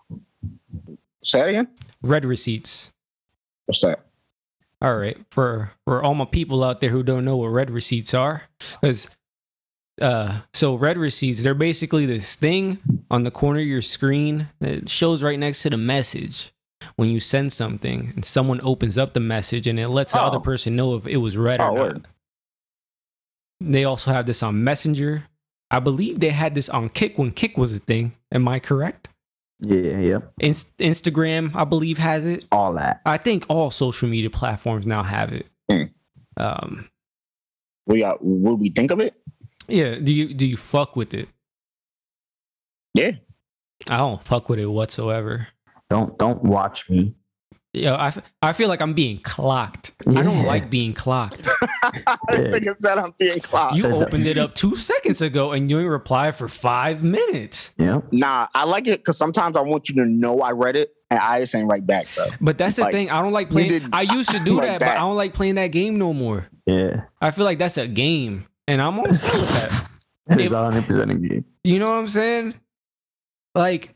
[1.23, 1.69] Say that again.
[2.03, 2.91] Read receipts.
[3.67, 4.01] What's that?
[4.81, 8.15] All right, for for all my people out there who don't know what read receipts
[8.15, 8.45] are,
[8.81, 9.09] because
[10.01, 12.79] uh, so read receipts they're basically this thing
[13.11, 16.53] on the corner of your screen that shows right next to the message
[16.95, 20.37] when you send something and someone opens up the message and it lets the other
[20.37, 20.41] Oh.
[20.41, 21.81] person know if it was read or Oh, not.
[21.81, 22.07] word.
[23.61, 25.25] They also have this on Messenger.
[25.73, 28.13] I believe they had this on Kik when Kik was a thing.
[28.31, 29.09] Am I correct?
[29.61, 30.19] Yeah, yeah.
[30.41, 32.47] Inst- Instagram, I believe, has it.
[32.53, 33.01] All that.
[33.05, 35.47] I think all social media platforms now have it.
[35.71, 35.83] Hmm.
[36.37, 36.89] Um,
[37.87, 38.23] We got.
[38.25, 39.15] What we think of it?
[39.67, 39.97] yeah.
[39.97, 41.29] Do you do you fuck with it?
[42.95, 43.13] Yeah.
[43.89, 45.49] I don't fuck with it whatsoever.
[45.91, 47.15] Don't don't watch me.
[47.79, 49.93] Yo, I, f- I feel like I'm being clocked.
[50.07, 51.47] I don't like being clocked.
[51.83, 53.77] I think it said I'm being clocked.
[53.77, 57.71] You opened it up two seconds ago and you didn't reply for five minutes.
[57.79, 58.13] Yep.
[58.13, 61.21] Nah, I like it because sometimes I want you to know I read it and
[61.21, 62.27] I just ain't right back, bro.
[62.41, 63.11] But that's the thing.
[63.11, 63.69] I don't like playing.
[63.71, 64.89] did I used to do like that, but.
[64.89, 66.49] I don't like playing that game no more.
[66.67, 67.03] Yeah.
[67.21, 69.87] I feel like that's a game, and I'm all set with that.
[70.31, 71.45] It is If- 100 percent a game.
[71.65, 72.55] You know what I'm saying?
[73.55, 73.95] Like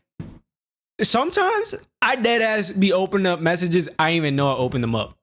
[1.01, 3.89] sometimes I dead ass be opening up messages.
[3.99, 5.17] I didn't even know I opened them up.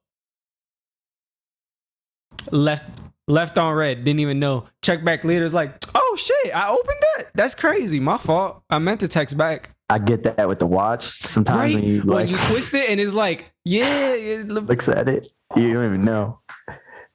[2.51, 2.83] Left
[3.27, 4.03] left on read.
[4.03, 4.65] Didn't even know.
[4.81, 5.45] Check back later.
[5.45, 7.27] It's like, oh shit, I opened that.
[7.35, 7.99] That's crazy.
[7.99, 8.63] My fault.
[8.69, 9.75] I meant to text back.
[9.89, 11.19] I get that with the watch.
[11.21, 14.87] Sometimes right when you when you twist it and it's like, yeah, it look- looks
[14.87, 16.39] at it, you don't even know.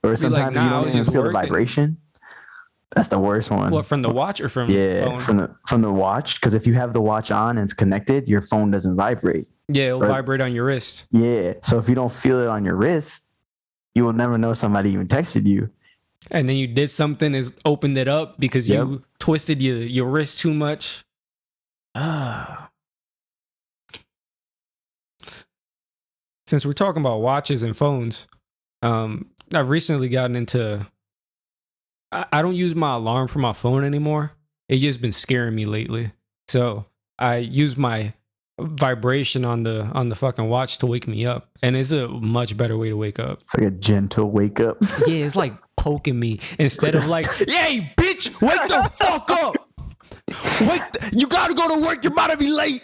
[0.02, 1.96] Or sometimes nah, you don't even feel the vibration.
[2.94, 3.72] That's the worst one.
[3.72, 5.20] what from the watch or from yeah, phone?
[5.20, 6.36] from the from the watch.
[6.40, 9.46] Because if you have the watch on and it's connected, your phone doesn't vibrate.
[9.68, 11.06] Yeah, it'll Or- vibrate on your wrist.
[11.10, 11.54] Yeah.
[11.62, 13.24] So if you don't feel it on your wrist,
[13.96, 15.68] you will never know somebody even texted you.
[16.30, 20.38] And then you did something is opened it up because you twisted your your wrist
[20.40, 21.04] too much.
[21.94, 22.70] Ah.
[26.46, 28.26] Since we're talking about watches and phones,
[28.82, 30.86] um, I've recently gotten into.
[32.16, 34.32] I, I don't use my alarm for my phone anymore.
[34.68, 36.10] It's just been scaring me lately.
[36.48, 36.86] So
[37.18, 38.14] I use my
[38.58, 42.56] vibration on the on the fucking watch to wake me up, and it's a much
[42.56, 43.42] better way to wake up.
[43.42, 44.78] It's like a gentle wake up.
[45.06, 49.56] Yeah, it's like poking me instead of like, "Hey, bitch, wake the fuck up!
[50.62, 50.82] Wake!
[51.12, 52.02] you gotta go to work.
[52.02, 52.82] You're about to be late."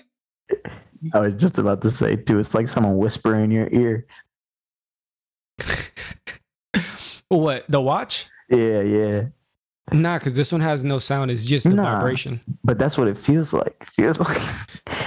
[1.15, 2.39] I was just about to say too.
[2.39, 4.07] It's like someone whispering in your ear.
[7.29, 7.65] what?
[7.69, 8.29] The watch?
[8.53, 9.25] Yeah, yeah.
[9.93, 11.31] Nah, because this one has no sound.
[11.31, 11.95] It's just the Nah.
[11.99, 12.41] vibration.
[12.65, 13.75] But that's what it feels like.
[13.81, 14.39] It feels like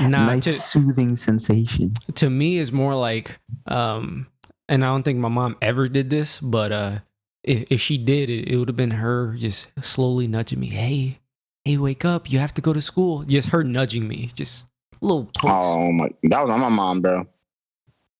[0.02, 1.94] Nah, nice to, soothing sensation.
[2.16, 4.28] to me, it's more like, um,
[4.68, 7.00] and I don't think my mom ever did this, but uh,
[7.44, 10.68] if if she did, it, it would have been her just slowly nudging me.
[10.68, 11.20] Hey,
[11.64, 12.30] hey, wake up!
[12.32, 13.24] You have to go to school.
[13.24, 14.66] Just her nudging me, just
[15.02, 15.68] little pokes.
[15.68, 17.28] Oh my, that was on my mom, bro.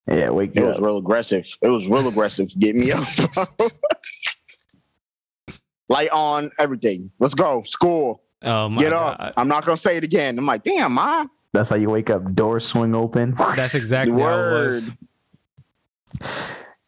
[0.10, 0.68] Yeah, wake It up.
[0.68, 1.48] was real aggressive.
[1.62, 2.54] It was real aggressive.
[2.60, 3.04] Get me up.
[5.90, 7.12] Light on, everything.
[7.20, 7.64] Let's go.
[7.64, 8.22] School.
[8.44, 9.18] Oh my Get god.
[9.20, 9.34] up.
[9.38, 10.38] I'm not gonna say it again.
[10.38, 11.30] I'm like, damn, mom.
[11.54, 12.34] That's how you wake up.
[12.34, 13.34] Doors swing open.
[13.56, 14.84] That's exactly how it was.
[16.22, 16.32] Word.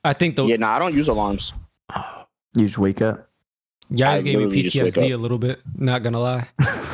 [0.04, 1.54] I think the Yeah, no, I don't use alarms.
[2.56, 3.28] You just wake up.
[3.90, 5.62] you guys I gave me literally PTSD a little bit.
[5.76, 6.48] Not gonna lie.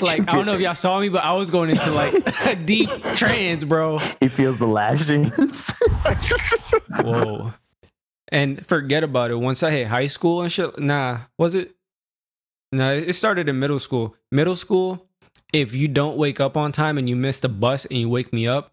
[0.00, 2.14] Like I don't know if y'all saw me, but I was going into like
[2.46, 3.98] a deep trance, bro.
[4.20, 5.70] He feels the lashings.
[7.00, 7.52] Whoa.
[8.34, 9.36] And forget about it.
[9.36, 11.76] Once I hit high school and shit, nah, was it?
[12.72, 14.16] Nah, it started in middle school.
[14.32, 15.06] Middle school,
[15.52, 18.32] if you don't wake up on time and you miss the bus and you wake
[18.32, 18.72] me up,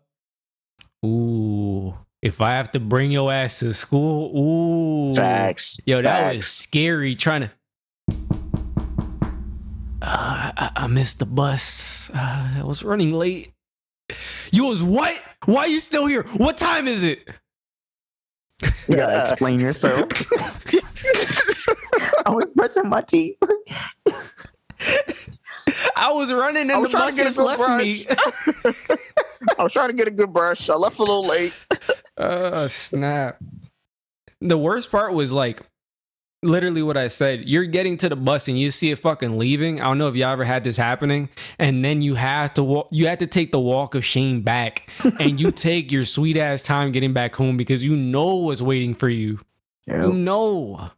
[1.05, 5.13] ooh, if I have to bring your ass to school, ooh.
[5.13, 5.79] Facts.
[5.85, 7.51] Yo, that was scary trying to.
[10.01, 12.09] Uh, I, I missed the bus.
[12.15, 13.53] Uh, I was running late.
[14.51, 15.21] You was what?
[15.45, 16.23] Why are you still here?
[16.37, 17.29] What time is it?
[18.87, 20.07] You gotta explain yourself.
[22.25, 23.37] I was brushing my teeth.
[25.95, 27.59] I was running and I the was trying bus to get a just good left
[27.59, 27.83] brush.
[27.83, 28.05] me.
[29.59, 30.69] I was trying to get a good brush.
[30.69, 31.55] I left a little late.
[32.17, 33.37] Uh, snap.
[34.39, 35.61] The worst part was like
[36.43, 37.47] literally what I said.
[37.47, 39.79] You're getting to the bus and you see it fucking leaving.
[39.79, 41.29] I don't know if y'all ever had this happening.
[41.59, 44.89] And then you have to walk, you have to take the walk of shame back
[45.19, 48.95] and you take your sweet ass time getting back home because you know what's waiting
[48.95, 49.39] for you.
[49.87, 50.91] You know.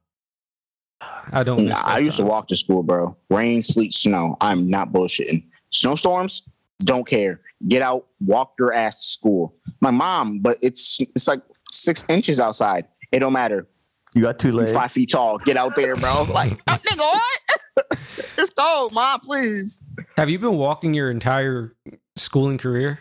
[1.32, 3.18] I don't Nah, I used to walk to school, bro.
[3.30, 4.36] Rain, sleet, snow.
[4.40, 5.44] I'm not bullshitting.
[5.72, 6.44] Snowstorms,
[6.80, 7.42] don't care.
[7.68, 9.56] Get out, walk your ass to school.
[9.82, 12.86] My mom, but it's it's like six inches outside.
[13.12, 13.68] It don't matter.
[14.16, 15.38] You got two You five feet tall.
[15.40, 16.24] Get out there, bro.
[16.30, 18.00] Like, oh, nigga, what?
[18.38, 19.20] it's cold, mom.
[19.22, 19.82] Please.
[20.18, 21.76] Have you been walking your entire
[22.16, 23.00] schooling career?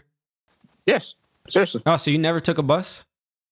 [0.86, 1.14] Yes,
[1.48, 1.82] seriously.
[1.86, 3.04] Oh, so you never took a bus?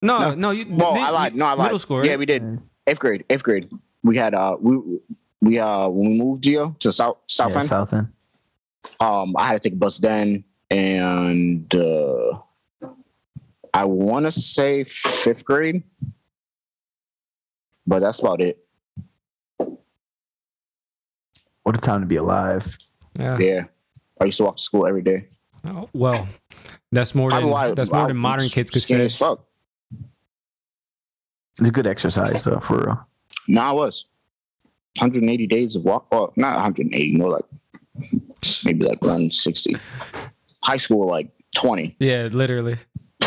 [0.03, 0.51] No, no, No.
[0.51, 0.67] you.
[0.69, 1.37] Well, did- I lied.
[1.37, 1.65] No, I lied.
[1.67, 2.07] Middle school, right?
[2.07, 2.61] Yeah, we did.
[2.87, 3.25] Eighth grade.
[3.31, 3.71] Eighth grade.
[4.03, 4.99] We had uh we
[5.43, 7.69] we uh when we moved Gio to South South yeah, End.
[7.69, 8.09] South End.
[9.01, 12.39] um i had to take a bus then and uh
[13.75, 15.83] i want to say fifth grade
[17.87, 18.59] but that's about it
[21.63, 22.77] What a time to be alive.
[23.19, 23.39] Yeah.
[23.39, 23.63] yeah
[24.21, 25.27] i used to walk to school every day
[25.69, 26.27] Oh, well,
[26.91, 29.09] that's more than I- that's more I than modern kids could say.
[29.09, 29.45] fuck
[31.59, 33.07] It's a good exercise though, for real.
[33.49, 34.07] no i was
[34.99, 37.45] 180 days of walk oh not 180 more like
[38.65, 39.77] maybe like around 60
[40.65, 42.77] high school like 20 Yeah, literally.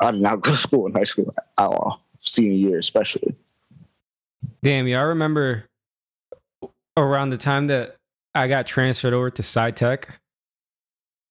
[0.00, 3.34] i did not go to school in high school at all senior year especially
[4.62, 5.64] Damn, yeah, I remember
[6.96, 7.96] around the time that
[8.34, 10.04] I got transferred over to SciTech,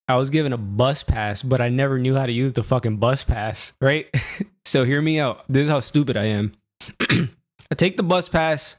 [0.08, 2.98] I was given a bus pass, but I never knew how to use the fucking
[2.98, 4.08] bus pass, right?
[4.66, 5.44] so hear me out.
[5.48, 6.54] This is how stupid I am.
[7.00, 8.76] I take the bus pass,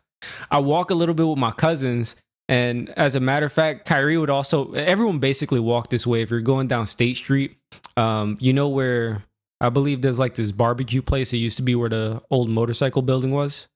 [0.50, 2.16] I walk a little bit with my cousins,
[2.48, 6.30] and as a matter of fact, Kyree would also everyone basically walk this way if
[6.30, 7.56] you're going down State Street.
[7.96, 9.22] Um, you know where
[9.60, 11.32] I believe there's like this barbecue place.
[11.32, 13.68] It used to be where the old motorcycle building was.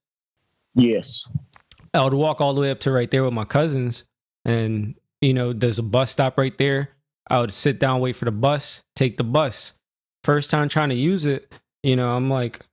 [0.75, 1.27] yes
[1.93, 4.03] I would walk all the way up to right there with my cousins,
[4.43, 6.89] and you know, there's a bus stop right there.
[7.29, 9.73] I would sit down, wait for the bus, take the bus.
[10.23, 11.51] First time trying to use it,
[11.83, 12.65] you know, I'm like,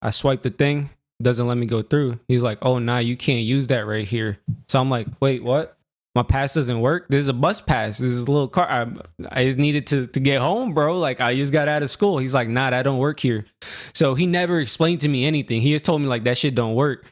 [0.00, 0.90] I swipe the thing,
[1.20, 2.18] doesn't let me go through.
[2.26, 4.38] He's like, oh, nah, you can't use that right here.
[4.68, 5.76] So I'm like, wait, what?
[6.14, 7.06] My pass doesn't work.
[7.08, 7.98] There's a bus pass.
[7.98, 8.68] There's a little car.
[8.68, 8.86] I,
[9.30, 10.98] I just needed to to get home, bro.
[10.98, 12.18] Like I just got out of school.
[12.18, 13.46] He's like, nah, that don't work here.
[13.94, 15.62] So he never explained to me anything.
[15.62, 17.10] He just told me like that shit don't work.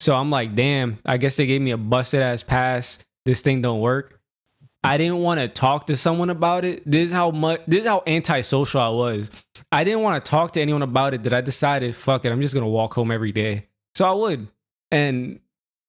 [0.00, 0.98] So I'm like, damn.
[1.04, 2.98] I guess they gave me a busted ass pass.
[3.26, 4.18] This thing don't work.
[4.82, 6.82] I didn't want to talk to someone about it.
[6.90, 7.60] This is how much.
[7.68, 9.30] This is how antisocial I was.
[9.70, 11.24] I didn't want to talk to anyone about it.
[11.24, 13.66] That I decided, fuck it, I'm just gonna walk home every day.
[13.94, 14.48] So I would.
[14.90, 15.40] And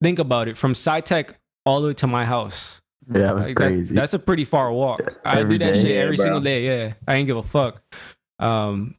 [0.04, 1.36] think about it, from SciTech
[1.66, 2.82] all the way to my house.
[3.12, 3.96] Yeah, that was Like, that's- crazy.
[3.96, 5.02] That's, a pretty far walk.
[5.26, 5.82] I do that day.
[5.82, 6.24] shit every bro.
[6.24, 6.66] single day.
[6.66, 7.82] Yeah, I ain't give a fuck.
[8.40, 8.96] Um,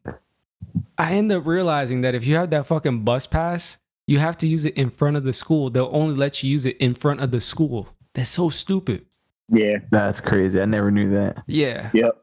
[0.98, 4.48] I end up realizing that if you have that fucking bus pass, you have to
[4.48, 5.70] use it in front of the school.
[5.70, 7.88] They'll only let you use it in front of the school.
[8.14, 9.06] That's so stupid.
[9.48, 9.78] Yeah.
[9.90, 10.60] That's crazy.
[10.60, 11.42] I never knew that.
[11.46, 11.90] Yeah.
[11.94, 12.20] Yep.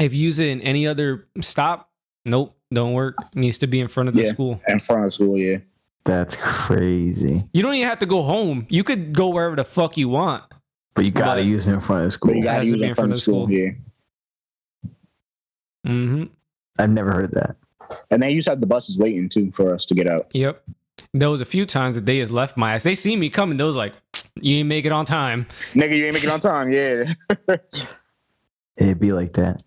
[0.00, 1.90] If you use it in any other stop,
[2.24, 3.14] nope, don't work.
[3.32, 4.32] It needs to be in front of the Yeah.
[4.32, 4.60] school.
[4.68, 5.38] In front of school.
[5.38, 5.58] Yeah.
[6.04, 7.44] That's crazy.
[7.52, 8.66] You don't even have to go home.
[8.68, 10.44] You could go wherever the fuck you want.
[10.94, 12.32] But you gotta But- use it in front of school.
[12.32, 13.50] But you got to use it in front of school.
[13.50, 13.70] Yeah.
[15.84, 16.24] hmm
[16.78, 17.56] I've never heard that.
[18.10, 20.26] And they used to have the buses waiting too for us to get out.
[20.32, 20.62] Yep.
[21.12, 22.82] There was a few times that they just left my ass.
[22.84, 23.56] They see me coming.
[23.56, 23.94] They was like,
[24.40, 26.72] "You ain't make it on time." Nigga, you ain't making it on time.
[26.72, 27.12] Yeah.
[28.76, 29.62] It'd be like that.